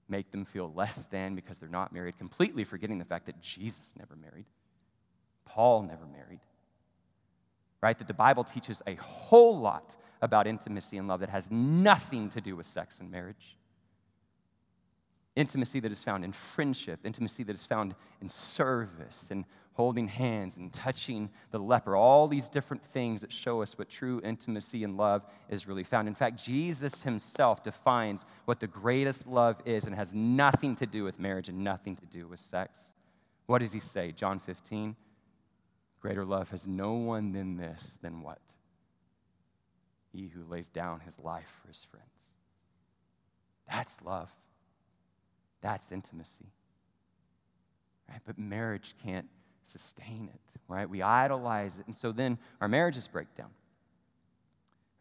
make 0.09 0.29
them 0.31 0.43
feel 0.43 0.73
less 0.75 1.05
than 1.05 1.35
because 1.35 1.59
they're 1.59 1.69
not 1.69 1.93
married, 1.93 2.17
completely 2.17 2.65
forgetting 2.65 2.99
the 2.99 3.05
fact 3.05 3.27
that 3.27 3.41
Jesus 3.41 3.93
never 3.97 4.17
married, 4.17 4.45
Paul 5.45 5.83
never 5.83 6.05
married. 6.05 6.41
Right? 7.79 7.97
That 7.97 8.07
the 8.07 8.13
Bible 8.13 8.43
teaches 8.43 8.81
a 8.87 8.95
whole 8.95 9.57
lot 9.57 9.95
about 10.21 10.47
intimacy 10.47 10.97
and 10.97 11.07
love 11.07 11.21
that 11.21 11.29
has 11.29 11.49
nothing 11.49 12.29
to 12.31 12.41
do 12.41 12.57
with 12.57 12.65
sex 12.65 12.99
and 12.99 13.09
marriage. 13.09 13.55
Intimacy 15.37 15.79
that 15.81 15.91
is 15.91 16.03
found 16.03 16.25
in 16.25 16.31
friendship, 16.31 17.01
intimacy 17.03 17.43
that 17.43 17.53
is 17.53 17.63
found 17.63 17.93
in 18.21 18.27
service 18.27 19.29
and 19.29 19.45
holding 19.73 20.07
hands 20.07 20.57
and 20.57 20.73
touching 20.73 21.29
the 21.51 21.59
leper, 21.59 21.95
all 21.95 22.27
these 22.27 22.49
different 22.49 22.83
things 22.83 23.21
that 23.21 23.31
show 23.31 23.61
us 23.61 23.77
what 23.77 23.87
true 23.87 24.19
intimacy 24.23 24.83
and 24.83 24.97
love 24.97 25.23
is 25.47 25.67
really 25.67 25.83
found. 25.83 26.07
In 26.07 26.15
fact, 26.15 26.43
Jesus 26.43 27.03
himself 27.03 27.61
defines 27.61 28.25
what 28.45 28.59
the 28.59 28.65
greatest 28.65 29.27
love 29.27 29.61
is 29.63 29.85
and 29.85 29.95
has 29.95 30.11
nothing 30.15 30.75
to 30.77 30.87
do 30.87 31.03
with 31.03 31.19
marriage 31.19 31.49
and 31.49 31.63
nothing 31.63 31.95
to 31.97 32.05
do 32.07 32.25
with 32.27 32.39
sex. 32.39 32.95
What 33.45 33.61
does 33.61 33.71
he 33.71 33.79
say? 33.79 34.11
John 34.11 34.39
15. 34.39 34.95
Greater 36.01 36.25
love 36.25 36.49
has 36.49 36.65
no 36.65 36.93
one 36.93 37.31
than 37.31 37.57
this, 37.57 37.99
than 38.01 38.23
what? 38.23 38.41
He 40.11 40.29
who 40.29 40.43
lays 40.49 40.69
down 40.69 41.01
his 41.01 41.19
life 41.19 41.51
for 41.61 41.67
his 41.67 41.83
friends. 41.83 42.33
That's 43.69 44.01
love. 44.03 44.31
That's 45.61 45.91
intimacy. 45.91 46.45
Right? 48.09 48.21
But 48.25 48.37
marriage 48.37 48.95
can't 49.03 49.27
sustain 49.63 50.29
it, 50.33 50.59
right? 50.67 50.89
We 50.89 51.01
idolize 51.01 51.77
it. 51.77 51.87
And 51.87 51.95
so 51.95 52.11
then 52.11 52.37
our 52.61 52.67
marriages 52.67 53.07
break 53.07 53.35
down. 53.35 53.49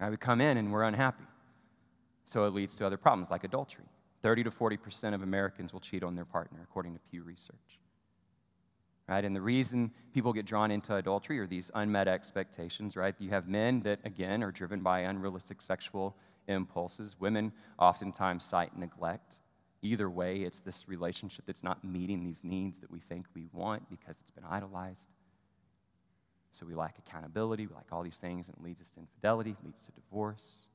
Right? 0.01 0.11
We 0.11 0.16
come 0.16 0.40
in 0.40 0.57
and 0.57 0.73
we're 0.73 0.83
unhappy. 0.83 1.25
So 2.25 2.45
it 2.45 2.53
leads 2.53 2.77
to 2.77 2.87
other 2.87 2.97
problems 2.97 3.31
like 3.31 3.45
adultery. 3.45 3.85
30 4.23 4.45
to 4.45 4.51
40% 4.51 5.14
of 5.14 5.23
Americans 5.23 5.73
will 5.73 5.81
cheat 5.81 6.03
on 6.03 6.16
their 6.16 6.25
partner, 6.25 6.59
according 6.62 6.95
to 6.95 7.01
Pew 7.11 7.23
Research. 7.23 7.79
Right? 9.09 9.25
And 9.25 9.37
the 9.37 9.40
reason 9.40 9.92
people 10.12 10.33
get 10.33 10.47
drawn 10.47 10.73
into 10.73 10.97
adultery 10.97 11.38
are 11.38 11.47
these 11.47 11.71
unmet 11.75 12.09
expectations, 12.09 12.97
right? 12.97 13.14
You 13.21 13.31
have 13.31 13.47
men 13.47 13.79
that, 13.81 14.01
again, 14.05 14.42
are 14.42 14.51
driven 14.51 14.81
by 14.81 15.01
unrealistic 15.01 15.62
sexual 15.62 16.16
impulses. 16.49 17.14
Women 17.21 17.53
oftentimes 17.79 18.45
cite 18.45 18.77
neglect. 18.77 19.38
Either 19.87 20.11
way, 20.11 20.38
it's 20.42 20.61
this 20.61 20.88
relationship 20.88 21.46
that's 21.46 21.62
not 21.62 21.85
meeting 21.85 22.20
these 22.20 22.42
needs 22.42 22.81
that 22.81 22.90
we 22.90 22.99
think 22.99 23.27
we 23.35 23.46
want 23.53 23.88
because 23.88 24.18
it's 24.20 24.33
been 24.33 24.44
idolized. 24.44 25.11
So 26.51 26.66
we 26.66 26.75
lack 26.75 26.99
accountability, 26.99 27.66
we 27.66 27.75
lack 27.75 27.87
all 27.92 28.03
these 28.03 28.16
things, 28.16 28.49
and 28.49 28.57
it 28.57 28.62
leads 28.64 28.81
us 28.81 28.90
to 28.90 29.01
infidelity, 29.01 29.55
leads 29.64 29.83
to 29.87 29.92
divorce. 29.92 30.68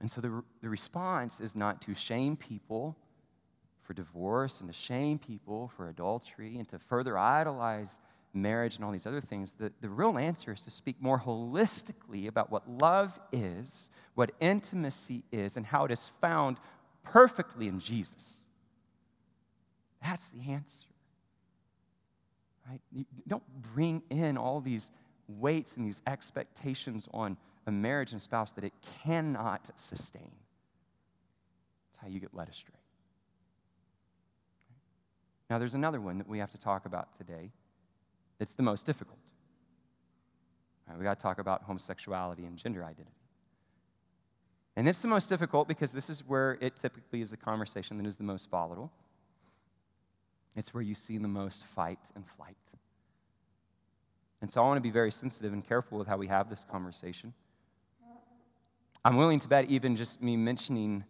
And 0.00 0.10
so 0.10 0.20
the, 0.20 0.42
the 0.62 0.68
response 0.68 1.40
is 1.40 1.56
not 1.56 1.82
to 1.82 1.94
shame 1.94 2.36
people 2.36 2.96
for 3.82 3.94
divorce 3.94 4.60
and 4.60 4.68
to 4.68 4.78
shame 4.78 5.18
people 5.18 5.72
for 5.76 5.88
adultery 5.88 6.58
and 6.58 6.68
to 6.68 6.78
further 6.78 7.18
idolize 7.18 7.98
marriage 8.32 8.76
and 8.76 8.84
all 8.84 8.92
these 8.92 9.06
other 9.06 9.20
things. 9.20 9.52
The, 9.52 9.72
the 9.80 9.88
real 9.88 10.16
answer 10.16 10.52
is 10.52 10.60
to 10.62 10.70
speak 10.70 10.96
more 11.00 11.18
holistically 11.18 12.28
about 12.28 12.50
what 12.50 12.70
love 12.70 13.18
is, 13.32 13.90
what 14.14 14.32
intimacy 14.40 15.24
is, 15.32 15.56
and 15.56 15.66
how 15.66 15.86
it 15.86 15.90
is 15.90 16.06
found 16.20 16.58
perfectly 17.02 17.68
in 17.68 17.80
Jesus. 17.80 18.38
That's 20.02 20.28
the 20.28 20.50
answer. 20.52 20.86
Right? 22.68 22.80
You 22.92 23.04
don't 23.26 23.42
bring 23.74 24.02
in 24.10 24.36
all 24.36 24.60
these 24.60 24.90
weights 25.28 25.76
and 25.76 25.86
these 25.86 26.02
expectations 26.06 27.08
on 27.12 27.36
a 27.66 27.70
marriage 27.70 28.12
and 28.12 28.22
spouse 28.22 28.52
that 28.52 28.64
it 28.64 28.72
cannot 29.04 29.70
sustain. 29.78 30.30
That's 31.88 32.02
how 32.02 32.08
you 32.08 32.20
get 32.20 32.34
led 32.34 32.48
astray. 32.48 32.74
Now, 35.48 35.58
there's 35.58 35.74
another 35.74 36.00
one 36.00 36.18
that 36.18 36.28
we 36.28 36.38
have 36.38 36.50
to 36.50 36.58
talk 36.58 36.86
about 36.86 37.16
today 37.18 37.50
that's 38.38 38.54
the 38.54 38.62
most 38.62 38.86
difficult. 38.86 39.18
Right, 40.88 40.96
we 40.96 41.04
got 41.04 41.18
to 41.18 41.22
talk 41.22 41.38
about 41.38 41.64
homosexuality 41.64 42.44
and 42.44 42.56
gender 42.56 42.84
identity. 42.84 43.19
And 44.76 44.88
it's 44.88 45.02
the 45.02 45.08
most 45.08 45.28
difficult 45.28 45.68
because 45.68 45.92
this 45.92 46.08
is 46.08 46.26
where 46.26 46.56
it 46.60 46.76
typically 46.76 47.20
is 47.20 47.30
the 47.30 47.36
conversation 47.36 47.98
that 47.98 48.06
is 48.06 48.16
the 48.16 48.24
most 48.24 48.48
volatile. 48.50 48.90
It's 50.56 50.72
where 50.72 50.82
you 50.82 50.94
see 50.94 51.18
the 51.18 51.28
most 51.28 51.66
fight 51.66 51.98
and 52.14 52.24
flight. 52.26 52.56
And 54.40 54.50
so 54.50 54.62
I 54.62 54.66
want 54.66 54.78
to 54.78 54.82
be 54.82 54.90
very 54.90 55.10
sensitive 55.10 55.52
and 55.52 55.66
careful 55.66 55.98
with 55.98 56.06
how 56.08 56.16
we 56.16 56.28
have 56.28 56.48
this 56.48 56.64
conversation. 56.64 57.34
I'm 59.04 59.16
willing 59.16 59.38
to 59.40 59.48
bet, 59.48 59.66
even 59.66 59.96
just 59.96 60.22
me 60.22 60.36
mentioning 60.36 61.04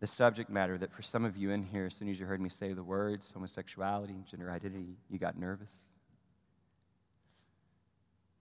the 0.00 0.06
subject 0.06 0.50
matter, 0.50 0.78
that 0.78 0.92
for 0.92 1.02
some 1.02 1.24
of 1.24 1.36
you 1.36 1.50
in 1.50 1.62
here, 1.62 1.86
as 1.86 1.94
soon 1.94 2.08
as 2.08 2.18
you 2.18 2.26
heard 2.26 2.40
me 2.40 2.48
say 2.48 2.72
the 2.72 2.82
words 2.82 3.32
homosexuality 3.32 4.14
and 4.14 4.26
gender 4.26 4.50
identity, 4.50 4.96
you 5.08 5.18
got 5.18 5.38
nervous. 5.38 5.94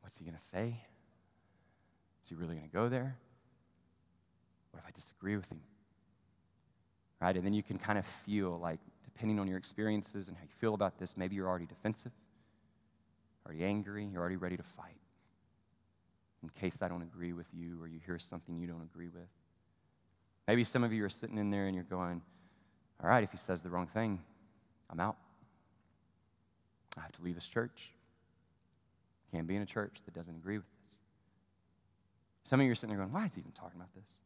What's 0.02 0.18
he 0.18 0.26
going 0.26 0.38
to 0.38 0.44
say? 0.44 0.76
Is 2.24 2.30
he 2.30 2.36
really 2.36 2.56
going 2.56 2.68
to 2.68 2.74
go 2.74 2.90
there? 2.90 3.18
What 4.72 4.82
if 4.82 4.88
I 4.88 4.92
disagree 4.92 5.36
with 5.36 5.50
him? 5.50 5.62
Right? 7.22 7.36
And 7.36 7.46
then 7.46 7.54
you 7.54 7.64
can 7.64 7.78
kind 7.78 8.00
of 8.00 8.06
feel 8.06 8.58
like, 8.60 8.80
depending 9.04 9.40
on 9.40 9.48
your 9.48 9.58
experiences 9.58 10.28
and 10.28 10.38
how 10.38 10.44
you 10.44 10.50
feel 10.60 10.74
about 10.74 10.98
this, 10.98 11.18
maybe 11.18 11.36
you're 11.36 11.48
already 11.48 11.66
defensive, 11.66 12.14
already 13.46 13.64
angry, 13.64 14.08
you're 14.12 14.22
already 14.22 14.38
ready 14.38 14.56
to 14.58 14.64
fight. 14.64 14.96
In 16.42 16.50
case 16.50 16.82
I 16.82 16.88
don't 16.88 17.02
agree 17.02 17.34
with 17.34 17.48
you 17.54 17.82
or 17.82 17.88
you 17.88 18.00
hear 18.06 18.18
something 18.18 18.58
you 18.58 18.68
don't 18.68 18.84
agree 18.84 19.10
with. 19.10 19.28
Maybe 20.48 20.64
some 20.64 20.84
of 20.84 20.94
you 20.94 21.04
are 21.04 21.10
sitting 21.10 21.38
in 21.38 21.50
there 21.50 21.66
and 21.66 21.76
you're 21.76 21.84
going, 21.84 22.22
all 23.04 23.10
right, 23.10 23.24
if 23.24 23.32
he 23.32 23.38
says 23.38 23.62
the 23.62 23.70
wrong 23.70 23.88
thing, 23.88 24.22
I'm 24.90 25.00
out. 25.00 25.18
I 26.98 27.02
have 27.02 27.12
to 27.14 27.22
leave 27.22 27.36
this 27.36 27.48
church. 27.48 27.92
Can't 29.32 29.48
be 29.48 29.56
in 29.56 29.62
a 29.62 29.66
church 29.66 30.00
that 30.06 30.14
doesn't 30.14 30.36
agree 30.36 30.58
with 30.58 30.66
this. 30.66 30.98
Some 32.46 32.62
of 32.62 32.66
you 32.66 32.72
are 32.72 32.76
sitting 32.76 32.96
there 32.96 33.06
going, 33.06 33.14
why 33.14 33.26
is 33.26 33.36
he 33.36 33.42
even 33.42 33.52
talking 33.52 33.80
about 33.80 33.94
this? 33.94 34.20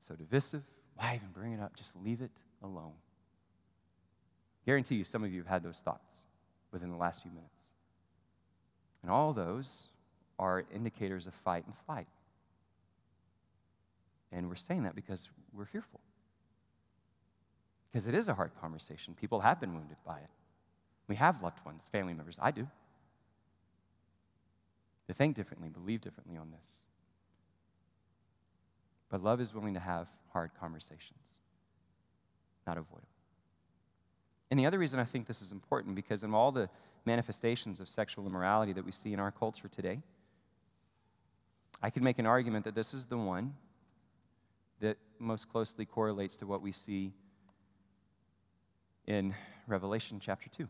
So 0.00 0.14
divisive. 0.14 0.62
Why 0.94 1.14
even 1.16 1.28
bring 1.32 1.52
it 1.52 1.60
up? 1.60 1.76
Just 1.76 1.96
leave 2.02 2.20
it 2.20 2.30
alone. 2.62 2.92
Guarantee 4.66 4.96
you, 4.96 5.04
some 5.04 5.24
of 5.24 5.32
you 5.32 5.38
have 5.40 5.46
had 5.46 5.62
those 5.62 5.80
thoughts 5.80 6.26
within 6.72 6.90
the 6.90 6.96
last 6.96 7.22
few 7.22 7.30
minutes. 7.30 7.64
And 9.02 9.10
all 9.10 9.32
those 9.32 9.88
are 10.38 10.64
indicators 10.72 11.26
of 11.26 11.34
fight 11.34 11.64
and 11.66 11.74
flight. 11.86 12.08
And 14.32 14.48
we're 14.48 14.54
saying 14.54 14.84
that 14.84 14.94
because 14.94 15.28
we're 15.52 15.64
fearful. 15.64 16.00
Because 17.90 18.06
it 18.06 18.14
is 18.14 18.28
a 18.28 18.34
hard 18.34 18.52
conversation. 18.60 19.14
People 19.14 19.40
have 19.40 19.60
been 19.60 19.74
wounded 19.74 19.96
by 20.06 20.18
it. 20.18 20.30
We 21.08 21.16
have 21.16 21.42
loved 21.42 21.64
ones, 21.64 21.88
family 21.88 22.14
members. 22.14 22.38
I 22.40 22.52
do. 22.52 22.68
To 25.08 25.14
think 25.14 25.34
differently, 25.34 25.68
believe 25.68 26.00
differently 26.00 26.36
on 26.36 26.52
this. 26.52 26.84
But 29.10 29.22
love 29.22 29.40
is 29.40 29.52
willing 29.52 29.74
to 29.74 29.80
have 29.80 30.08
hard 30.32 30.52
conversations, 30.58 31.34
not 32.66 32.78
avoid 32.78 33.00
them. 33.00 33.06
And 34.50 34.58
the 34.58 34.66
other 34.66 34.78
reason 34.78 34.98
I 34.98 35.04
think 35.04 35.26
this 35.26 35.42
is 35.42 35.52
important 35.52 35.94
because 35.94 36.24
in 36.24 36.32
all 36.32 36.52
the 36.52 36.68
manifestations 37.04 37.80
of 37.80 37.88
sexual 37.88 38.26
immorality 38.26 38.72
that 38.72 38.84
we 38.84 38.92
see 38.92 39.12
in 39.12 39.20
our 39.20 39.30
culture 39.30 39.68
today, 39.68 40.00
I 41.82 41.90
could 41.90 42.02
make 42.02 42.18
an 42.18 42.26
argument 42.26 42.64
that 42.64 42.74
this 42.74 42.94
is 42.94 43.06
the 43.06 43.16
one 43.16 43.54
that 44.80 44.96
most 45.18 45.48
closely 45.48 45.84
correlates 45.84 46.36
to 46.38 46.46
what 46.46 46.62
we 46.62 46.72
see 46.72 47.12
in 49.06 49.34
Revelation 49.66 50.18
chapter 50.20 50.48
2. 50.48 50.68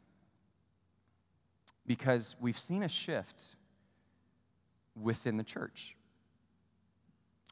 Because 1.87 2.37
we've 2.41 2.59
seen 2.59 2.83
a 2.83 2.89
shift 2.89 3.57
within 4.95 5.37
the 5.37 5.45
church. 5.45 5.97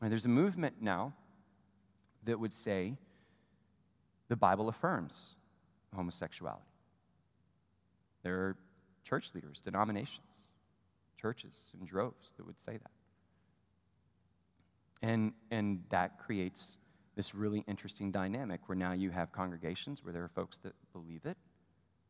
And 0.00 0.10
there's 0.10 0.26
a 0.26 0.30
movement 0.30 0.76
now 0.80 1.12
that 2.24 2.38
would 2.38 2.52
say 2.52 2.96
the 4.28 4.36
Bible 4.36 4.68
affirms 4.68 5.36
homosexuality. 5.94 6.62
There 8.22 8.34
are 8.34 8.56
church 9.04 9.34
leaders, 9.34 9.60
denominations, 9.60 10.48
churches 11.20 11.64
in 11.78 11.86
droves 11.86 12.34
that 12.36 12.46
would 12.46 12.60
say 12.60 12.72
that. 12.72 12.90
And, 15.00 15.32
and 15.50 15.84
that 15.90 16.18
creates 16.18 16.78
this 17.16 17.34
really 17.34 17.64
interesting 17.66 18.12
dynamic 18.12 18.60
where 18.68 18.76
now 18.76 18.92
you 18.92 19.10
have 19.10 19.32
congregations 19.32 20.04
where 20.04 20.12
there 20.12 20.24
are 20.24 20.28
folks 20.28 20.58
that 20.58 20.74
believe 20.92 21.24
it, 21.24 21.36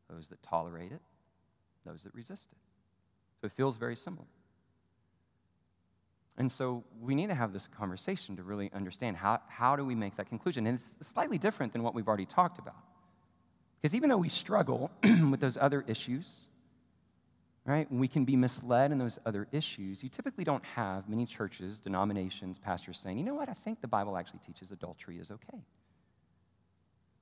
those 0.09 0.27
that 0.29 0.41
tolerate 0.43 0.91
it, 0.91 1.01
those 1.85 2.03
that 2.03 2.13
resist 2.13 2.49
it. 2.51 2.57
So 3.41 3.45
it 3.45 3.51
feels 3.51 3.77
very 3.77 3.95
similar. 3.95 4.27
And 6.37 6.51
so 6.51 6.85
we 7.01 7.15
need 7.15 7.27
to 7.27 7.35
have 7.35 7.51
this 7.51 7.67
conversation 7.67 8.37
to 8.37 8.43
really 8.43 8.71
understand 8.73 9.17
how, 9.17 9.41
how 9.47 9.75
do 9.75 9.83
we 9.83 9.95
make 9.95 10.15
that 10.15 10.29
conclusion. 10.29 10.65
And 10.67 10.75
it's 10.75 10.97
slightly 11.01 11.37
different 11.37 11.73
than 11.73 11.83
what 11.83 11.93
we've 11.93 12.07
already 12.07 12.25
talked 12.25 12.59
about. 12.59 12.77
Because 13.81 13.93
even 13.93 14.09
though 14.09 14.17
we 14.17 14.29
struggle 14.29 14.91
with 15.03 15.39
those 15.39 15.57
other 15.57 15.83
issues, 15.87 16.47
right, 17.65 17.91
we 17.91 18.07
can 18.07 18.25
be 18.25 18.35
misled 18.35 18.91
in 18.91 18.97
those 18.97 19.19
other 19.25 19.47
issues, 19.51 20.01
you 20.01 20.09
typically 20.09 20.43
don't 20.43 20.63
have 20.63 21.07
many 21.07 21.25
churches, 21.25 21.79
denominations, 21.79 22.57
pastors 22.57 22.99
saying, 22.99 23.17
you 23.17 23.23
know 23.23 23.35
what, 23.35 23.49
I 23.49 23.53
think 23.53 23.81
the 23.81 23.87
Bible 23.87 24.17
actually 24.17 24.39
teaches 24.45 24.71
adultery 24.71 25.17
is 25.17 25.31
okay. 25.31 25.63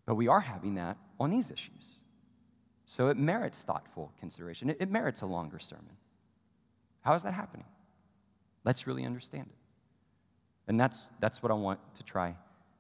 But 0.05 0.15
we 0.15 0.27
are 0.27 0.39
having 0.39 0.75
that 0.75 0.97
on 1.19 1.31
these 1.31 1.51
issues. 1.51 2.03
So 2.85 3.09
it 3.09 3.17
merits 3.17 3.63
thoughtful 3.63 4.13
consideration, 4.19 4.69
it, 4.69 4.77
it 4.79 4.89
merits 4.89 5.21
a 5.21 5.25
longer 5.25 5.59
sermon. 5.59 5.97
How 7.01 7.13
is 7.13 7.23
that 7.23 7.33
happening? 7.33 7.65
Let's 8.67 8.85
really 8.85 9.05
understand 9.05 9.45
it. 9.47 9.55
And 10.67 10.77
that's, 10.77 11.07
that's 11.21 11.41
what 11.41 11.53
I 11.53 11.55
want 11.55 11.79
to 11.95 12.03
try 12.03 12.35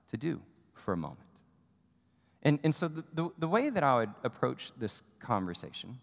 to 0.09 0.17
do 0.17 0.41
for 0.73 0.91
a 0.91 0.97
moment. 0.97 1.21
And, 2.43 2.59
and 2.65 2.75
so, 2.75 2.89
the, 2.89 3.05
the, 3.13 3.29
the 3.39 3.47
way 3.47 3.69
that 3.69 3.83
I 3.85 3.99
would 3.99 4.09
approach 4.25 4.73
this 4.77 5.01
conversation 5.21 5.99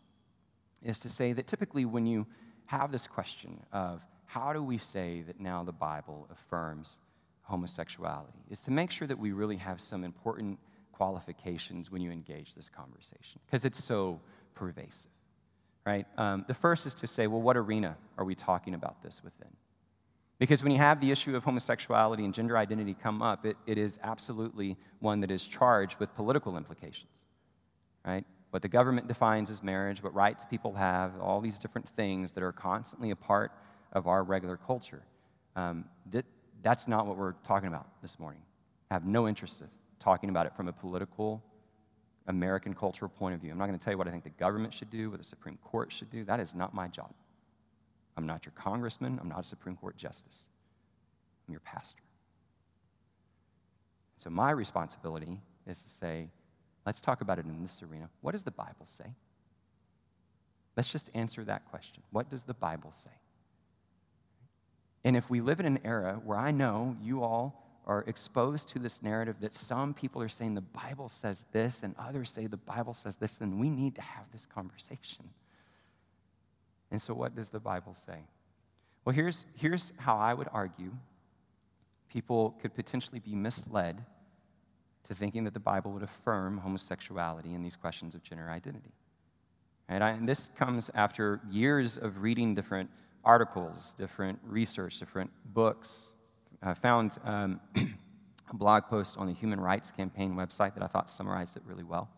is 0.83 1.01
to 1.01 1.11
say 1.11 1.35
that 1.35 1.47
typically, 1.47 1.85
when 1.85 2.07
you 2.07 2.27
have 2.65 2.93
this 2.93 3.07
question 3.07 3.61
of 3.75 4.01
how 4.25 4.55
do 4.55 4.63
we 4.63 4.79
say 4.79 5.21
that 5.27 5.39
now 5.39 5.63
the 5.63 5.73
Bible 5.73 6.29
affirms 6.33 7.01
homosexuality, 7.43 8.39
is 8.49 8.63
to 8.63 8.71
make 8.71 8.91
sure 8.91 9.07
that 9.07 9.19
we 9.19 9.33
really 9.33 9.59
have 9.59 9.83
some 9.83 10.03
important 10.03 10.59
qualifications 10.93 11.91
when 11.91 12.01
you 12.01 12.11
engage 12.11 12.55
this 12.55 12.71
conversation, 12.71 13.39
because 13.45 13.67
it's 13.67 13.85
so 13.85 14.19
pervasive, 14.55 15.11
right? 15.85 16.07
Um, 16.17 16.47
the 16.49 16.55
first 16.55 16.87
is 16.87 16.95
to 16.95 17.07
say, 17.07 17.27
well, 17.27 17.43
what 17.43 17.59
arena 17.59 17.99
are 18.17 18.25
we 18.25 18.35
talking 18.35 18.73
about 18.73 19.03
this 19.03 19.23
within? 19.23 19.51
Because 20.39 20.63
when 20.63 20.73
you 20.73 20.79
have 20.79 21.01
the 21.01 21.11
issue 21.11 21.37
of 21.37 21.45
homosexuality 21.45 22.25
and 22.25 22.35
gender 22.35 22.57
identity 22.59 22.95
come 22.95 23.23
up, 23.23 23.47
it, 23.47 23.57
it 23.67 23.79
is 23.79 23.99
absolutely 24.03 24.77
one 24.99 25.21
that 25.21 25.31
is 25.31 25.47
charged 25.47 25.99
with 26.01 26.15
political 26.15 26.57
implications, 26.57 27.25
right? 28.05 28.25
What 28.51 28.63
the 28.63 28.69
government 28.69 29.07
defines 29.09 29.51
as 29.51 29.63
marriage, 29.63 30.03
what 30.03 30.15
rights 30.15 30.45
people 30.45 30.75
have, 30.75 31.13
all 31.21 31.41
these 31.41 31.59
different 31.59 31.89
things 31.89 32.33
that 32.33 32.43
are 32.43 32.53
constantly 32.53 33.11
a 33.11 33.17
part 33.17 33.53
of 33.93 34.07
our 34.07 34.25
regular 34.25 34.57
culture. 34.57 35.03
Um, 35.57 35.85
that, 36.11 36.25
that's 36.63 36.89
not 36.89 37.07
what 37.07 37.17
we're 37.17 37.35
talking 37.45 37.69
about 37.69 37.87
this 38.03 38.19
morning. 38.19 38.43
I 38.91 38.95
have 38.95 39.07
no 39.07 39.29
interest 39.29 39.61
in 39.61 39.69
talking 39.99 40.31
about 40.31 40.47
it 40.47 40.55
from 40.55 40.69
a 40.69 40.73
political, 40.73 41.43
American 42.27 42.75
cultural 42.75 43.09
point 43.09 43.35
of 43.35 43.41
view. 43.41 43.53
I'm 43.53 43.59
not 43.59 43.67
going 43.67 43.79
to 43.79 43.85
tell 43.85 43.93
you 43.93 43.99
what 43.99 44.09
I 44.09 44.11
think 44.11 44.25
the 44.25 44.31
government 44.31 44.75
should 44.75 44.91
do, 44.91 45.11
what 45.11 45.19
the 45.19 45.25
Supreme 45.25 45.59
Court 45.63 45.93
should 45.93 46.11
do. 46.11 46.25
That 46.25 46.41
is 46.41 46.55
not 46.55 46.75
my 46.75 46.89
job. 46.89 47.13
I'm 48.17 48.27
not 48.27 48.45
your 48.45 48.53
congressman. 48.53 49.19
I'm 49.21 49.29
not 49.29 49.41
a 49.41 49.45
Supreme 49.45 49.77
Court 49.77 49.97
justice. 49.97 50.47
I'm 51.47 51.53
your 51.53 51.61
pastor. 51.61 52.03
So, 54.17 54.31
my 54.31 54.51
responsibility 54.51 55.41
is 55.67 55.83
to 55.83 55.91
say, 55.91 56.29
let's 56.87 57.01
talk 57.01 57.21
about 57.21 57.39
it 57.39 57.47
in 57.47 57.63
this 57.63 57.83
arena. 57.83 58.09
What 58.21 58.33
does 58.33 58.45
the 58.45 58.51
Bible 58.51 58.87
say? 58.87 59.15
Let's 60.77 60.91
just 60.91 61.11
answer 61.15 61.45
that 61.45 61.69
question. 61.71 62.03
What 62.11 62.31
does 62.31 62.45
the 62.45 62.55
Bible 62.55 62.93
say? 62.93 63.11
And 65.05 65.17
if 65.17 65.29
we 65.29 65.41
live 65.41 65.61
in 65.61 65.67
an 65.67 65.79
era 65.85 66.21
where 66.25 66.39
I 66.39 66.51
know 66.51 66.97
you 67.03 67.23
all 67.23 67.63
are 67.87 68.03
exposed 68.07 68.71
to 68.71 68.79
this 68.79 69.03
narrative 69.03 69.37
that 69.41 69.55
some 69.55 69.93
people 69.93 70.23
are 70.23 70.29
saying 70.29 70.55
the 70.55 70.63
Bible 70.63 71.09
says 71.09 71.45
this 71.53 71.83
and 71.83 71.95
others 71.99 72.31
say 72.31 72.47
the 72.47 72.57
Bible 72.57 72.95
says 72.95 73.17
this, 73.17 73.37
then 73.37 73.59
we 73.59 73.69
need 73.69 73.95
to 73.97 74.01
have 74.01 74.25
this 74.33 74.47
conversation. 74.47 75.29
And 76.95 77.03
so, 77.03 77.13
what 77.13 77.35
does 77.35 77.49
the 77.49 77.59
Bible 77.59 77.93
say? 77.93 78.21
Well, 79.05 79.17
here's, 79.17 79.47
here's 79.57 79.93
how 79.97 80.17
I 80.17 80.33
would 80.33 80.47
argue 80.53 80.93
people 82.09 82.55
could 82.63 82.73
potentially 82.73 83.19
be 83.19 83.35
misled 83.35 84.05
to 85.09 85.13
thinking 85.13 85.43
that 85.43 85.55
the 85.55 85.59
Bible 85.59 85.91
would 85.91 86.05
affirm 86.05 86.59
homosexuality 86.59 87.53
in 87.53 87.65
these 87.65 87.75
questions 87.75 88.15
of 88.15 88.23
gender 88.23 88.49
identity. 88.49 88.93
And, 89.89 90.05
I, 90.05 90.11
and 90.11 90.29
this 90.29 90.51
comes 90.57 90.89
after 90.95 91.41
years 91.51 91.99
of 91.99 92.23
reading 92.23 92.55
different 92.55 92.91
articles, 93.25 93.95
different 93.95 94.39
research, 94.47 95.01
different 95.01 95.33
books. 95.47 96.13
I 96.63 96.75
found 96.75 97.19
um, 97.25 97.61
a 97.77 98.55
blog 98.55 98.85
post 98.85 99.19
on 99.19 99.27
the 99.27 99.35
Human 99.35 99.59
Rights 99.59 99.91
Campaign 99.91 100.37
website 100.37 100.75
that 100.75 100.85
I 100.85 100.87
thought 100.87 101.11
summarized 101.11 101.57
it 101.57 101.65
really 101.67 101.83
well. 101.83 102.09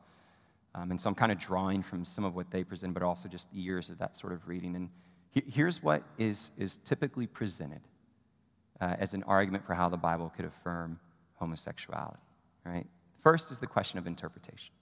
Um, 0.76 0.90
and 0.90 1.00
so 1.00 1.08
I'm 1.08 1.14
kind 1.14 1.32
of 1.32 1.38
drawing 1.38 1.82
from 1.82 2.04
some 2.04 2.24
of 2.24 2.34
what 2.34 2.50
they 2.50 2.62
present, 2.62 2.92
but 2.92 3.02
also 3.02 3.28
just 3.28 3.52
years 3.52 3.88
of 3.88 3.98
that 3.98 4.16
sort 4.16 4.34
of 4.34 4.46
reading. 4.46 4.76
And 4.76 4.90
he, 5.30 5.42
here's 5.50 5.82
what 5.82 6.02
is, 6.18 6.50
is 6.58 6.76
typically 6.76 7.26
presented 7.26 7.80
uh, 8.80 8.94
as 8.98 9.14
an 9.14 9.22
argument 9.22 9.64
for 9.66 9.72
how 9.72 9.88
the 9.88 9.96
Bible 9.96 10.30
could 10.36 10.44
affirm 10.44 11.00
homosexuality, 11.36 12.20
right? 12.64 12.86
First 13.22 13.50
is 13.50 13.58
the 13.58 13.66
question 13.66 13.98
of 13.98 14.06
interpretation. 14.06 14.74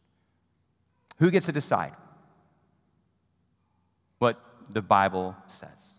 Who 1.19 1.31
gets 1.31 1.47
to 1.47 1.53
decide 1.53 1.93
what 4.19 4.41
the 4.69 4.83
Bible 4.83 5.37
says? 5.47 5.95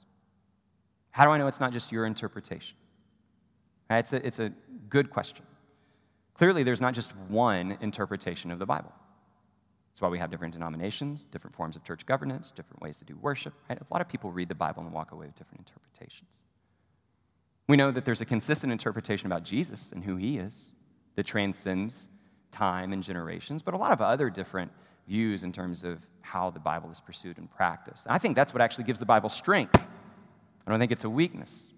How 1.11 1.23
do 1.23 1.31
I 1.31 1.37
know 1.37 1.47
it's 1.47 1.61
not 1.61 1.71
just 1.71 1.93
your 1.93 2.05
interpretation? 2.05 2.75
Right? 3.89 3.99
It's, 3.99 4.11
a, 4.11 4.27
it's 4.27 4.39
a 4.39 4.51
good 4.89 5.09
question. 5.09 5.45
Clearly, 6.33 6.63
there's 6.63 6.81
not 6.81 6.93
just 6.93 7.15
one 7.29 7.77
interpretation 7.79 8.51
of 8.51 8.59
the 8.59 8.65
Bible. 8.65 8.91
That's 9.95 10.01
why 10.01 10.09
we 10.09 10.19
have 10.19 10.29
different 10.29 10.51
denominations, 10.51 11.23
different 11.23 11.55
forms 11.55 11.77
of 11.77 11.85
church 11.85 12.05
governance, 12.05 12.51
different 12.51 12.81
ways 12.81 12.97
to 12.99 13.05
do 13.05 13.15
worship. 13.15 13.53
Right? 13.69 13.79
A 13.79 13.93
lot 13.93 14.01
of 14.01 14.09
people 14.09 14.29
read 14.29 14.49
the 14.49 14.55
Bible 14.55 14.83
and 14.83 14.91
walk 14.91 15.13
away 15.13 15.25
with 15.27 15.35
different 15.35 15.61
interpretations. 15.61 16.43
We 17.69 17.77
know 17.77 17.91
that 17.91 18.03
there's 18.03 18.19
a 18.19 18.25
consistent 18.25 18.73
interpretation 18.73 19.27
about 19.27 19.45
Jesus 19.45 19.93
and 19.93 20.03
who 20.03 20.17
he 20.17 20.37
is 20.37 20.73
that 21.15 21.25
transcends 21.25 22.09
time 22.51 22.91
and 22.91 23.01
generations, 23.01 23.63
but 23.63 23.73
a 23.73 23.77
lot 23.77 23.93
of 23.93 24.01
other 24.01 24.29
different 24.29 24.69
views 25.07 25.45
in 25.45 25.53
terms 25.53 25.85
of 25.85 26.05
how 26.19 26.49
the 26.49 26.59
Bible 26.59 26.91
is 26.91 26.99
pursued 26.99 27.37
and 27.37 27.49
practiced. 27.49 28.05
And 28.05 28.13
I 28.13 28.17
think 28.17 28.35
that's 28.35 28.53
what 28.53 28.61
actually 28.61 28.83
gives 28.83 28.99
the 28.99 29.05
Bible 29.05 29.29
strength. 29.29 29.87
I 30.67 30.71
don't 30.71 30.79
think 30.81 30.91
it's 30.91 31.05
a 31.05 31.09
weakness. 31.09 31.71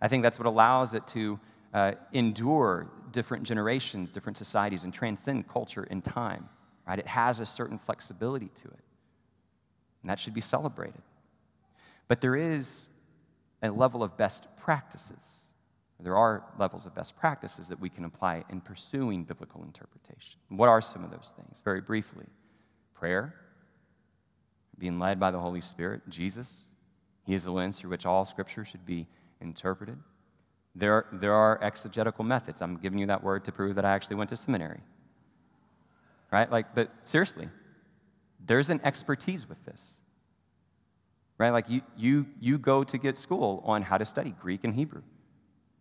I 0.00 0.08
think 0.08 0.22
that's 0.22 0.38
what 0.38 0.46
allows 0.46 0.94
it 0.94 1.06
to 1.08 1.38
uh, 1.74 1.92
endure 2.14 2.90
different 3.12 3.44
generations, 3.44 4.10
different 4.10 4.38
societies, 4.38 4.84
and 4.84 4.94
transcend 4.94 5.48
culture 5.48 5.86
and 5.90 6.02
time 6.02 6.48
right? 6.88 6.98
It 6.98 7.06
has 7.06 7.38
a 7.38 7.46
certain 7.46 7.78
flexibility 7.78 8.48
to 8.56 8.68
it, 8.68 8.84
and 10.02 10.10
that 10.10 10.18
should 10.18 10.34
be 10.34 10.40
celebrated. 10.40 11.02
But 12.08 12.22
there 12.22 12.34
is 12.34 12.86
a 13.62 13.70
level 13.70 14.02
of 14.02 14.16
best 14.16 14.46
practices. 14.58 15.36
There 16.00 16.16
are 16.16 16.44
levels 16.58 16.86
of 16.86 16.94
best 16.94 17.16
practices 17.18 17.68
that 17.68 17.80
we 17.80 17.90
can 17.90 18.04
apply 18.04 18.44
in 18.48 18.60
pursuing 18.60 19.24
biblical 19.24 19.64
interpretation. 19.64 20.40
What 20.48 20.68
are 20.68 20.80
some 20.80 21.04
of 21.04 21.10
those 21.10 21.34
things? 21.36 21.60
Very 21.64 21.80
briefly 21.80 22.26
prayer, 22.94 23.34
being 24.78 24.98
led 24.98 25.20
by 25.20 25.30
the 25.30 25.38
Holy 25.38 25.60
Spirit, 25.60 26.02
Jesus. 26.08 26.70
He 27.24 27.34
is 27.34 27.44
the 27.44 27.50
lens 27.50 27.78
through 27.78 27.90
which 27.90 28.06
all 28.06 28.24
Scripture 28.24 28.64
should 28.64 28.86
be 28.86 29.06
interpreted. 29.40 29.98
There, 30.74 31.06
there 31.12 31.34
are 31.34 31.62
exegetical 31.62 32.24
methods. 32.24 32.62
I'm 32.62 32.76
giving 32.76 32.98
you 32.98 33.06
that 33.06 33.22
word 33.22 33.44
to 33.44 33.52
prove 33.52 33.74
that 33.76 33.84
I 33.84 33.90
actually 33.90 34.16
went 34.16 34.30
to 34.30 34.36
seminary. 34.36 34.80
Right? 36.30 36.50
Like, 36.50 36.74
but 36.74 36.90
seriously, 37.04 37.48
there's 38.44 38.70
an 38.70 38.80
expertise 38.84 39.48
with 39.48 39.64
this. 39.64 39.94
Right? 41.38 41.50
Like, 41.50 41.68
you, 41.70 41.82
you, 41.96 42.26
you 42.40 42.58
go 42.58 42.84
to 42.84 42.98
get 42.98 43.16
school 43.16 43.62
on 43.64 43.82
how 43.82 43.98
to 43.98 44.04
study 44.04 44.34
Greek 44.40 44.64
and 44.64 44.74
Hebrew, 44.74 45.02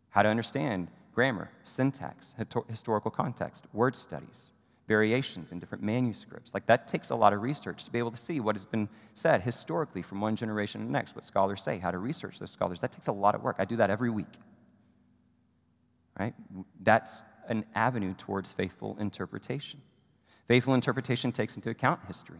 how 0.09 0.21
to 0.21 0.29
understand 0.29 0.89
grammar, 1.13 1.49
syntax, 1.63 2.35
historical 2.67 3.11
context, 3.11 3.65
word 3.73 3.95
studies 3.95 4.51
variations 4.87 5.51
in 5.51 5.59
different 5.59 5.83
manuscripts. 5.83 6.53
Like 6.53 6.65
that 6.67 6.87
takes 6.87 7.09
a 7.09 7.15
lot 7.15 7.33
of 7.33 7.41
research 7.41 7.83
to 7.83 7.91
be 7.91 7.99
able 7.99 8.11
to 8.11 8.17
see 8.17 8.39
what 8.39 8.55
has 8.55 8.65
been 8.65 8.87
said 9.15 9.41
historically 9.41 10.01
from 10.01 10.21
one 10.21 10.35
generation 10.35 10.81
to 10.81 10.87
the 10.87 10.93
next, 10.93 11.15
what 11.15 11.25
scholars 11.25 11.61
say, 11.61 11.77
how 11.77 11.91
to 11.91 11.97
research 11.97 12.39
those 12.39 12.51
scholars. 12.51 12.81
That 12.81 12.93
takes 12.93 13.07
a 13.07 13.11
lot 13.11 13.35
of 13.35 13.43
work. 13.43 13.57
I 13.59 13.65
do 13.65 13.75
that 13.77 13.89
every 13.89 14.09
week. 14.09 14.33
Right? 16.17 16.33
That's 16.81 17.21
an 17.47 17.65
avenue 17.75 18.13
towards 18.13 18.51
faithful 18.51 18.97
interpretation. 18.99 19.81
Faithful 20.47 20.73
interpretation 20.73 21.31
takes 21.31 21.55
into 21.55 21.69
account 21.69 21.99
history. 22.07 22.39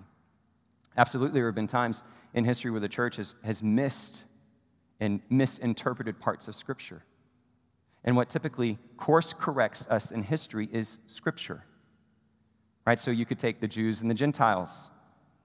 Absolutely, 0.96 1.40
there 1.40 1.48
have 1.48 1.56
been 1.56 1.68
times 1.68 2.04
in 2.34 2.46
history 2.46 2.72
where 2.72 2.80
the 2.80 2.90
church 2.90 3.18
has, 3.18 3.36
has 3.44 3.62
missed 3.62 4.24
and 5.00 5.22
misinterpreted 5.30 6.20
parts 6.20 6.48
of 6.48 6.56
Scripture. 6.56 7.04
And 8.04 8.16
what 8.16 8.30
typically 8.30 8.80
course 8.96 9.34
corrects 9.34 9.88
us 9.90 10.12
in 10.12 10.24
history 10.24 10.70
is 10.72 11.00
Scripture 11.08 11.64
right? 12.88 13.02
So 13.02 13.12
you 13.12 13.26
could 13.26 13.38
take 13.38 13.60
the 13.60 13.68
Jews 13.68 14.02
and 14.02 14.10
the 14.10 14.16
Gentiles, 14.16 14.90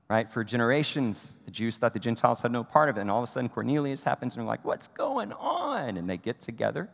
right? 0.09 0.33
For 0.33 0.45
generations, 0.45 1.39
the 1.45 1.51
Jews 1.51 1.77
thought 1.77 1.93
the 1.93 1.99
Gentiles 1.99 2.41
had 2.41 2.53
no 2.53 2.63
part 2.63 2.89
of 2.89 2.97
it. 2.97 3.01
And 3.01 3.11
all 3.11 3.19
of 3.19 3.25
a 3.25 3.27
sudden, 3.27 3.49
Cornelius 3.49 4.05
happens, 4.05 4.37
and 4.37 4.43
they're 4.43 4.49
like, 4.49 4.65
what's 4.65 4.87
going 4.87 5.33
on? 5.33 5.97
And 5.97 6.09
they 6.09 6.17
get 6.17 6.39
together 6.41 6.89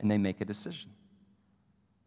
and 0.00 0.10
they 0.10 0.16
make 0.16 0.40
a 0.40 0.46
decision. 0.46 0.88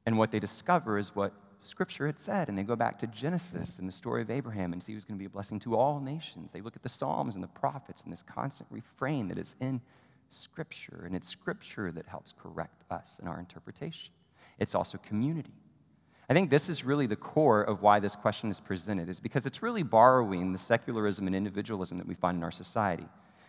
And 0.08 0.18
what 0.18 0.32
they 0.32 0.40
discover 0.40 0.98
is 0.98 1.16
what 1.16 1.32
Scripture 1.60 2.06
had 2.06 2.20
said. 2.20 2.50
And 2.50 2.58
they 2.58 2.64
go 2.64 2.76
back 2.76 3.00
to 3.00 3.08
Genesis 3.08 3.80
and 3.80 3.88
the 3.88 3.94
story 3.94 4.22
of 4.22 4.30
Abraham 4.30 4.74
and 4.74 4.82
see 4.82 4.94
was 4.94 5.06
going 5.06 5.18
to 5.18 5.20
be 5.20 5.26
a 5.26 5.30
blessing 5.30 5.60
to 5.62 5.76
all 5.76 6.00
nations. 6.00 6.52
They 6.52 6.62
look 6.62 6.76
at 6.76 6.84
the 6.84 6.90
Psalms 6.90 7.36
and 7.36 7.44
the 7.44 7.50
prophets 7.50 8.04
and 8.04 8.12
this 8.12 8.24
constant 8.24 8.70
refrain 8.72 9.28
that 9.30 9.38
is 9.38 9.56
in 9.60 9.82
Scripture. 10.30 11.04
And 11.06 11.16
it's 11.16 11.28
Scripture 11.28 11.92
that 11.92 12.08
helps 12.08 12.34
correct 12.34 12.84
us 12.92 13.20
in 13.22 13.28
our 13.28 13.40
interpretation. 13.40 14.14
It's 14.60 14.76
also 14.76 14.98
community. 14.98 15.54
I 16.30 16.34
think 16.34 16.50
this 16.50 16.70
is 16.70 16.84
really 16.84 17.06
the 17.06 17.16
core 17.16 17.62
of 17.62 17.82
why 17.82 18.00
this 18.00 18.16
question 18.16 18.50
is 18.50 18.60
presented, 18.60 19.10
is 19.10 19.20
because 19.20 19.46
it's 19.46 19.62
really 19.62 19.84
borrowing 19.84 20.54
the 20.54 20.58
secularism 20.58 21.28
and 21.28 21.36
individualism 21.36 22.00
that 22.00 22.08
we 22.08 22.16
find 22.16 22.38
in 22.38 22.44
our 22.44 22.52
society. 22.52 23.06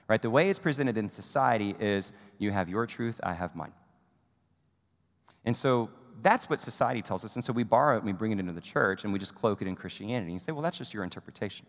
Right? 0.09 0.21
The 0.21 0.31
way 0.31 0.51
it's 0.51 0.59
presented 0.59 0.97
in 0.97 1.09
society 1.09 1.75
is 1.81 2.13
you 2.39 2.53
have 2.53 2.69
your 2.69 2.87
truth, 2.87 3.19
I 3.23 3.33
have 3.33 3.57
mine. 3.57 3.73
And 5.45 5.57
so 5.57 5.91
that's 6.23 6.49
what 6.49 6.61
society 6.61 7.03
tells 7.03 7.25
us. 7.25 7.35
And 7.35 7.45
so 7.45 7.53
we 7.53 7.63
borrow 7.63 7.95
it 7.95 7.99
and 7.99 8.07
we 8.07 8.13
bring 8.13 8.33
it 8.33 8.39
into 8.39 8.53
the 8.53 8.61
church 8.61 9.05
and 9.05 9.13
we 9.13 9.19
just 9.19 9.35
cloak 9.35 9.63
it 9.63 9.69
in 9.69 9.77
Christianity. 9.77 10.33
And 10.33 10.41
say, 10.41 10.53
well, 10.53 10.63
that's 10.63 10.79
just 10.79 10.95
your 10.95 11.05
interpretation. 11.05 11.67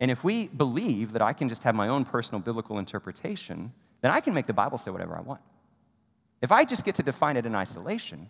And 0.00 0.10
if 0.10 0.24
we 0.24 0.48
believe 0.48 1.12
that 1.12 1.22
I 1.22 1.32
can 1.32 1.48
just 1.48 1.62
have 1.62 1.74
my 1.74 1.88
own 1.88 2.04
personal 2.04 2.40
biblical 2.40 2.78
interpretation, 2.78 3.72
then 4.00 4.10
I 4.10 4.20
can 4.20 4.34
make 4.34 4.46
the 4.46 4.52
Bible 4.52 4.78
say 4.78 4.90
whatever 4.90 5.16
I 5.16 5.20
want. 5.20 5.40
If 6.40 6.50
I 6.50 6.64
just 6.64 6.84
get 6.84 6.96
to 6.96 7.04
define 7.04 7.36
it 7.36 7.46
in 7.46 7.54
isolation, 7.54 8.28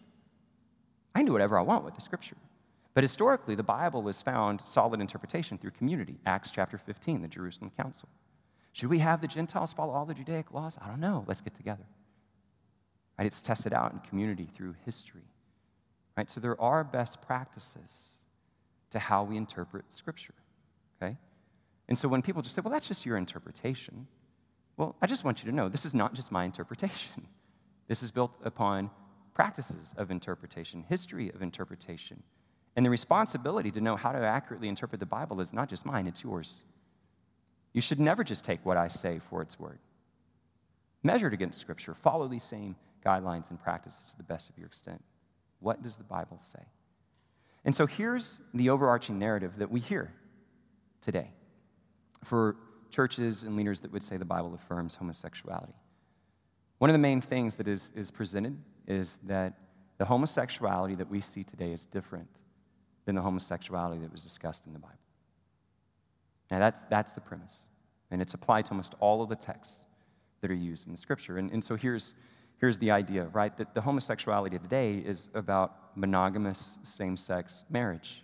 I 1.15 1.21
can 1.21 1.27
do 1.27 1.33
whatever 1.33 1.59
I 1.59 1.63
want 1.63 1.85
with 1.85 1.95
the 1.95 2.03
scripture. 2.03 2.37
But 2.95 3.05
historically, 3.05 3.55
the 3.55 3.63
Bible 3.63 4.07
has 4.07 4.21
found 4.21 4.61
solid 4.61 5.01
interpretation 5.01 5.57
through 5.57 5.71
community. 5.71 6.19
Acts 6.27 6.51
chapter 6.51 6.77
15, 6.77 7.23
the 7.23 7.29
Jerusalem 7.29 7.71
Council. 7.75 8.09
Should 8.73 8.91
we 8.91 8.99
have 8.99 9.21
the 9.23 9.29
Gentiles 9.29 9.73
follow 9.73 9.95
all 9.95 10.05
the 10.05 10.15
Judaic 10.15 10.53
laws? 10.53 10.79
I 10.83 10.89
don't 10.89 11.01
know. 11.01 11.25
Let's 11.27 11.41
get 11.41 11.55
together. 11.55 11.85
Right? 13.19 13.27
It's 13.27 13.43
tested 13.43 13.73
out 13.73 13.93
in 13.93 14.01
community 14.01 14.49
through 14.55 14.75
history. 14.85 15.29
Right? 16.17 16.31
So 16.31 16.41
there 16.41 16.61
are 16.61 16.85
best 16.85 17.23
practices 17.23 18.11
to 18.91 18.99
how 18.99 19.25
we 19.25 19.37
interpret 19.37 19.93
Scripture. 19.93 20.35
Okay? 21.01 21.17
And 21.89 21.99
so 21.99 22.09
when 22.09 22.23
people 22.23 22.43
just 22.43 22.55
say, 22.55 22.63
well, 22.63 22.73
that's 22.73 22.89
just 22.89 23.05
your 23.05 23.17
interpretation, 23.17 24.07
well, 24.77 24.97
I 25.03 25.07
just 25.07 25.25
want 25.25 25.43
you 25.45 25.51
to 25.51 25.57
know 25.57 25.69
this 25.69 25.85
is 25.85 25.95
not 25.95 26.15
just 26.15 26.33
my 26.33 26.45
interpretation. 26.45 27.27
This 27.89 28.03
is 28.03 28.11
built 28.11 28.33
upon 28.43 28.91
practices 29.35 29.95
of 29.99 30.11
interpretation, 30.11 30.85
history 30.89 31.31
of 31.31 31.43
interpretation. 31.43 32.23
And 32.75 32.87
the 32.87 32.91
responsibility 32.91 33.71
to 33.73 33.81
know 33.81 33.97
how 33.97 34.13
to 34.13 34.19
accurately 34.19 34.69
interpret 34.69 35.01
the 35.01 35.05
Bible 35.05 35.41
is 35.41 35.53
not 35.53 35.69
just 35.69 35.85
mine, 35.85 36.07
it's 36.07 36.23
yours. 36.23 36.63
You 37.73 37.81
should 37.81 38.01
never 38.01 38.25
just 38.25 38.45
take 38.45 38.65
what 38.65 38.77
I 38.77 38.89
say 38.89 39.21
for 39.29 39.43
its 39.43 39.59
word. 39.59 39.79
Measure 41.03 41.27
it 41.27 41.35
against 41.35 41.61
Scripture. 41.61 41.95
Follow 41.95 42.29
these 42.29 42.45
same 42.45 42.77
guidelines 43.05 43.51
and 43.51 43.61
practices 43.61 44.11
to 44.11 44.17
the 44.17 44.23
best 44.23 44.49
of 44.51 44.59
your 44.59 44.67
extent. 44.67 45.03
What 45.61 45.83
does 45.83 45.97
the 45.97 46.05
Bible 46.05 46.39
say? 46.39 46.63
And 47.65 47.75
so 47.75 47.87
here's 47.87 48.41
the 48.53 48.71
overarching 48.71 49.19
narrative 49.19 49.53
that 49.59 49.71
we 49.71 49.81
hear 49.81 50.13
today 51.01 51.31
for 52.25 52.57
churches 52.91 53.45
and 53.45 53.57
leaders 53.57 53.81
that 53.81 53.93
would 53.93 54.03
say 54.03 54.17
the 54.17 54.25
Bible 54.25 54.55
affirms 54.55 54.97
homosexuality. 54.97 55.75
One 56.79 56.91
of 56.91 56.95
the 56.95 56.99
main 56.99 57.21
things 57.21 57.57
that 57.57 57.69
is, 57.69 57.93
is 57.95 58.11
presented 58.11 58.59
is 58.87 59.19
that 59.25 59.55
the 59.99 60.05
homosexuality 60.05 60.97
that 60.97 61.09
we 61.09 61.21
see 61.21 61.45
today 61.45 61.73
is 61.73 61.87
different 61.87 62.29
than 63.05 63.15
the 63.15 63.23
homosexuality 63.23 64.01
that 64.03 64.13
was 64.13 64.23
discussed 64.23 64.67
in 64.67 64.73
the 64.73 64.79
Bible. 64.79 64.97
Now, 66.51 66.59
that's, 66.59 66.83
that's 66.83 67.15
the 67.15 67.21
premise. 67.21 67.61
And 68.11 68.21
it's 68.21 68.35
applied 68.35 68.67
to 68.67 68.73
almost 68.73 68.95
all 69.01 69.23
of 69.23 69.29
the 69.29 69.37
texts 69.37 69.81
that 70.41 70.51
are 70.51 70.55
used 70.55 70.87
in 70.87 70.93
the 70.93 70.99
scripture. 70.99 71.39
And, 71.39 71.51
and 71.51 71.63
so 71.63 71.77
here's, 71.77 72.15
here's 72.63 72.79
the 72.79 72.93
idea, 72.93 73.25
right? 73.33 73.57
That 73.57 73.75
the 73.75 73.81
homosexuality 73.81 74.57
today 74.57 74.95
is 74.95 75.29
about 75.35 75.97
monogamous 75.97 76.79
same 76.85 77.17
sex 77.17 77.65
marriage, 77.69 78.23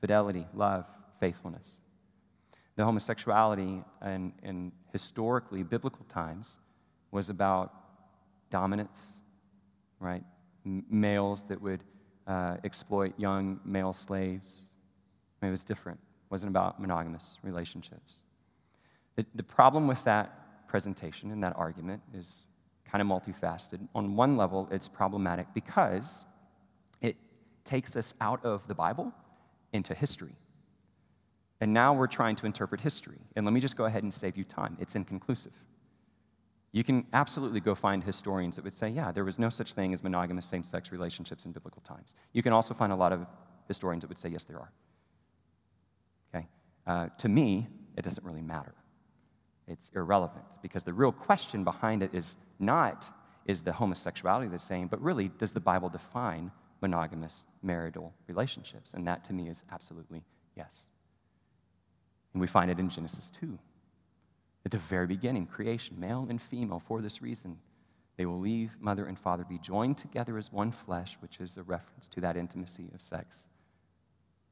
fidelity, 0.00 0.46
love, 0.54 0.86
faithfulness. 1.18 1.76
The 2.76 2.84
homosexuality 2.84 3.82
in, 4.04 4.32
in 4.44 4.72
historically 4.92 5.64
biblical 5.64 6.06
times 6.08 6.58
was 7.10 7.28
about 7.28 7.74
dominance, 8.50 9.16
right? 9.98 10.22
M- 10.64 10.84
males 10.88 11.42
that 11.48 11.60
would 11.60 11.82
uh, 12.28 12.58
exploit 12.62 13.14
young 13.18 13.58
male 13.64 13.92
slaves. 13.92 14.68
I 15.42 15.46
mean, 15.46 15.48
it 15.48 15.50
was 15.50 15.64
different. 15.64 15.98
It 15.98 16.30
wasn't 16.30 16.50
about 16.50 16.80
monogamous 16.80 17.38
relationships. 17.42 18.20
The, 19.16 19.26
the 19.34 19.42
problem 19.42 19.88
with 19.88 20.04
that 20.04 20.68
presentation 20.68 21.32
and 21.32 21.42
that 21.42 21.54
argument 21.56 22.02
is 22.14 22.46
kind 22.90 23.02
of 23.02 23.08
multifaceted. 23.08 23.86
On 23.94 24.16
one 24.16 24.36
level, 24.36 24.68
it's 24.70 24.88
problematic 24.88 25.46
because 25.54 26.24
it 27.00 27.16
takes 27.64 27.96
us 27.96 28.14
out 28.20 28.44
of 28.44 28.66
the 28.68 28.74
Bible 28.74 29.12
into 29.72 29.94
history. 29.94 30.36
And 31.60 31.72
now 31.72 31.94
we're 31.94 32.06
trying 32.06 32.36
to 32.36 32.46
interpret 32.46 32.80
history. 32.80 33.18
And 33.34 33.44
let 33.46 33.52
me 33.52 33.60
just 33.60 33.76
go 33.76 33.86
ahead 33.86 34.02
and 34.02 34.12
save 34.12 34.36
you 34.36 34.44
time. 34.44 34.76
It's 34.80 34.94
inconclusive. 34.94 35.54
You 36.72 36.84
can 36.84 37.06
absolutely 37.14 37.60
go 37.60 37.74
find 37.74 38.04
historians 38.04 38.56
that 38.56 38.64
would 38.64 38.74
say, 38.74 38.90
yeah, 38.90 39.10
there 39.10 39.24
was 39.24 39.38
no 39.38 39.48
such 39.48 39.72
thing 39.72 39.94
as 39.94 40.02
monogamous 40.02 40.44
same 40.44 40.62
sex 40.62 40.92
relationships 40.92 41.46
in 41.46 41.52
biblical 41.52 41.80
times. 41.80 42.14
You 42.34 42.42
can 42.42 42.52
also 42.52 42.74
find 42.74 42.92
a 42.92 42.96
lot 42.96 43.12
of 43.12 43.26
historians 43.66 44.02
that 44.02 44.08
would 44.08 44.18
say, 44.18 44.28
yes, 44.28 44.44
there 44.44 44.58
are. 44.58 44.72
Okay? 46.34 46.46
Uh, 46.86 47.08
to 47.18 47.28
me, 47.28 47.68
it 47.96 48.02
doesn't 48.04 48.24
really 48.24 48.42
matter. 48.42 48.74
It's 49.66 49.90
irrelevant 49.94 50.44
because 50.62 50.84
the 50.84 50.92
real 50.92 51.12
question 51.12 51.64
behind 51.64 52.02
it 52.02 52.14
is 52.14 52.36
not 52.58 53.10
is 53.46 53.62
the 53.62 53.72
homosexuality 53.72 54.48
the 54.48 54.58
same, 54.58 54.88
but 54.88 55.00
really, 55.00 55.28
does 55.28 55.52
the 55.52 55.60
Bible 55.60 55.88
define 55.88 56.50
monogamous 56.80 57.46
marital 57.62 58.12
relationships? 58.26 58.94
And 58.94 59.06
that 59.06 59.24
to 59.24 59.32
me 59.32 59.48
is 59.48 59.64
absolutely 59.70 60.24
yes. 60.56 60.88
And 62.32 62.40
we 62.40 62.46
find 62.46 62.70
it 62.70 62.78
in 62.78 62.88
Genesis 62.88 63.30
2. 63.30 63.58
At 64.64 64.72
the 64.72 64.78
very 64.78 65.06
beginning, 65.06 65.46
creation, 65.46 65.98
male 65.98 66.26
and 66.28 66.42
female, 66.42 66.80
for 66.80 67.00
this 67.00 67.22
reason, 67.22 67.58
they 68.16 68.26
will 68.26 68.40
leave 68.40 68.76
mother 68.80 69.06
and 69.06 69.18
father, 69.18 69.44
be 69.44 69.58
joined 69.58 69.96
together 69.98 70.36
as 70.38 70.52
one 70.52 70.72
flesh, 70.72 71.16
which 71.20 71.38
is 71.40 71.56
a 71.56 71.62
reference 71.62 72.08
to 72.08 72.20
that 72.22 72.36
intimacy 72.36 72.90
of 72.94 73.00
sex, 73.00 73.46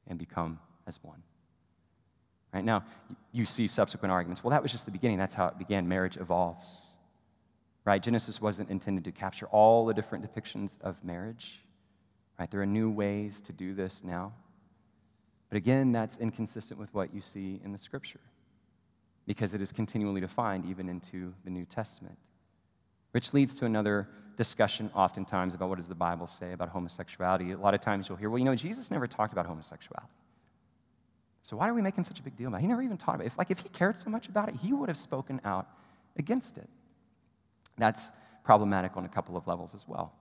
and 0.07 0.17
become 0.17 0.59
as 0.87 1.03
one. 1.03 1.21
Right 2.55 2.63
now, 2.63 2.85
you 3.33 3.43
see 3.43 3.67
subsequent 3.67 4.13
arguments. 4.13 4.41
Well, 4.41 4.51
that 4.51 4.63
was 4.63 4.71
just 4.71 4.85
the 4.85 4.91
beginning. 4.91 5.17
That's 5.17 5.35
how 5.35 5.47
it 5.47 5.57
began. 5.57 5.89
Marriage 5.89 6.15
evolves. 6.15 6.87
Right? 7.83 8.01
Genesis 8.01 8.41
wasn't 8.41 8.69
intended 8.69 9.03
to 9.03 9.11
capture 9.11 9.45
all 9.47 9.85
the 9.85 9.93
different 9.93 10.25
depictions 10.25 10.81
of 10.81 11.03
marriage. 11.03 11.59
Right? 12.39 12.49
There 12.49 12.61
are 12.61 12.65
new 12.65 12.89
ways 12.89 13.41
to 13.41 13.53
do 13.53 13.73
this 13.73 14.05
now. 14.05 14.31
But 15.49 15.57
again, 15.57 15.91
that's 15.91 16.17
inconsistent 16.17 16.79
with 16.79 16.93
what 16.93 17.13
you 17.13 17.19
see 17.19 17.59
in 17.63 17.73
the 17.73 17.77
scripture. 17.77 18.21
because 19.25 19.53
it 19.53 19.61
is 19.61 19.71
continually 19.71 20.21
defined 20.21 20.65
even 20.65 20.87
into 20.87 21.33
the 21.43 21.49
New 21.49 21.65
Testament. 21.65 22.17
Which 23.11 23.33
leads 23.33 23.55
to 23.55 23.65
another 23.65 24.07
discussion 24.37 24.89
oftentimes 24.93 25.55
about 25.55 25.69
what 25.69 25.77
does 25.77 25.87
the 25.87 25.95
Bible 25.95 26.27
say 26.27 26.51
about 26.51 26.69
homosexuality. 26.69 27.51
A 27.51 27.57
lot 27.57 27.73
of 27.73 27.81
times 27.81 28.09
you'll 28.09 28.17
hear, 28.17 28.29
well, 28.29 28.37
you 28.37 28.45
know, 28.45 28.55
Jesus 28.55 28.91
never 28.91 29.07
talked 29.07 29.33
about 29.33 29.45
homosexuality. 29.45 30.11
So 31.45 31.57
why 31.57 31.69
are 31.69 31.75
we 31.75 31.83
making 31.83 32.05
such 32.05 32.19
a 32.19 32.23
big 32.23 32.35
deal 32.35 32.47
about 32.47 32.57
it? 32.57 32.61
He 32.61 32.67
never 32.67 32.81
even 32.81 32.97
taught 32.97 33.13
about 33.13 33.25
it. 33.25 33.27
If, 33.27 33.37
like, 33.37 33.51
if 33.51 33.59
he 33.59 33.69
cared 33.69 33.95
so 33.97 34.09
much 34.09 34.27
about 34.27 34.49
it, 34.49 34.55
he 34.55 34.73
would 34.73 34.89
have 34.89 34.97
spoken 34.97 35.39
out 35.45 35.67
against 36.17 36.57
it. 36.57 36.67
That's 37.77 38.11
problematic 38.43 38.97
on 38.97 39.05
a 39.05 39.07
couple 39.07 39.37
of 39.37 39.45
levels 39.45 39.75
as 39.75 39.87
well. 39.87 40.11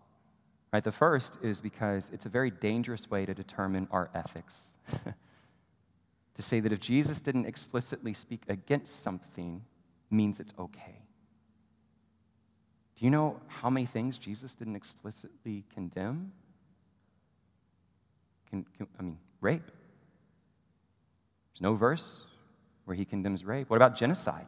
Right? 0.70 0.84
The 0.84 0.92
first 0.92 1.42
is 1.42 1.62
because 1.62 2.10
it's 2.10 2.26
a 2.26 2.28
very 2.28 2.50
dangerous 2.50 3.10
way 3.10 3.24
to 3.24 3.32
determine 3.32 3.88
our 3.90 4.10
ethics. 4.14 4.72
to 6.34 6.42
say 6.42 6.60
that 6.60 6.72
if 6.72 6.80
Jesus 6.80 7.22
didn't 7.22 7.46
explicitly 7.46 8.12
speak 8.12 8.42
against 8.46 9.00
something 9.00 9.62
means 10.10 10.40
it's 10.40 10.52
okay. 10.58 10.98
Do 12.96 13.04
you 13.06 13.10
know 13.10 13.40
how 13.46 13.70
many 13.70 13.86
things 13.86 14.18
Jesus 14.18 14.54
didn't 14.54 14.76
explicitly 14.76 15.64
condemn? 15.72 16.32
Can, 18.50 18.66
can, 18.76 18.88
I 18.98 19.02
mean, 19.02 19.18
rape. 19.40 19.70
There's 21.54 21.62
no 21.62 21.74
verse 21.74 22.22
where 22.84 22.96
he 22.96 23.04
condemns 23.04 23.44
rape. 23.44 23.70
What 23.70 23.76
about 23.76 23.94
genocide? 23.94 24.46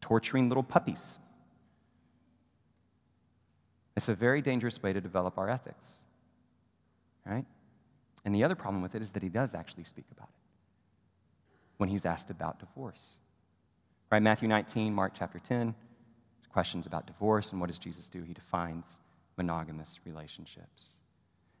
Torturing 0.00 0.48
little 0.48 0.62
puppies. 0.62 1.18
It's 3.96 4.08
a 4.08 4.14
very 4.14 4.40
dangerous 4.40 4.82
way 4.82 4.92
to 4.92 5.00
develop 5.00 5.38
our 5.38 5.48
ethics, 5.48 5.98
right? 7.26 7.44
And 8.24 8.34
the 8.34 8.44
other 8.44 8.54
problem 8.54 8.82
with 8.82 8.94
it 8.94 9.02
is 9.02 9.10
that 9.10 9.22
he 9.22 9.28
does 9.28 9.54
actually 9.54 9.84
speak 9.84 10.06
about 10.12 10.28
it 10.28 10.38
when 11.78 11.88
he's 11.88 12.06
asked 12.06 12.30
about 12.30 12.60
divorce. 12.60 13.14
Right? 14.10 14.22
Matthew 14.22 14.48
19, 14.48 14.94
Mark 14.94 15.12
chapter 15.14 15.38
10, 15.38 15.74
questions 16.50 16.86
about 16.86 17.06
divorce 17.06 17.52
and 17.52 17.60
what 17.60 17.68
does 17.68 17.78
Jesus 17.78 18.08
do? 18.08 18.22
He 18.22 18.32
defines 18.32 19.00
monogamous 19.36 20.00
relationships 20.04 20.90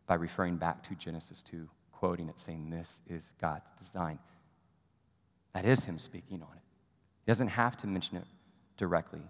by 0.06 0.14
referring 0.14 0.56
back 0.56 0.82
to 0.84 0.94
Genesis 0.94 1.42
2, 1.42 1.68
quoting 1.98 2.28
it, 2.28 2.40
saying, 2.40 2.70
This 2.70 3.00
is 3.08 3.32
God's 3.40 3.70
design. 3.72 4.18
That 5.54 5.64
is 5.64 5.84
him 5.84 5.98
speaking 5.98 6.42
on 6.42 6.56
it. 6.56 6.62
He 7.24 7.30
doesn't 7.30 7.48
have 7.48 7.76
to 7.78 7.86
mention 7.86 8.18
it 8.18 8.24
directly. 8.76 9.20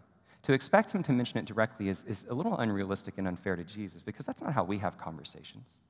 To 0.43 0.53
expect 0.53 0.93
him 0.93 1.03
to 1.05 1.13
mention 1.13 1.39
it 1.39 1.47
directly 1.47 1.89
is, 1.89 2.05
is 2.05 2.27
a 2.29 2.35
little 2.35 2.57
unrealistic 2.59 3.15
and 3.19 3.27
unfair 3.27 3.57
to 3.57 3.65
Jesus 3.65 4.03
because 4.03 4.27
that's 4.27 4.43
not 4.43 4.53
how 4.53 4.65
we 4.65 4.79
have 4.79 4.99
conversations. 4.99 5.81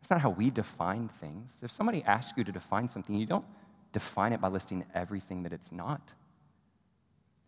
That's 0.00 0.10
not 0.10 0.20
how 0.20 0.30
we 0.30 0.50
define 0.50 1.08
things. 1.08 1.60
If 1.62 1.70
somebody 1.70 2.02
asks 2.04 2.36
you 2.36 2.44
to 2.44 2.52
define 2.52 2.88
something, 2.88 3.14
you 3.14 3.26
don't 3.26 3.44
define 3.92 4.32
it 4.32 4.40
by 4.40 4.48
listing 4.48 4.84
everything 4.94 5.42
that 5.42 5.52
it's 5.52 5.72
not. 5.72 6.12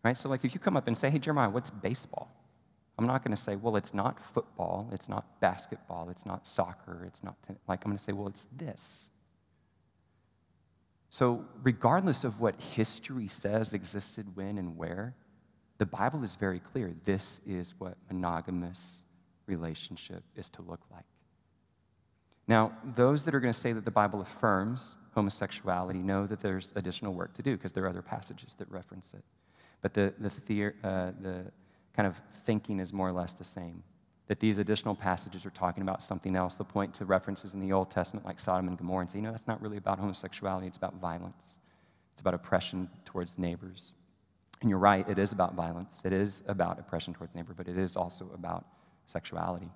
Right? 0.03 0.17
So, 0.17 0.29
like, 0.29 0.43
if 0.43 0.53
you 0.53 0.59
come 0.59 0.77
up 0.77 0.87
and 0.87 0.97
say, 0.97 1.09
hey, 1.09 1.19
Jeremiah, 1.19 1.49
what's 1.49 1.69
baseball? 1.69 2.31
I'm 2.97 3.05
not 3.05 3.23
going 3.23 3.35
to 3.35 3.41
say, 3.41 3.55
well, 3.55 3.75
it's 3.75 3.93
not 3.93 4.19
football, 4.19 4.89
it's 4.91 5.07
not 5.07 5.39
basketball, 5.39 6.09
it's 6.09 6.25
not 6.25 6.47
soccer, 6.47 7.03
it's 7.05 7.23
not, 7.23 7.35
like, 7.67 7.85
I'm 7.85 7.91
going 7.91 7.97
to 7.97 8.03
say, 8.03 8.11
well, 8.11 8.27
it's 8.27 8.45
this. 8.45 9.09
So, 11.09 11.45
regardless 11.63 12.23
of 12.23 12.41
what 12.41 12.59
history 12.59 13.27
says 13.27 13.73
existed 13.73 14.35
when 14.35 14.57
and 14.57 14.77
where, 14.77 15.15
the 15.77 15.85
Bible 15.85 16.23
is 16.23 16.35
very 16.35 16.59
clear. 16.59 16.93
This 17.03 17.39
is 17.45 17.75
what 17.77 17.97
monogamous 18.09 19.03
relationship 19.45 20.23
is 20.35 20.49
to 20.49 20.61
look 20.63 20.81
like. 20.91 21.05
Now, 22.47 22.71
those 22.95 23.25
that 23.25 23.35
are 23.35 23.39
going 23.39 23.53
to 23.53 23.59
say 23.59 23.73
that 23.73 23.85
the 23.85 23.91
Bible 23.91 24.21
affirms 24.21 24.97
homosexuality 25.13 25.99
know 25.99 26.25
that 26.27 26.41
there's 26.41 26.73
additional 26.75 27.13
work 27.13 27.33
to 27.35 27.43
do 27.43 27.57
because 27.57 27.73
there 27.73 27.83
are 27.85 27.89
other 27.89 28.01
passages 28.01 28.55
that 28.55 28.69
reference 28.71 29.13
it. 29.13 29.23
But 29.81 29.93
the, 29.93 30.13
the, 30.17 30.29
theor- 30.29 30.73
uh, 30.83 31.11
the 31.21 31.51
kind 31.97 32.07
of 32.07 32.21
thinking 32.45 32.79
is 32.79 32.93
more 32.93 33.09
or 33.09 33.11
less 33.11 33.33
the 33.33 33.43
same. 33.43 33.83
That 34.27 34.39
these 34.39 34.59
additional 34.59 34.93
passages 34.93 35.45
are 35.45 35.49
talking 35.49 35.81
about 35.81 36.03
something 36.03 36.35
else. 36.35 36.55
They'll 36.55 36.65
point 36.65 36.93
to 36.95 37.05
references 37.05 37.53
in 37.53 37.59
the 37.59 37.73
Old 37.73 37.89
Testament 37.89 38.25
like 38.25 38.39
Sodom 38.39 38.67
and 38.67 38.77
Gomorrah 38.77 39.01
and 39.01 39.11
say, 39.11 39.17
you 39.17 39.23
know, 39.23 39.31
that's 39.31 39.47
not 39.47 39.61
really 39.61 39.77
about 39.77 39.99
homosexuality, 39.99 40.67
it's 40.67 40.77
about 40.77 40.95
violence. 40.95 41.57
It's 42.11 42.21
about 42.21 42.35
oppression 42.35 42.89
towards 43.05 43.39
neighbors. 43.39 43.93
And 44.61 44.69
you're 44.69 44.79
right, 44.79 45.07
it 45.09 45.19
is 45.19 45.31
about 45.31 45.55
violence. 45.55 46.03
It 46.03 46.13
is 46.13 46.43
about 46.47 46.79
oppression 46.79 47.13
towards 47.13 47.35
neighbor, 47.35 47.53
but 47.55 47.67
it 47.67 47.77
is 47.77 47.95
also 47.95 48.29
about 48.33 48.65
sexuality. 49.05 49.69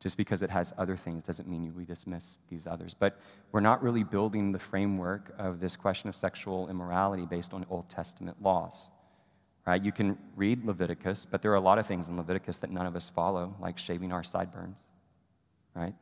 Just 0.00 0.16
because 0.16 0.42
it 0.42 0.50
has 0.50 0.72
other 0.76 0.96
things 0.96 1.22
doesn't 1.22 1.48
mean 1.48 1.72
we 1.76 1.84
dismiss 1.84 2.40
these 2.48 2.66
others. 2.66 2.94
But 2.94 3.20
we're 3.52 3.60
not 3.60 3.82
really 3.82 4.02
building 4.02 4.50
the 4.50 4.58
framework 4.58 5.32
of 5.38 5.60
this 5.60 5.76
question 5.76 6.08
of 6.08 6.16
sexual 6.16 6.68
immorality 6.68 7.24
based 7.24 7.54
on 7.54 7.64
Old 7.70 7.88
Testament 7.88 8.42
laws 8.42 8.88
right? 9.66 9.82
You 9.82 9.92
can 9.92 10.18
read 10.36 10.64
Leviticus, 10.64 11.24
but 11.24 11.42
there 11.42 11.52
are 11.52 11.56
a 11.56 11.60
lot 11.60 11.78
of 11.78 11.86
things 11.86 12.08
in 12.08 12.16
Leviticus 12.16 12.58
that 12.58 12.70
none 12.70 12.86
of 12.86 12.96
us 12.96 13.08
follow, 13.08 13.54
like 13.60 13.78
shaving 13.78 14.12
our 14.12 14.22
sideburns, 14.22 14.82
right? 15.74 15.94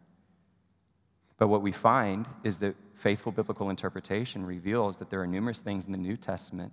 But 1.39 1.49
what 1.49 1.63
we 1.63 1.73
find 1.73 2.27
is 2.45 2.59
that 2.59 2.75
faithful 2.95 3.33
biblical 3.33 3.71
interpretation 3.71 4.45
reveals 4.45 4.99
that 4.99 5.11
there 5.11 5.21
are 5.23 5.27
numerous 5.27 5.61
things 5.61 5.87
in 5.87 5.93
the 5.93 5.99
New 5.99 6.17
Testament 6.17 6.73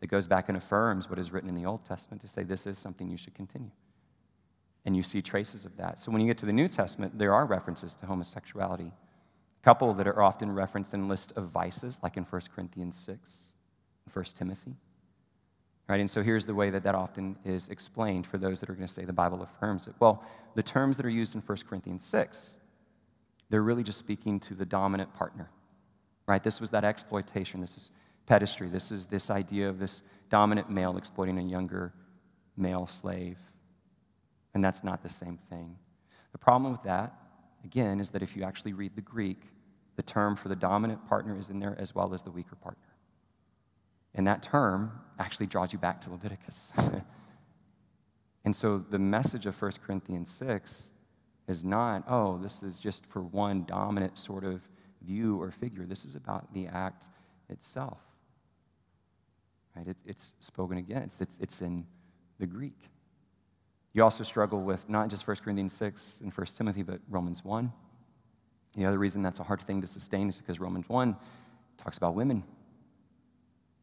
that 0.00 0.06
goes 0.08 0.26
back 0.26 0.48
and 0.48 0.56
affirms 0.56 1.08
what 1.08 1.18
is 1.18 1.32
written 1.32 1.48
in 1.48 1.54
the 1.54 1.66
Old 1.66 1.84
Testament 1.84 2.20
to 2.22 2.28
say 2.28 2.42
this 2.42 2.66
is 2.66 2.78
something 2.78 3.10
you 3.10 3.16
should 3.16 3.34
continue. 3.34 3.70
And 4.84 4.96
you 4.96 5.02
see 5.02 5.20
traces 5.20 5.64
of 5.64 5.76
that. 5.78 5.98
So 5.98 6.12
when 6.12 6.20
you 6.20 6.26
get 6.26 6.38
to 6.38 6.46
the 6.46 6.52
New 6.52 6.68
Testament, 6.68 7.18
there 7.18 7.34
are 7.34 7.44
references 7.44 7.94
to 7.96 8.06
homosexuality. 8.06 8.92
A 8.92 9.64
couple 9.64 9.92
that 9.94 10.06
are 10.06 10.22
often 10.22 10.52
referenced 10.52 10.94
in 10.94 11.00
a 11.02 11.06
list 11.06 11.32
of 11.36 11.48
vices, 11.48 12.00
like 12.02 12.16
in 12.16 12.22
1 12.24 12.42
Corinthians 12.54 12.96
6, 12.96 13.52
1 14.12 14.24
Timothy. 14.34 14.76
Right? 15.88 16.00
And 16.00 16.10
so 16.10 16.22
here's 16.22 16.46
the 16.46 16.54
way 16.54 16.70
that 16.70 16.82
that 16.82 16.94
often 16.96 17.36
is 17.44 17.68
explained 17.68 18.26
for 18.26 18.38
those 18.38 18.60
that 18.60 18.68
are 18.68 18.74
going 18.74 18.86
to 18.86 18.92
say 18.92 19.04
the 19.04 19.12
Bible 19.12 19.42
affirms 19.42 19.86
it. 19.86 19.94
Well, 20.00 20.24
the 20.56 20.62
terms 20.62 20.96
that 20.96 21.06
are 21.06 21.10
used 21.10 21.34
in 21.34 21.40
1 21.40 21.58
Corinthians 21.68 22.04
6, 22.04 22.56
they're 23.50 23.62
really 23.62 23.84
just 23.84 23.98
speaking 23.98 24.40
to 24.40 24.54
the 24.54 24.66
dominant 24.66 25.14
partner. 25.14 25.48
Right? 26.26 26.42
This 26.42 26.60
was 26.60 26.70
that 26.70 26.84
exploitation. 26.84 27.60
This 27.60 27.76
is 27.76 27.90
pederasty. 28.28 28.70
This 28.70 28.90
is 28.90 29.06
this 29.06 29.30
idea 29.30 29.68
of 29.68 29.78
this 29.78 30.02
dominant 30.28 30.68
male 30.70 30.96
exploiting 30.96 31.38
a 31.38 31.42
younger 31.42 31.92
male 32.56 32.86
slave. 32.86 33.38
And 34.54 34.64
that's 34.64 34.82
not 34.82 35.02
the 35.02 35.08
same 35.08 35.38
thing. 35.50 35.76
The 36.32 36.38
problem 36.38 36.72
with 36.72 36.82
that, 36.82 37.14
again, 37.64 38.00
is 38.00 38.10
that 38.10 38.22
if 38.22 38.36
you 38.36 38.42
actually 38.42 38.72
read 38.72 38.96
the 38.96 39.02
Greek, 39.02 39.40
the 39.94 40.02
term 40.02 40.34
for 40.34 40.48
the 40.48 40.56
dominant 40.56 41.06
partner 41.08 41.38
is 41.38 41.50
in 41.50 41.60
there 41.60 41.76
as 41.78 41.94
well 41.94 42.12
as 42.12 42.22
the 42.22 42.30
weaker 42.30 42.56
partner. 42.56 42.82
And 44.16 44.26
that 44.26 44.42
term 44.42 44.90
actually 45.18 45.46
draws 45.46 45.72
you 45.72 45.78
back 45.78 46.00
to 46.00 46.10
Leviticus. 46.10 46.72
and 48.44 48.56
so 48.56 48.78
the 48.78 48.98
message 48.98 49.46
of 49.46 49.60
1 49.60 49.72
Corinthians 49.86 50.30
6 50.30 50.88
is 51.46 51.64
not, 51.64 52.02
oh, 52.08 52.38
this 52.38 52.62
is 52.62 52.80
just 52.80 53.06
for 53.06 53.22
one 53.22 53.64
dominant 53.64 54.18
sort 54.18 54.42
of 54.42 54.62
view 55.02 55.40
or 55.40 55.50
figure. 55.50 55.84
This 55.84 56.04
is 56.04 56.16
about 56.16 56.52
the 56.54 56.66
act 56.66 57.08
itself. 57.50 58.00
Right? 59.76 59.86
It, 59.86 59.96
it's 60.06 60.34
spoken 60.40 60.78
against, 60.78 61.20
it's, 61.20 61.38
it's 61.38 61.60
in 61.60 61.86
the 62.38 62.46
Greek. 62.46 62.78
You 63.92 64.02
also 64.02 64.24
struggle 64.24 64.62
with 64.62 64.88
not 64.88 65.08
just 65.08 65.28
1 65.28 65.36
Corinthians 65.44 65.74
6 65.74 66.20
and 66.22 66.32
1 66.32 66.46
Timothy, 66.56 66.82
but 66.82 67.00
Romans 67.10 67.44
1. 67.44 67.70
The 68.76 68.84
other 68.86 68.98
reason 68.98 69.22
that's 69.22 69.40
a 69.40 69.42
hard 69.42 69.60
thing 69.60 69.82
to 69.82 69.86
sustain 69.86 70.28
is 70.28 70.38
because 70.38 70.58
Romans 70.58 70.88
1 70.88 71.16
talks 71.76 71.98
about 71.98 72.14
women 72.14 72.42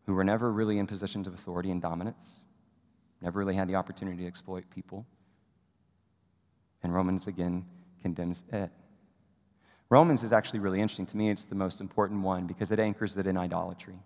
who 0.06 0.14
were 0.14 0.24
never 0.24 0.52
really 0.52 0.80
in 0.80 0.88
positions 0.88 1.28
of 1.28 1.34
authority 1.34 1.72
and 1.72 1.82
dominance, 1.82 2.42
never 3.22 3.40
really 3.40 3.56
had 3.56 3.68
the 3.68 3.76
opportunity 3.76 4.24
to 4.24 4.28
exploit 4.28 4.64
people. 4.70 5.06
And 6.84 6.94
Romans 6.94 7.28
again 7.28 7.66
condemns 8.02 8.44
it. 8.52 8.70
Romans 9.90 10.24
is 10.24 10.34
actually 10.34 10.60
really 10.60 10.82
interesting. 10.82 11.06
To 11.06 11.18
me, 11.18 11.30
it's 11.30 11.46
the 11.46 11.56
most 11.56 11.80
important 11.80 12.22
one 12.22 12.48
because 12.48 12.72
it 12.72 12.80
anchors 12.80 13.16
it 13.18 13.28
in 13.28 13.38
idolatry. 13.38 14.00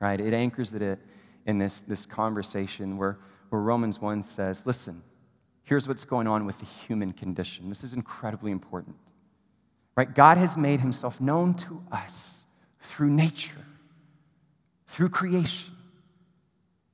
Right? 0.00 0.20
It 0.20 0.32
anchors 0.32 0.72
it 0.72 0.98
in 1.46 1.58
this, 1.58 1.80
this 1.80 2.06
conversation 2.06 2.96
where, 2.96 3.18
where 3.50 3.60
Romans 3.60 4.00
1 4.00 4.22
says, 4.22 4.64
listen, 4.64 5.02
here's 5.64 5.86
what's 5.86 6.04
going 6.04 6.26
on 6.26 6.46
with 6.46 6.58
the 6.58 6.64
human 6.64 7.12
condition. 7.12 7.68
This 7.68 7.84
is 7.84 7.92
incredibly 7.92 8.50
important. 8.50 8.96
Right? 9.96 10.12
God 10.12 10.38
has 10.38 10.56
made 10.56 10.80
himself 10.80 11.20
known 11.20 11.54
to 11.54 11.82
us 11.92 12.44
through 12.80 13.10
nature 13.10 13.66
through 14.92 15.08
creation. 15.08 15.72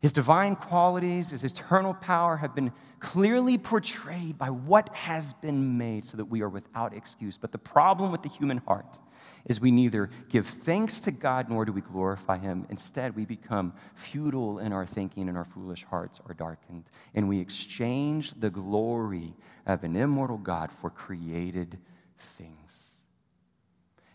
His 0.01 0.13
divine 0.13 0.55
qualities, 0.55 1.31
his 1.31 1.43
eternal 1.43 1.93
power 1.93 2.37
have 2.37 2.55
been 2.55 2.73
clearly 3.01 3.59
portrayed 3.59 4.39
by 4.39 4.51
what 4.51 4.95
has 4.95 5.33
been 5.33 5.77
made 5.77 6.07
so 6.07 6.17
that 6.17 6.27
we 6.27 6.41
are 6.41 6.49
without 6.49 6.95
excuse. 6.95 7.37
But 7.37 7.51
the 7.51 7.59
problem 7.59 8.13
with 8.13 8.23
the 8.23 8.29
human 8.29 8.59
heart 8.59 9.01
is 9.47 9.61
we 9.61 9.73
neither 9.73 10.11
give 10.29 10.47
thanks 10.47 11.01
to 11.01 11.11
God 11.11 11.49
nor 11.49 11.65
do 11.65 11.73
we 11.73 11.81
glorify 11.81 12.39
him. 12.39 12.67
Instead, 12.71 13.17
we 13.17 13.25
become 13.25 13.73
futile 13.97 14.61
in 14.61 14.73
our 14.73 14.87
thinking 14.87 15.29
and 15.29 15.37
our 15.37 15.45
foolish 15.45 15.85
hearts 15.85 16.21
are 16.29 16.35
darkened. 16.35 16.89
And 17.17 17.29
we 17.29 17.41
exchange 17.41 18.35
the 18.35 18.51
glory 18.51 19.35
of 19.67 19.83
an 19.83 19.97
immortal 19.97 20.39
God 20.39 20.71
for 20.71 20.91
created 20.91 21.79
things. 22.17 22.88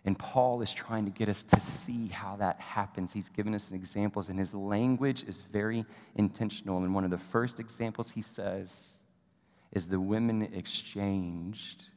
And 0.05 0.19
Paul 0.19 0.61
is 0.61 0.73
trying 0.73 1.05
to 1.05 1.11
get 1.11 1.29
us 1.29 1.43
to 1.43 1.59
see 1.59 2.07
how 2.07 2.35
that 2.37 2.59
happens. 2.59 3.13
He's 3.13 3.29
given 3.29 3.55
us 3.55 3.71
examples, 3.71 4.29
and 4.29 4.37
his 4.37 4.53
language 4.53 5.23
is 5.23 5.41
very 5.41 5.85
intentional. 6.15 6.77
And 6.83 6.93
one 6.93 7.05
of 7.05 7.09
the 7.09 7.17
first 7.17 7.59
examples 7.59 8.11
he 8.11 8.21
says 8.21 8.97
is 9.71 9.87
the 9.87 9.99
women 9.99 10.41
exchanged 10.53 11.89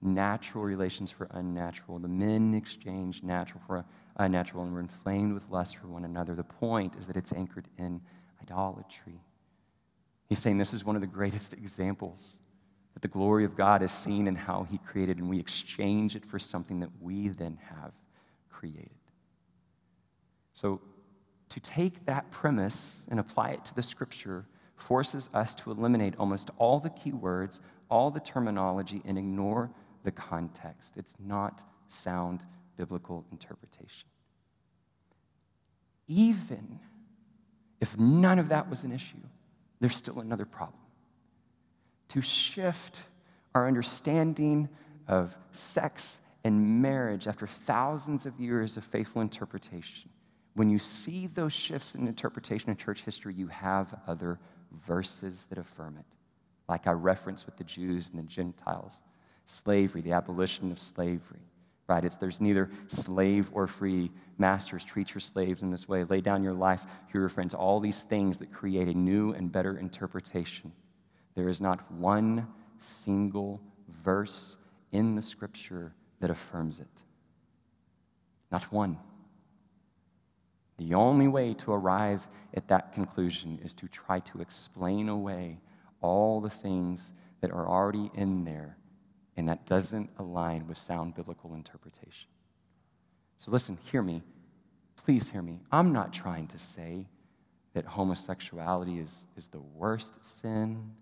natural 0.00 0.64
relations 0.64 1.10
for 1.10 1.28
unnatural. 1.32 1.98
The 1.98 2.08
men 2.08 2.54
exchanged 2.54 3.24
natural 3.24 3.60
for 3.66 3.84
unnatural 4.16 4.64
and 4.64 4.72
were 4.72 4.80
inflamed 4.80 5.32
with 5.32 5.48
lust 5.50 5.76
for 5.76 5.88
one 5.88 6.04
another. 6.04 6.34
The 6.34 6.44
point 6.44 6.94
is 6.96 7.06
that 7.06 7.16
it's 7.16 7.32
anchored 7.32 7.66
in 7.76 8.00
idolatry. 8.40 9.20
He's 10.28 10.38
saying 10.38 10.58
this 10.58 10.74
is 10.74 10.84
one 10.84 10.96
of 10.96 11.02
the 11.02 11.08
greatest 11.08 11.54
examples 11.58 12.38
that 12.94 13.02
the 13.02 13.08
glory 13.08 13.44
of 13.44 13.56
God 13.56 13.82
is 13.82 13.90
seen 13.90 14.26
in 14.26 14.36
how 14.36 14.66
He 14.70 14.78
created, 14.78 15.18
and 15.18 15.28
we 15.28 15.38
exchange 15.38 16.16
it 16.16 16.24
for 16.24 16.38
something 16.38 16.80
that 16.80 16.90
we 17.00 17.28
then 17.28 17.58
have 17.68 17.92
created. 18.50 18.90
So, 20.52 20.80
to 21.48 21.60
take 21.60 22.06
that 22.06 22.30
premise 22.30 23.02
and 23.10 23.20
apply 23.20 23.50
it 23.50 23.64
to 23.66 23.74
the 23.74 23.82
scripture 23.82 24.46
forces 24.76 25.28
us 25.34 25.54
to 25.54 25.70
eliminate 25.70 26.14
almost 26.18 26.50
all 26.56 26.80
the 26.80 26.90
key 26.90 27.12
words, 27.12 27.60
all 27.90 28.10
the 28.10 28.20
terminology, 28.20 29.02
and 29.04 29.18
ignore 29.18 29.70
the 30.02 30.10
context. 30.10 30.96
It's 30.96 31.16
not 31.20 31.64
sound 31.88 32.42
biblical 32.76 33.24
interpretation. 33.30 34.08
Even 36.08 36.80
if 37.80 37.98
none 37.98 38.38
of 38.38 38.48
that 38.48 38.68
was 38.68 38.84
an 38.84 38.92
issue, 38.92 39.18
there's 39.80 39.96
still 39.96 40.20
another 40.20 40.44
problem 40.44 40.81
to 42.12 42.20
shift 42.20 43.04
our 43.54 43.66
understanding 43.66 44.68
of 45.08 45.34
sex 45.52 46.20
and 46.44 46.82
marriage 46.82 47.26
after 47.26 47.46
thousands 47.46 48.26
of 48.26 48.38
years 48.38 48.76
of 48.76 48.84
faithful 48.84 49.22
interpretation. 49.22 50.10
When 50.54 50.68
you 50.68 50.78
see 50.78 51.26
those 51.26 51.54
shifts 51.54 51.94
in 51.94 52.06
interpretation 52.06 52.68
in 52.68 52.76
church 52.76 53.02
history, 53.02 53.32
you 53.32 53.46
have 53.46 53.98
other 54.06 54.38
verses 54.86 55.46
that 55.46 55.56
affirm 55.56 55.96
it. 55.98 56.16
Like 56.68 56.86
I 56.86 56.92
referenced 56.92 57.46
with 57.46 57.56
the 57.56 57.64
Jews 57.64 58.10
and 58.10 58.18
the 58.18 58.28
Gentiles, 58.28 59.00
slavery, 59.46 60.02
the 60.02 60.12
abolition 60.12 60.70
of 60.70 60.78
slavery, 60.78 61.40
right? 61.88 62.04
It's 62.04 62.16
there's 62.18 62.42
neither 62.42 62.70
slave 62.88 63.48
or 63.54 63.66
free. 63.66 64.10
Masters, 64.36 64.84
treat 64.84 65.14
your 65.14 65.20
slaves 65.20 65.62
in 65.62 65.70
this 65.70 65.88
way. 65.88 66.04
Lay 66.04 66.20
down 66.20 66.42
your 66.42 66.52
life 66.52 66.84
for 67.08 67.18
your 67.18 67.30
friends. 67.30 67.54
All 67.54 67.80
these 67.80 68.02
things 68.02 68.38
that 68.40 68.52
create 68.52 68.88
a 68.88 68.94
new 68.94 69.32
and 69.32 69.50
better 69.50 69.78
interpretation 69.78 70.72
there 71.34 71.48
is 71.48 71.60
not 71.60 71.90
one 71.92 72.46
single 72.78 73.60
verse 74.02 74.58
in 74.90 75.14
the 75.14 75.22
scripture 75.22 75.94
that 76.20 76.30
affirms 76.30 76.80
it. 76.80 76.86
Not 78.50 78.70
one. 78.72 78.98
The 80.78 80.94
only 80.94 81.28
way 81.28 81.54
to 81.54 81.72
arrive 81.72 82.26
at 82.54 82.68
that 82.68 82.92
conclusion 82.92 83.58
is 83.62 83.72
to 83.74 83.88
try 83.88 84.20
to 84.20 84.40
explain 84.40 85.08
away 85.08 85.60
all 86.00 86.40
the 86.40 86.50
things 86.50 87.12
that 87.40 87.50
are 87.50 87.68
already 87.68 88.10
in 88.14 88.44
there, 88.44 88.76
and 89.36 89.48
that 89.48 89.66
doesn't 89.66 90.10
align 90.18 90.66
with 90.66 90.78
sound 90.78 91.14
biblical 91.14 91.54
interpretation. 91.54 92.28
So, 93.38 93.50
listen, 93.50 93.78
hear 93.90 94.02
me. 94.02 94.22
Please 94.96 95.30
hear 95.30 95.42
me. 95.42 95.60
I'm 95.70 95.92
not 95.92 96.12
trying 96.12 96.48
to 96.48 96.58
say 96.58 97.06
that 97.74 97.84
homosexuality 97.84 98.98
is, 98.98 99.26
is 99.36 99.48
the 99.48 99.60
worst 99.60 100.24
sin 100.24 100.92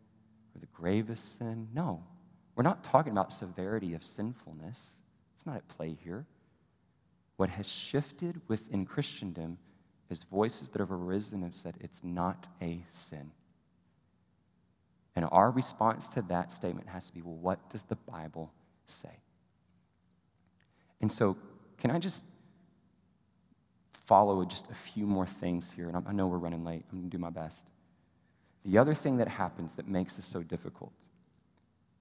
the 0.61 0.67
gravest 0.67 1.39
sin. 1.39 1.69
No, 1.75 2.03
we're 2.55 2.63
not 2.63 2.85
talking 2.85 3.13
about 3.13 3.33
severity 3.33 3.95
of 3.95 4.05
sinfulness. 4.05 4.97
It's 5.35 5.47
not 5.47 5.57
at 5.57 5.69
play 5.69 5.97
here. 6.05 6.27
What 7.37 7.49
has 7.51 7.67
shifted 7.67 8.41
within 8.49 8.85
Christendom 8.85 9.59
is 10.11 10.25
voices 10.25 10.69
that 10.71 10.81
have 10.81 10.93
arisen 10.93 11.43
and 11.43 11.55
said 11.55 11.77
it's 11.81 12.05
not 12.05 12.49
a 12.61 12.85
sin. 12.91 13.31
And 15.17 15.27
our 15.33 15.51
response 15.51 16.09
to 16.09 16.23
that 16.23 16.53
statement 16.53 16.89
has 16.89 17.07
to 17.07 17.15
be 17.15 17.23
well, 17.23 17.37
what 17.37 17.71
does 17.71 17.85
the 17.85 17.97
Bible 17.97 18.53
say? 18.87 19.21
And 21.01 21.11
so, 21.11 21.37
can 21.79 21.91
I 21.91 21.99
just 21.99 22.25
follow 24.07 24.45
just 24.45 24.71
a 24.71 24.75
few 24.75 25.07
more 25.07 25.27
things 25.27 25.73
here? 25.73 25.89
And 25.89 26.05
I 26.07 26.13
know 26.13 26.27
we're 26.27 26.39
running 26.39 26.65
late. 26.65 26.85
I'm 26.93 27.03
to 27.03 27.09
do 27.09 27.19
my 27.19 27.31
best. 27.31 27.71
The 28.65 28.79
other 28.79 28.95
thing 28.95 29.17
that 29.19 29.29
happens 29.29 29.75
that 29.75 29.89
makes 29.89 30.17
this 30.17 30.27
so 30.27 30.43
difficult 30.43 30.93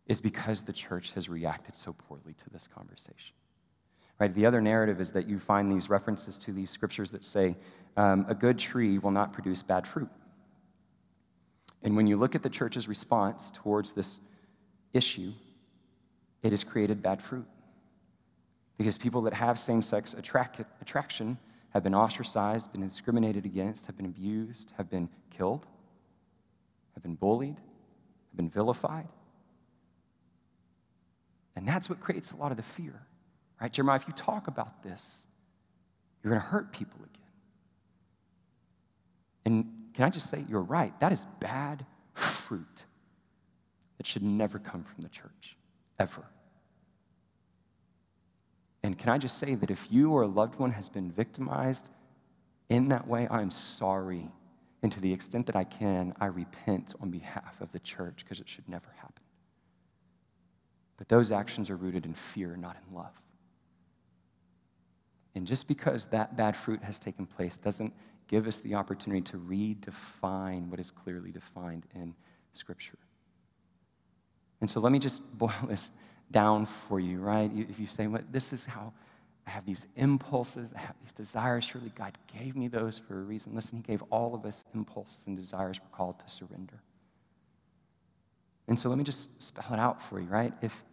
is 0.07 0.19
because 0.19 0.63
the 0.63 0.73
church 0.73 1.13
has 1.13 1.29
reacted 1.29 1.75
so 1.75 1.93
poorly 1.93 2.33
to 2.33 2.49
this 2.49 2.67
conversation. 2.67 3.35
Right? 4.19 4.33
The 4.33 4.45
other 4.45 4.59
narrative 4.59 4.99
is 4.99 5.11
that 5.11 5.29
you 5.29 5.39
find 5.39 5.71
these 5.71 5.89
references 5.89 6.37
to 6.39 6.51
these 6.51 6.69
scriptures 6.69 7.11
that 7.11 7.23
say, 7.23 7.55
um, 7.95 8.25
a 8.27 8.35
good 8.35 8.59
tree 8.59 8.97
will 8.97 9.11
not 9.11 9.31
produce 9.31 9.61
bad 9.61 9.87
fruit. 9.87 10.09
And 11.83 11.95
when 11.95 12.07
you 12.07 12.17
look 12.17 12.35
at 12.35 12.43
the 12.43 12.49
church's 12.49 12.89
response 12.89 13.51
towards 13.51 13.93
this 13.93 14.19
issue, 14.91 15.31
it 16.43 16.49
has 16.49 16.65
created 16.65 17.01
bad 17.01 17.21
fruit. 17.21 17.45
Because 18.77 18.97
people 18.97 19.21
that 19.21 19.33
have 19.33 19.57
same 19.57 19.81
sex 19.81 20.13
attract- 20.13 20.61
attraction 20.81 21.37
have 21.69 21.83
been 21.83 21.95
ostracized, 21.95 22.71
been 22.73 22.81
discriminated 22.81 23.45
against, 23.45 23.85
have 23.85 23.95
been 23.95 24.05
abused, 24.07 24.73
have 24.77 24.89
been 24.89 25.07
killed 25.29 25.65
have 26.99 27.03
been 27.03 27.15
bullied, 27.15 27.55
I've 27.57 28.37
been 28.37 28.49
vilified. 28.49 29.07
And 31.55 31.67
that's 31.67 31.89
what 31.89 31.99
creates 31.99 32.31
a 32.31 32.35
lot 32.35 32.51
of 32.51 32.57
the 32.57 32.63
fear, 32.63 33.01
right? 33.61 33.71
Jeremiah, 33.71 33.95
if 33.95 34.07
you 34.07 34.13
talk 34.13 34.47
about 34.47 34.83
this, 34.83 35.23
you're 36.21 36.31
going 36.31 36.41
to 36.41 36.47
hurt 36.47 36.71
people 36.73 36.99
again. 36.99 37.15
And 39.45 39.65
can 39.93 40.05
I 40.05 40.09
just 40.09 40.29
say, 40.29 40.43
you're 40.49 40.61
right. 40.61 40.97
That 40.99 41.11
is 41.11 41.25
bad 41.39 41.85
fruit 42.13 42.85
that 43.97 44.05
should 44.05 44.23
never 44.23 44.59
come 44.59 44.83
from 44.83 45.03
the 45.03 45.09
church, 45.09 45.57
ever. 45.99 46.25
And 48.83 48.97
can 48.97 49.09
I 49.09 49.17
just 49.17 49.37
say 49.37 49.55
that 49.55 49.71
if 49.71 49.87
you 49.89 50.11
or 50.11 50.23
a 50.23 50.27
loved 50.27 50.59
one 50.59 50.71
has 50.71 50.89
been 50.89 51.11
victimized 51.11 51.89
in 52.69 52.89
that 52.89 53.07
way, 53.07 53.27
I'm 53.29 53.51
sorry 53.51 54.29
and 54.81 54.91
to 54.91 55.01
the 55.01 55.11
extent 55.11 55.45
that 55.47 55.55
I 55.55 55.63
can, 55.63 56.13
I 56.19 56.27
repent 56.27 56.93
on 57.01 57.09
behalf 57.09 57.59
of 57.59 57.71
the 57.71 57.79
church 57.79 58.23
because 58.23 58.39
it 58.39 58.47
should 58.47 58.67
never 58.69 58.87
happen. 58.97 59.23
But 60.97 61.09
those 61.09 61.31
actions 61.31 61.69
are 61.69 61.75
rooted 61.75 62.05
in 62.05 62.13
fear, 62.13 62.55
not 62.55 62.77
in 62.87 62.95
love. 62.95 63.21
And 65.35 65.45
just 65.45 65.67
because 65.67 66.05
that 66.07 66.35
bad 66.35 66.55
fruit 66.55 66.83
has 66.83 66.99
taken 66.99 67.25
place 67.25 67.57
doesn't 67.57 67.93
give 68.27 68.47
us 68.47 68.57
the 68.57 68.75
opportunity 68.75 69.21
to 69.21 69.37
redefine 69.37 70.67
what 70.67 70.79
is 70.79 70.91
clearly 70.91 71.31
defined 71.31 71.85
in 71.95 72.15
Scripture. 72.53 72.97
And 74.61 74.69
so 74.69 74.79
let 74.79 74.91
me 74.91 74.99
just 74.99 75.37
boil 75.37 75.53
this 75.67 75.91
down 76.31 76.65
for 76.65 76.99
you, 76.99 77.19
right? 77.19 77.51
If 77.53 77.79
you 77.79 77.87
say, 77.87 78.07
well, 78.07 78.21
this 78.31 78.53
is 78.53 78.65
how 78.65 78.93
I 79.49 79.51
have 79.51 79.65
these 79.65 79.87
impulses, 79.95 80.73
I 80.75 80.79
have 80.79 80.95
these 81.01 81.11
desires. 81.11 81.63
Surely 81.63 81.91
God 81.95 82.15
gave 82.37 82.55
me 82.55 82.67
those 82.67 82.99
for 82.99 83.19
a 83.19 83.23
reason. 83.23 83.55
Listen, 83.55 83.77
He 83.77 83.83
gave 83.83 84.03
all 84.11 84.35
of 84.35 84.45
us 84.45 84.63
impulses 84.75 85.25
and 85.25 85.35
desires 85.35 85.79
we're 85.81 85.97
called 85.97 86.19
to 86.19 86.29
surrender. 86.29 86.75
And 88.67 88.79
so 88.79 88.89
let 88.89 88.99
me 88.99 89.03
just 89.03 89.41
spell 89.41 89.73
it 89.73 89.79
out 89.79 90.03
for 90.03 90.19
you, 90.19 90.27
right? 90.27 90.53
If, 90.61 90.83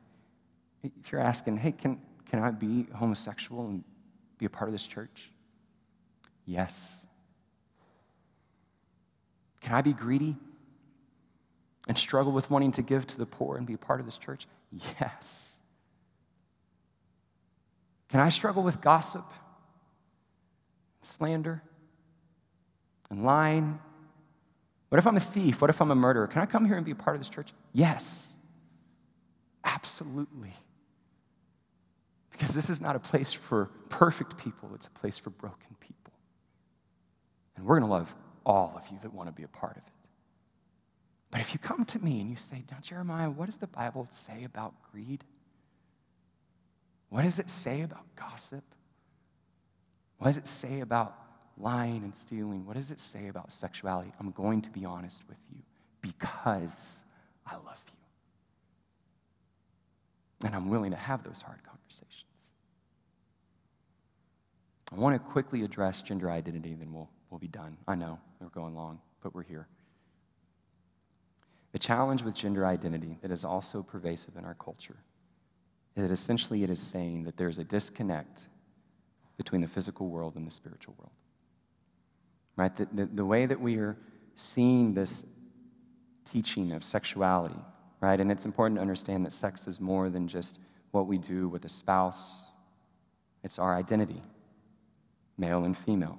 if 0.83 1.13
you're 1.13 1.21
asking, 1.21 1.59
hey, 1.59 1.73
can, 1.73 2.01
can 2.31 2.39
I 2.39 2.51
be 2.51 2.87
homosexual 2.95 3.67
and 3.67 3.85
be 4.39 4.47
a 4.47 4.51
part 4.51 4.71
of 4.71 4.73
this 4.73 4.87
church? 4.87 5.31
Yes. 6.47 7.05
Can 9.61 9.75
I 9.75 9.83
be 9.83 9.93
greedy 9.93 10.35
and 11.89 11.99
struggle 11.99 12.33
with 12.33 12.51
wanting 12.51 12.73
to 12.73 12.83
give 12.83 13.07
to 13.09 13.19
the 13.19 13.27
poor 13.27 13.59
and 13.59 13.67
be 13.67 13.75
a 13.75 13.79
part 13.79 14.01
of 14.01 14.07
this 14.07 14.17
church? 14.17 14.47
Yes. 14.99 15.56
Can 18.09 18.21
I 18.21 18.29
struggle 18.29 18.63
with 18.63 18.81
gossip, 18.81 19.25
slander, 21.01 21.63
and 23.11 23.25
lying? 23.25 23.79
What 24.89 24.99
if 24.99 25.07
I'm 25.07 25.17
a 25.17 25.21
thief? 25.21 25.61
What 25.61 25.71
if 25.71 25.81
I'm 25.81 25.91
a 25.91 25.97
murderer? 25.97 26.27
Can 26.27 26.43
I 26.43 26.47
come 26.47 26.65
here 26.65 26.77
and 26.77 26.85
be 26.85 26.93
a 26.93 26.97
part 26.97 27.17
of 27.17 27.21
this 27.21 27.29
church? 27.29 27.53
Yes, 27.73 28.37
absolutely. 29.65 30.55
Because 32.31 32.55
this 32.55 32.71
is 32.71 32.81
not 32.81 32.97
a 32.97 33.01
place 33.01 33.33
for 33.33 33.71
perfect 33.89 34.37
people, 34.37 34.71
it's 34.75 34.87
a 34.87 34.91
place 34.91 35.19
for 35.19 35.31
broken 35.31 35.75
people. 35.81 36.13
And 37.57 37.65
we're 37.65 37.79
going 37.79 37.89
to 37.89 37.95
love 37.95 38.15
all 38.45 38.75
of 38.77 38.89
you 38.93 38.99
that 39.03 39.13
want 39.13 39.29
to 39.29 39.33
be 39.33 39.43
a 39.43 39.49
part 39.49 39.73
of 39.73 39.83
it. 39.83 39.93
But 41.31 41.41
if 41.41 41.53
you 41.53 41.59
come 41.59 41.85
to 41.87 41.99
me 41.99 42.21
and 42.21 42.31
you 42.31 42.37
say, 42.37 42.63
Now, 42.71 42.79
Jeremiah, 42.81 43.31
what 43.31 43.47
does 43.47 43.57
the 43.57 43.67
Bible 43.67 44.07
say 44.11 44.45
about 44.45 44.75
greed? 44.93 45.25
What 47.09 47.23
does 47.23 47.39
it 47.39 47.49
say 47.49 47.83
about 47.83 48.05
gossip? 48.17 48.65
What 50.19 50.29
does 50.29 50.39
it 50.39 50.47
say 50.47 50.81
about 50.81 51.15
lying 51.59 52.03
and 52.03 52.15
stealing? 52.17 52.67
What 52.67 52.77
does 52.77 52.91
it 52.91 53.01
say 53.01 53.29
about 53.29 53.53
sexuality? 53.53 54.13
I'm 54.19 54.31
going 54.33 54.63
to 54.63 54.71
be 54.71 54.85
honest 54.85 55.23
with 55.29 55.39
you 55.53 55.63
because 56.01 57.05
I 57.47 57.55
love 57.55 57.83
you. 57.89 57.93
And 60.47 60.55
I'm 60.55 60.69
willing 60.69 60.91
to 60.91 60.97
have 60.97 61.23
those 61.25 61.41
hard 61.41 61.63
conversations. 61.65 62.25
I 64.93 64.97
want 64.97 65.15
to 65.15 65.19
quickly 65.19 65.63
address 65.63 66.03
gender 66.03 66.31
identity, 66.31 66.75
then 66.75 66.93
we'll, 66.93 67.09
we'll 67.31 67.41
be 67.41 67.49
done. 67.49 67.77
I 67.89 67.95
know 67.95 68.19
we're 68.41 68.49
going 68.49 68.75
long, 68.75 69.01
but 69.23 69.35
we're 69.35 69.43
here. 69.43 69.67
The 71.73 71.79
challenge 71.79 72.23
with 72.23 72.35
gender 72.35 72.65
identity 72.65 73.19
that 73.23 73.31
is 73.31 73.45
also 73.45 73.83
pervasive 73.83 74.37
in 74.37 74.45
our 74.45 74.55
culture 74.55 74.97
is 75.97 76.03
that 76.03 76.13
essentially 76.13 76.63
it 76.63 76.71
is 76.71 76.81
saying 76.81 77.25
that 77.25 77.37
there's 77.37 77.59
a 77.59 77.65
disconnect 77.65 78.47
between 79.37 79.63
the 79.63 79.69
physical 79.69 80.09
world 80.09 80.37
and 80.37 80.47
the 80.47 80.51
spiritual 80.51 80.95
world. 80.99 81.13
Right? 82.57 82.75
The, 82.75 82.89
the, 82.93 83.07
the 83.07 83.25
way 83.25 83.47
that 83.47 83.61
we 83.61 83.77
are 83.77 83.97
seeing 84.35 84.95
this 84.95 85.25
teaching 86.25 86.73
of 86.73 86.85
sexuality, 86.85 87.59
right? 88.01 88.21
And 88.21 88.31
it's 88.31 88.45
important 88.45 88.77
to 88.79 88.83
understand 88.83 89.25
that 89.25 89.33
sex 89.33 89.67
is 89.67 89.81
more 89.81 90.11
than 90.11 90.29
just 90.29 90.61
what 90.91 91.07
we 91.07 91.19
do 91.19 91.49
with 91.49 91.65
a 91.65 91.69
spouse, 91.69 92.33
it's 93.43 93.59
our 93.59 93.77
identity, 93.77 94.23
male 95.39 95.65
and 95.65 95.77
female. 95.77 96.19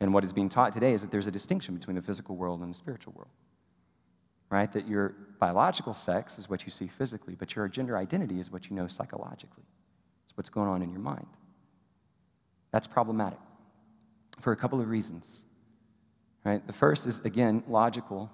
And 0.00 0.12
what 0.12 0.24
is 0.24 0.32
being 0.32 0.48
taught 0.48 0.72
today 0.72 0.92
is 0.92 1.02
that 1.02 1.10
there's 1.10 1.26
a 1.26 1.30
distinction 1.30 1.74
between 1.74 1.96
the 1.96 2.02
physical 2.02 2.36
world 2.36 2.60
and 2.60 2.70
the 2.70 2.74
spiritual 2.74 3.14
world. 3.16 3.30
Right? 4.54 4.70
That 4.70 4.86
your 4.86 5.16
biological 5.40 5.94
sex 5.94 6.38
is 6.38 6.48
what 6.48 6.62
you 6.62 6.70
see 6.70 6.86
physically, 6.86 7.34
but 7.34 7.56
your 7.56 7.66
gender 7.66 7.98
identity 7.98 8.38
is 8.38 8.52
what 8.52 8.70
you 8.70 8.76
know 8.76 8.86
psychologically. 8.86 9.64
It's 10.22 10.36
what's 10.36 10.48
going 10.48 10.68
on 10.68 10.80
in 10.80 10.92
your 10.92 11.00
mind. 11.00 11.26
That's 12.70 12.86
problematic 12.86 13.40
for 14.40 14.52
a 14.52 14.56
couple 14.56 14.80
of 14.80 14.88
reasons. 14.88 15.42
Right? 16.44 16.64
The 16.64 16.72
first 16.72 17.08
is, 17.08 17.24
again, 17.24 17.64
logical. 17.66 18.30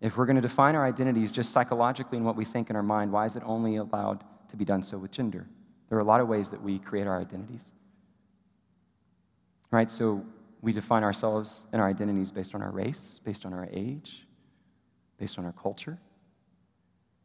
If 0.00 0.16
we're 0.16 0.26
going 0.26 0.34
to 0.34 0.42
define 0.42 0.74
our 0.74 0.84
identities 0.84 1.30
just 1.30 1.52
psychologically 1.52 2.18
in 2.18 2.24
what 2.24 2.34
we 2.34 2.44
think 2.44 2.68
in 2.68 2.74
our 2.74 2.82
mind, 2.82 3.12
why 3.12 3.24
is 3.24 3.36
it 3.36 3.44
only 3.46 3.76
allowed 3.76 4.24
to 4.48 4.56
be 4.56 4.64
done 4.64 4.82
so 4.82 4.98
with 4.98 5.12
gender? 5.12 5.46
There 5.88 5.96
are 5.96 6.00
a 6.00 6.04
lot 6.04 6.20
of 6.20 6.26
ways 6.26 6.50
that 6.50 6.60
we 6.60 6.80
create 6.80 7.06
our 7.06 7.20
identities. 7.20 7.70
Right? 9.70 9.88
So 9.88 10.26
we 10.62 10.72
define 10.72 11.04
ourselves 11.04 11.62
and 11.72 11.80
our 11.80 11.88
identities 11.88 12.32
based 12.32 12.56
on 12.56 12.62
our 12.62 12.72
race, 12.72 13.20
based 13.24 13.46
on 13.46 13.54
our 13.54 13.68
age, 13.72 14.26
based 15.24 15.38
on 15.38 15.46
our 15.46 15.52
culture. 15.52 15.96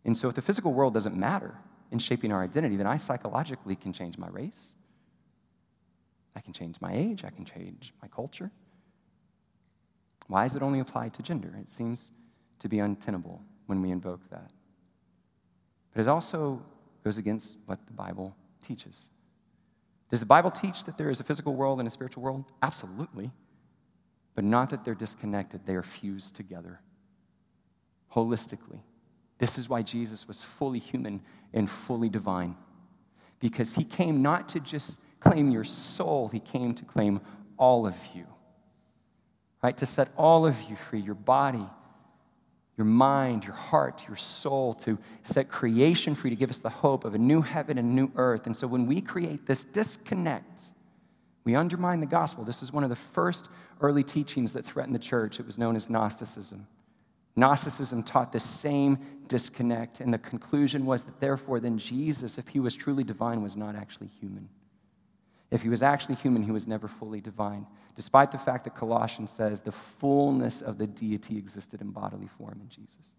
And 0.06 0.16
so 0.16 0.30
if 0.30 0.36
the 0.36 0.42
physical 0.42 0.72
world 0.72 0.94
doesn't 0.94 1.18
matter 1.18 1.54
in 1.92 2.00
shaping 2.00 2.32
our 2.32 2.42
identity, 2.42 2.78
then 2.78 2.88
I 2.88 2.96
psychologically 2.96 3.76
can 3.76 3.92
change 3.92 4.18
my 4.18 4.30
race. 4.30 4.74
I 6.34 6.40
can 6.40 6.54
change 6.54 6.80
my 6.80 6.94
age. 6.94 7.26
I 7.26 7.30
can 7.30 7.44
change 7.44 7.94
my 8.02 8.08
culture. 8.08 8.52
Why 10.28 10.46
is 10.46 10.56
it 10.56 10.62
only 10.62 10.80
applied 10.80 11.14
to 11.16 11.22
gender? 11.22 11.54
It 11.60 11.70
seems 11.70 12.12
to 12.60 12.70
be 12.70 12.80
untenable 12.80 13.42
when 13.66 13.82
we 13.82 13.92
invoke 13.92 14.30
that. 14.30 14.50
But 15.94 16.00
it 16.04 16.08
also 16.08 16.64
goes 17.04 17.18
against 17.18 17.58
what 17.66 17.86
the 17.86 17.92
Bible 17.92 18.34
teaches. 18.66 19.10
Does 20.10 20.22
the 20.22 20.32
Bible 20.38 20.52
teach 20.52 20.86
that 20.86 20.98
there 20.98 21.10
is 21.10 21.20
a 21.20 21.26
physical 21.26 21.54
world 21.54 21.80
and 21.80 21.88
a 21.88 21.92
spiritual 21.92 22.24
world? 22.24 22.46
Absolutely. 22.64 23.30
But 24.36 24.46
not 24.46 24.70
that 24.70 24.86
they're 24.86 24.96
disconnected, 24.96 25.66
they 25.66 25.76
are 25.76 25.84
fused 25.84 26.38
together 26.38 26.80
holistically. 28.14 28.80
This 29.38 29.58
is 29.58 29.70
why 29.70 29.82
Jesus 29.82 30.28
was 30.28 30.44
fully 30.44 30.80
human 30.80 31.22
and 31.54 31.70
fully 31.70 32.10
divine. 32.10 32.56
Because 33.40 33.76
he 33.76 33.84
came 33.84 34.22
not 34.22 34.50
to 34.50 34.60
just 34.60 35.00
claim 35.20 35.50
your 35.50 35.64
soul, 35.64 36.28
he 36.28 36.40
came 36.40 36.74
to 36.76 36.86
claim 36.86 37.22
all 37.58 37.88
of 37.88 37.96
you. 38.14 38.26
Right? 39.62 39.78
To 39.78 39.86
set 39.86 40.10
all 40.18 40.46
of 40.46 40.62
you 40.70 40.76
free, 40.76 41.00
your 41.00 41.16
body, 41.16 41.66
your 42.78 42.86
mind, 42.86 43.44
your 43.44 43.54
heart, 43.54 44.06
your 44.08 44.16
soul, 44.16 44.74
to 44.74 44.98
set 45.24 45.50
creation 45.50 46.16
free, 46.16 46.30
to 46.30 46.36
give 46.36 46.50
us 46.50 46.62
the 46.62 46.70
hope 46.70 47.04
of 47.04 47.14
a 47.14 47.18
new 47.18 47.42
heaven 47.42 47.78
and 47.78 47.94
new 47.94 48.10
earth. 48.16 48.46
And 48.46 48.56
so 48.56 48.68
when 48.68 48.86
we 48.86 49.02
create 49.02 49.46
this 49.46 49.66
disconnect, 49.66 50.72
we 51.44 51.56
undermine 51.56 52.00
the 52.00 52.06
gospel. 52.06 52.46
This 52.46 52.64
is 52.64 52.72
one 52.72 52.86
of 52.86 52.90
the 52.90 52.96
first 52.96 53.50
early 53.82 54.04
teachings 54.04 54.54
that 54.54 54.66
threatened 54.66 54.96
the 54.96 55.00
church. 55.00 55.40
It 55.42 55.46
was 55.46 55.58
known 55.58 55.76
as 55.76 55.90
Gnosticism. 55.90 56.68
Gnosticism 57.36 58.04
taught 58.04 58.32
the 58.32 58.40
same 58.40 58.98
disconnect, 59.28 60.00
and 60.00 60.14
the 60.14 60.18
conclusion 60.18 60.86
was 60.86 61.04
that 61.04 61.20
therefore, 61.20 61.60
then 61.60 61.78
Jesus, 61.78 62.38
if 62.38 62.50
he 62.50 62.60
was 62.60 62.76
truly 62.76 63.04
divine, 63.04 63.42
was 63.42 63.56
not 63.56 63.76
actually 63.76 64.08
human. 64.08 64.50
If 65.52 65.62
he 65.62 65.70
was 65.70 65.82
actually 65.82 66.16
human, 66.16 66.44
he 66.44 66.52
was 66.52 66.68
never 66.68 66.88
fully 66.88 67.22
divine 67.22 67.66
despite 68.00 68.32
the 68.32 68.38
fact 68.38 68.64
that 68.64 68.74
Colossians 68.74 69.30
says 69.30 69.60
the 69.60 69.74
fullness 69.74 70.62
of 70.62 70.78
the 70.78 70.88
deity 70.88 71.38
existed 71.38 71.82
in 71.82 71.92
bodily 71.92 72.30
form 72.38 72.58
in 72.62 72.70
Jesus. 72.70 73.12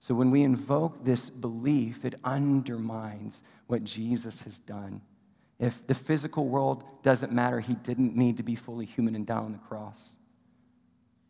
So 0.00 0.14
when 0.14 0.30
we 0.30 0.44
invoke 0.44 1.04
this 1.04 1.28
belief, 1.28 2.02
it 2.02 2.14
undermines 2.24 3.42
what 3.66 3.84
Jesus 3.84 4.44
has 4.44 4.58
done. 4.58 5.02
If 5.58 5.86
the 5.86 5.94
physical 5.94 6.48
world 6.48 6.84
doesn't 7.02 7.32
matter, 7.32 7.60
he 7.60 7.74
didn't 7.74 8.16
need 8.16 8.38
to 8.38 8.42
be 8.42 8.56
fully 8.56 8.86
human 8.86 9.14
and 9.14 9.26
die 9.26 9.36
on 9.36 9.52
the 9.52 9.58
cross. 9.58 10.16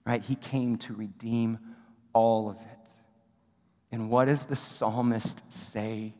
Right? 0.06 0.22
He 0.22 0.36
came 0.36 0.76
to 0.78 0.94
redeem 0.94 1.58
all 2.12 2.50
of 2.50 2.56
it. 2.56 2.90
And 3.90 4.10
what 4.10 4.26
does 4.26 4.44
the 4.44 4.56
psalmist 4.56 5.52
say? 5.52 6.14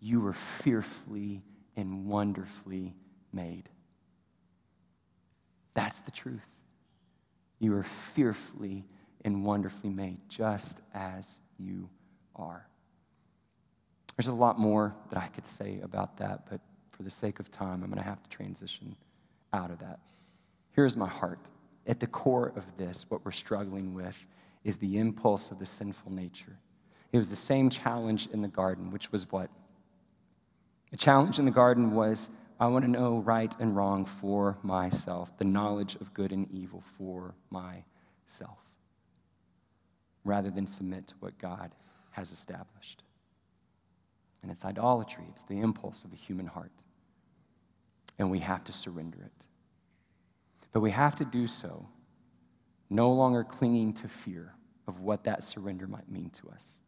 You 0.00 0.20
were 0.20 0.32
fearfully 0.32 1.42
and 1.76 2.06
wonderfully 2.06 2.94
made. 3.32 3.68
That's 5.74 6.00
the 6.00 6.10
truth. 6.10 6.46
You 7.58 7.74
are 7.76 7.84
fearfully 7.84 8.84
and 9.24 9.44
wonderfully 9.44 9.90
made, 9.90 10.18
just 10.28 10.80
as 10.94 11.38
you 11.58 11.88
are. 12.34 12.66
There's 14.16 14.28
a 14.28 14.34
lot 14.34 14.58
more 14.58 14.94
that 15.10 15.18
I 15.18 15.28
could 15.28 15.46
say 15.46 15.80
about 15.82 16.16
that, 16.18 16.48
but 16.50 16.60
for 16.90 17.02
the 17.02 17.10
sake 17.10 17.40
of 17.40 17.50
time, 17.50 17.82
I'm 17.82 17.90
going 17.90 18.02
to 18.02 18.08
have 18.08 18.22
to 18.22 18.30
transition 18.30 18.96
out 19.52 19.70
of 19.70 19.78
that. 19.80 20.00
Here's 20.72 20.96
my 20.96 21.08
heart. 21.08 21.38
At 21.86 22.00
the 22.00 22.06
core 22.06 22.52
of 22.56 22.64
this, 22.76 23.06
what 23.08 23.24
we're 23.24 23.32
struggling 23.32 23.94
with 23.94 24.26
is 24.64 24.78
the 24.78 24.98
impulse 24.98 25.50
of 25.50 25.58
the 25.58 25.66
sinful 25.66 26.12
nature. 26.12 26.58
It 27.12 27.18
was 27.18 27.30
the 27.30 27.36
same 27.36 27.70
challenge 27.70 28.28
in 28.32 28.42
the 28.42 28.48
garden, 28.48 28.90
which 28.90 29.10
was 29.10 29.30
what? 29.30 29.50
The 30.90 30.96
challenge 30.96 31.38
in 31.38 31.44
the 31.44 31.50
garden 31.50 31.92
was 31.92 32.30
I 32.58 32.66
want 32.66 32.84
to 32.84 32.90
know 32.90 33.18
right 33.20 33.54
and 33.58 33.74
wrong 33.74 34.04
for 34.04 34.58
myself, 34.62 35.36
the 35.38 35.44
knowledge 35.44 35.94
of 35.96 36.12
good 36.12 36.30
and 36.30 36.46
evil 36.52 36.82
for 36.98 37.34
myself, 37.48 38.58
rather 40.24 40.50
than 40.50 40.66
submit 40.66 41.06
to 41.08 41.14
what 41.20 41.38
God 41.38 41.70
has 42.10 42.32
established. 42.32 43.02
And 44.42 44.50
it's 44.50 44.64
idolatry, 44.64 45.24
it's 45.30 45.42
the 45.42 45.60
impulse 45.60 46.04
of 46.04 46.10
the 46.10 46.16
human 46.16 46.46
heart. 46.46 46.72
And 48.18 48.30
we 48.30 48.40
have 48.40 48.64
to 48.64 48.72
surrender 48.72 49.18
it. 49.24 49.32
But 50.72 50.80
we 50.80 50.90
have 50.90 51.16
to 51.16 51.24
do 51.24 51.46
so 51.46 51.88
no 52.90 53.12
longer 53.12 53.44
clinging 53.44 53.94
to 53.94 54.08
fear 54.08 54.52
of 54.86 55.00
what 55.00 55.24
that 55.24 55.44
surrender 55.44 55.86
might 55.86 56.10
mean 56.10 56.30
to 56.30 56.50
us, 56.50 56.78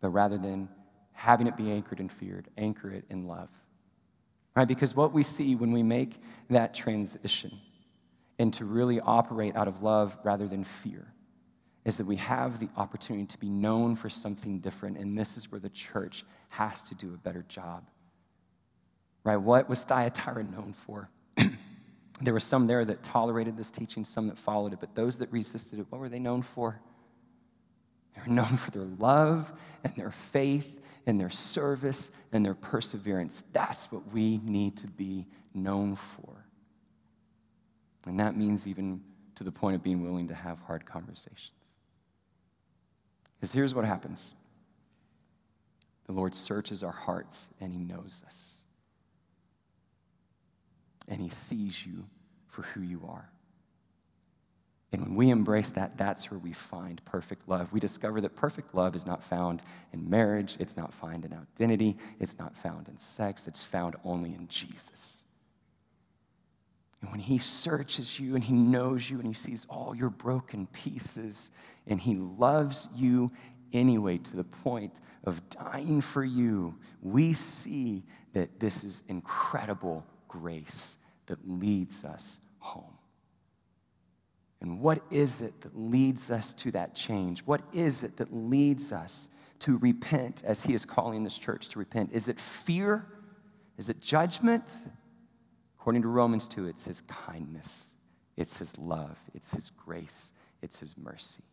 but 0.00 0.10
rather 0.10 0.38
than 0.38 0.68
having 1.12 1.46
it 1.46 1.56
be 1.56 1.72
anchored 1.72 1.98
in 1.98 2.08
fear, 2.08 2.44
anchor 2.56 2.90
it 2.90 3.04
in 3.08 3.26
love 3.26 3.48
right? 4.54 4.68
Because 4.68 4.94
what 4.94 5.12
we 5.12 5.22
see 5.22 5.54
when 5.54 5.72
we 5.72 5.82
make 5.82 6.20
that 6.50 6.74
transition 6.74 7.58
and 8.38 8.52
to 8.54 8.64
really 8.64 9.00
operate 9.00 9.56
out 9.56 9.68
of 9.68 9.82
love 9.82 10.16
rather 10.24 10.46
than 10.46 10.64
fear 10.64 11.12
is 11.84 11.96
that 11.98 12.06
we 12.06 12.16
have 12.16 12.60
the 12.60 12.68
opportunity 12.76 13.26
to 13.26 13.38
be 13.38 13.48
known 13.48 13.96
for 13.96 14.08
something 14.08 14.60
different, 14.60 14.96
and 14.98 15.18
this 15.18 15.36
is 15.36 15.50
where 15.50 15.60
the 15.60 15.68
church 15.68 16.24
has 16.48 16.84
to 16.84 16.94
do 16.94 17.12
a 17.12 17.16
better 17.16 17.44
job. 17.48 17.84
Right? 19.24 19.36
What 19.36 19.68
was 19.68 19.82
Thyatira 19.82 20.44
known 20.44 20.74
for? 20.86 21.08
There 22.22 22.34
were 22.34 22.40
some 22.40 22.66
there 22.66 22.84
that 22.84 23.02
tolerated 23.02 23.56
this 23.56 23.70
teaching, 23.70 24.04
some 24.04 24.28
that 24.28 24.38
followed 24.38 24.72
it, 24.72 24.80
but 24.80 24.94
those 24.94 25.18
that 25.18 25.32
resisted 25.32 25.78
it, 25.78 25.86
what 25.90 26.00
were 26.00 26.08
they 26.08 26.18
known 26.18 26.42
for? 26.42 26.80
They 28.14 28.22
were 28.22 28.32
known 28.32 28.56
for 28.56 28.70
their 28.70 28.84
love 28.84 29.52
and 29.82 29.94
their 29.96 30.10
faith 30.10 30.80
and 31.06 31.20
their 31.20 31.30
service 31.30 32.12
and 32.32 32.44
their 32.44 32.54
perseverance. 32.54 33.42
That's 33.52 33.90
what 33.90 34.12
we 34.12 34.38
need 34.38 34.76
to 34.78 34.86
be 34.86 35.26
known 35.54 35.96
for. 35.96 36.46
And 38.06 38.20
that 38.20 38.36
means 38.36 38.66
even 38.66 39.00
to 39.36 39.44
the 39.44 39.52
point 39.52 39.76
of 39.76 39.82
being 39.82 40.02
willing 40.02 40.28
to 40.28 40.34
have 40.34 40.58
hard 40.60 40.86
conversations. 40.86 41.50
Because 43.36 43.52
here's 43.52 43.74
what 43.74 43.84
happens 43.84 44.34
the 46.06 46.12
Lord 46.12 46.34
searches 46.34 46.82
our 46.82 46.92
hearts 46.92 47.48
and 47.60 47.72
He 47.72 47.78
knows 47.78 48.22
us. 48.26 48.61
And 51.12 51.20
He 51.20 51.28
sees 51.28 51.84
you 51.84 52.06
for 52.48 52.62
who 52.62 52.80
you 52.80 53.02
are. 53.06 53.30
And 54.92 55.02
when 55.02 55.14
we 55.14 55.30
embrace 55.30 55.70
that, 55.70 55.98
that's 55.98 56.30
where 56.30 56.40
we 56.40 56.54
find 56.54 57.04
perfect 57.04 57.46
love. 57.48 57.70
We 57.70 57.80
discover 57.80 58.22
that 58.22 58.34
perfect 58.34 58.74
love 58.74 58.96
is 58.96 59.06
not 59.06 59.22
found 59.22 59.60
in 59.92 60.08
marriage, 60.08 60.56
it's 60.58 60.76
not 60.76 60.92
found 60.92 61.26
in 61.26 61.34
identity, 61.34 61.98
it's 62.18 62.38
not 62.38 62.56
found 62.56 62.88
in 62.88 62.96
sex, 62.96 63.46
it's 63.46 63.62
found 63.62 63.96
only 64.04 64.34
in 64.34 64.48
Jesus. 64.48 65.22
And 67.02 67.10
when 67.10 67.20
He 67.20 67.36
searches 67.36 68.18
you 68.18 68.34
and 68.34 68.42
He 68.42 68.54
knows 68.54 69.10
you 69.10 69.18
and 69.18 69.26
He 69.26 69.34
sees 69.34 69.66
all 69.68 69.94
your 69.94 70.10
broken 70.10 70.66
pieces 70.68 71.50
and 71.86 72.00
He 72.00 72.14
loves 72.14 72.88
you 72.94 73.32
anyway 73.74 74.16
to 74.16 74.36
the 74.36 74.44
point 74.44 74.98
of 75.24 75.46
dying 75.50 76.00
for 76.00 76.24
you, 76.24 76.74
we 77.02 77.34
see 77.34 78.04
that 78.32 78.60
this 78.60 78.82
is 78.82 79.04
incredible 79.08 80.06
grace 80.26 81.01
that 81.32 81.48
leads 81.48 82.04
us 82.04 82.40
home. 82.58 82.98
And 84.60 84.80
what 84.80 85.02
is 85.10 85.40
it 85.40 85.62
that 85.62 85.74
leads 85.74 86.30
us 86.30 86.52
to 86.56 86.70
that 86.72 86.94
change? 86.94 87.40
What 87.46 87.62
is 87.72 88.04
it 88.04 88.18
that 88.18 88.34
leads 88.34 88.92
us 88.92 89.28
to 89.60 89.78
repent 89.78 90.44
as 90.44 90.62
He 90.62 90.74
is 90.74 90.84
calling 90.84 91.24
this 91.24 91.38
church 91.38 91.70
to 91.70 91.78
repent? 91.78 92.10
Is 92.12 92.28
it 92.28 92.38
fear? 92.38 93.06
Is 93.78 93.88
it 93.88 94.02
judgment? 94.02 94.76
According 95.78 96.02
to 96.02 96.08
Romans 96.08 96.46
2, 96.48 96.68
it's 96.68 96.84
His 96.84 97.00
kindness, 97.00 97.88
it's 98.36 98.58
His 98.58 98.76
love, 98.76 99.16
it's 99.34 99.54
His 99.54 99.70
grace, 99.70 100.32
it's 100.60 100.80
His 100.80 100.98
mercy. 100.98 101.44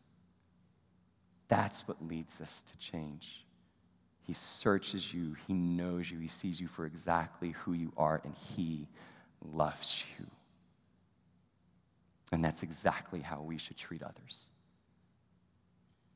That's 1.47 1.87
what 1.87 2.05
leads 2.05 2.41
us 2.41 2.63
to 2.63 2.77
change. 2.77 3.45
He 4.23 4.33
searches 4.33 5.13
you, 5.13 5.37
He 5.47 5.53
knows 5.53 6.11
you, 6.11 6.19
He 6.19 6.27
sees 6.27 6.59
you 6.59 6.67
for 6.67 6.85
exactly 6.85 7.51
who 7.51 7.71
you 7.71 7.93
are, 7.95 8.19
and 8.25 8.35
He 8.55 8.89
loves 9.41 10.05
you. 10.17 10.25
And 12.31 12.43
that's 12.43 12.63
exactly 12.63 13.21
how 13.21 13.41
we 13.41 13.57
should 13.57 13.77
treat 13.77 14.03
others. 14.03 14.49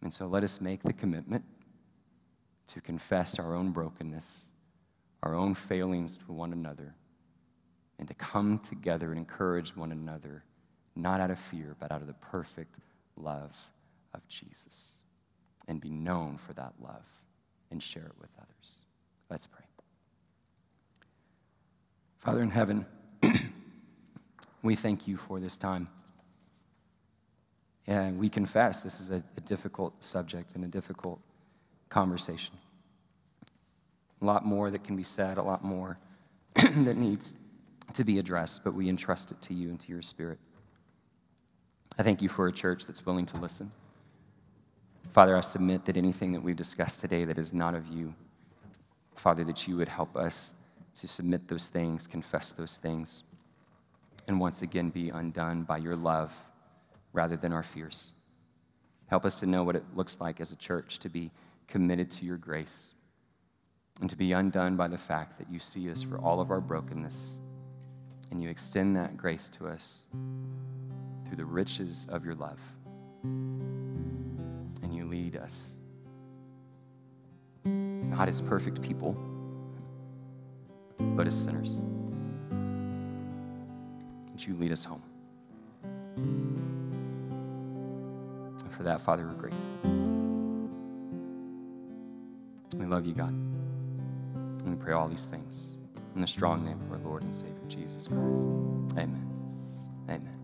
And 0.02 0.14
so 0.14 0.28
let 0.28 0.44
us 0.44 0.62
make 0.62 0.84
the 0.84 0.94
commitment 0.94 1.44
to 2.68 2.82
confess 2.82 3.40
our 3.40 3.56
own 3.56 3.72
brokenness, 3.72 4.46
our 5.24 5.34
own 5.34 5.56
failings 5.56 6.18
to 6.18 6.32
one 6.32 6.54
another, 6.54 6.94
and 8.00 8.08
to 8.08 8.14
come 8.14 8.60
together 8.60 9.10
and 9.10 9.18
encourage 9.18 9.76
one 9.76 9.92
another, 9.92 10.44
not 10.96 11.22
out 11.22 11.32
of 11.32 11.40
fear, 11.40 11.76
but 11.80 11.92
out 11.92 12.02
of 12.02 12.08
the 12.08 12.14
perfect 12.14 12.76
love 13.16 13.56
of 14.14 14.28
Jesus, 14.28 15.00
and 15.68 15.80
be 15.80 15.90
known 15.90 16.38
for 16.38 16.54
that 16.54 16.74
love 16.82 17.06
and 17.72 17.82
share 17.82 18.06
it 18.06 18.14
with 18.20 18.30
others. 18.38 18.82
Let's 19.30 19.48
pray. 19.48 19.66
Father 22.20 22.42
in 22.42 22.50
heaven, 22.50 22.86
we 24.62 24.76
thank 24.76 25.08
you 25.08 25.18
for 25.18 25.40
this 25.40 25.58
time. 25.58 25.88
And 27.86 28.18
we 28.18 28.30
confess 28.30 28.82
this 28.82 29.00
is 29.00 29.12
a, 29.12 29.24
a 29.38 29.42
difficult 29.42 30.04
subject 30.04 30.56
and 30.56 30.64
a 30.64 30.68
difficult 30.68 31.20
conversation. 31.90 32.56
A 34.22 34.26
lot 34.26 34.46
more 34.46 34.72
that 34.72 34.84
can 34.84 34.96
be 34.96 35.04
said, 35.04 35.38
a 35.38 35.44
lot 35.44 35.64
more 35.64 36.00
that 36.56 36.96
needs 36.96 37.36
to 37.94 38.04
be 38.04 38.20
addressed, 38.20 38.64
but 38.64 38.74
we 38.74 38.88
entrust 38.88 39.32
it 39.32 39.42
to 39.44 39.54
you 39.54 39.70
and 39.70 39.80
to 39.82 39.92
your 39.92 40.02
spirit. 40.02 40.40
I 41.98 42.04
thank 42.04 42.22
you 42.22 42.30
for 42.30 42.48
a 42.48 42.52
church 42.52 42.86
that's 42.86 43.06
willing 43.06 43.26
to 43.28 43.38
listen. 43.38 43.72
Father, 45.12 45.38
I 45.38 45.42
submit 45.42 45.86
that 45.86 45.98
anything 45.98 46.32
that 46.32 46.42
we've 46.42 46.56
discussed 46.56 47.02
today 47.02 47.26
that 47.26 47.38
is 47.38 47.54
not 47.54 47.76
of 47.76 47.88
you, 47.88 48.16
Father, 49.16 49.44
that 49.44 49.68
you 49.68 49.78
would 49.78 49.90
help 49.90 50.16
us 50.16 50.52
to 50.96 51.08
submit 51.08 51.48
those 51.48 51.68
things, 51.68 52.08
confess 52.08 52.52
those 52.52 52.78
things, 52.78 53.24
and 54.28 54.40
once 54.40 54.62
again 54.62 54.90
be 54.90 55.10
undone 55.10 55.64
by 55.64 55.78
your 55.78 55.96
love 55.96 56.32
rather 57.12 57.36
than 57.36 57.54
our 57.54 57.64
fears. 57.64 58.14
Help 59.08 59.26
us 59.26 59.40
to 59.40 59.46
know 59.46 59.64
what 59.64 59.76
it 59.76 59.84
looks 59.96 60.20
like 60.20 60.40
as 60.40 60.52
a 60.52 60.56
church 60.56 61.00
to 61.00 61.10
be 61.10 61.32
committed 61.68 62.10
to 62.12 62.26
your 62.26 62.38
grace 62.38 62.94
and 64.02 64.10
to 64.10 64.18
be 64.18 64.32
undone 64.32 64.76
by 64.76 64.88
the 64.88 64.98
fact 64.98 65.38
that 65.38 65.50
you 65.50 65.60
see 65.60 65.90
us 65.92 66.02
for 66.02 66.18
all 66.18 66.40
of 66.40 66.52
our 66.52 66.62
brokenness 66.62 67.38
and 68.32 68.42
you 68.42 68.50
extend 68.50 68.96
that 68.96 69.16
grace 69.16 69.50
to 69.50 69.68
us 69.68 70.06
through 71.26 71.38
the 71.38 71.46
riches 71.46 72.08
of 72.10 72.26
your 72.26 72.34
love. 72.34 72.60
And 73.24 74.92
you 74.92 75.06
lead 75.06 75.36
us, 75.36 75.76
not 77.64 78.28
as 78.28 78.42
perfect 78.42 78.82
people, 78.82 79.16
but 81.00 81.28
as 81.28 81.36
sinners. 81.36 81.84
And 84.32 84.48
you 84.48 84.56
lead 84.56 84.72
us 84.72 84.84
home. 84.84 85.04
And 88.64 88.72
for 88.72 88.84
that, 88.84 89.02
Father, 89.02 89.26
we're 89.26 89.34
grateful. 89.34 89.62
We 92.78 92.86
love 92.86 93.06
you, 93.06 93.14
God. 93.14 93.30
And 93.30 94.70
we 94.70 94.76
pray 94.76 94.94
all 94.94 95.08
these 95.08 95.28
things 95.28 95.78
in 96.16 96.22
the 96.22 96.28
strong 96.28 96.64
name 96.64 96.80
of 96.82 96.92
our 96.92 97.00
Lord 97.00 97.24
and 97.24 97.34
Savior, 97.34 97.56
Jesus 97.68 98.08
Christ. 98.08 98.50
Amen. 98.98 99.30
Amen. 100.10 100.43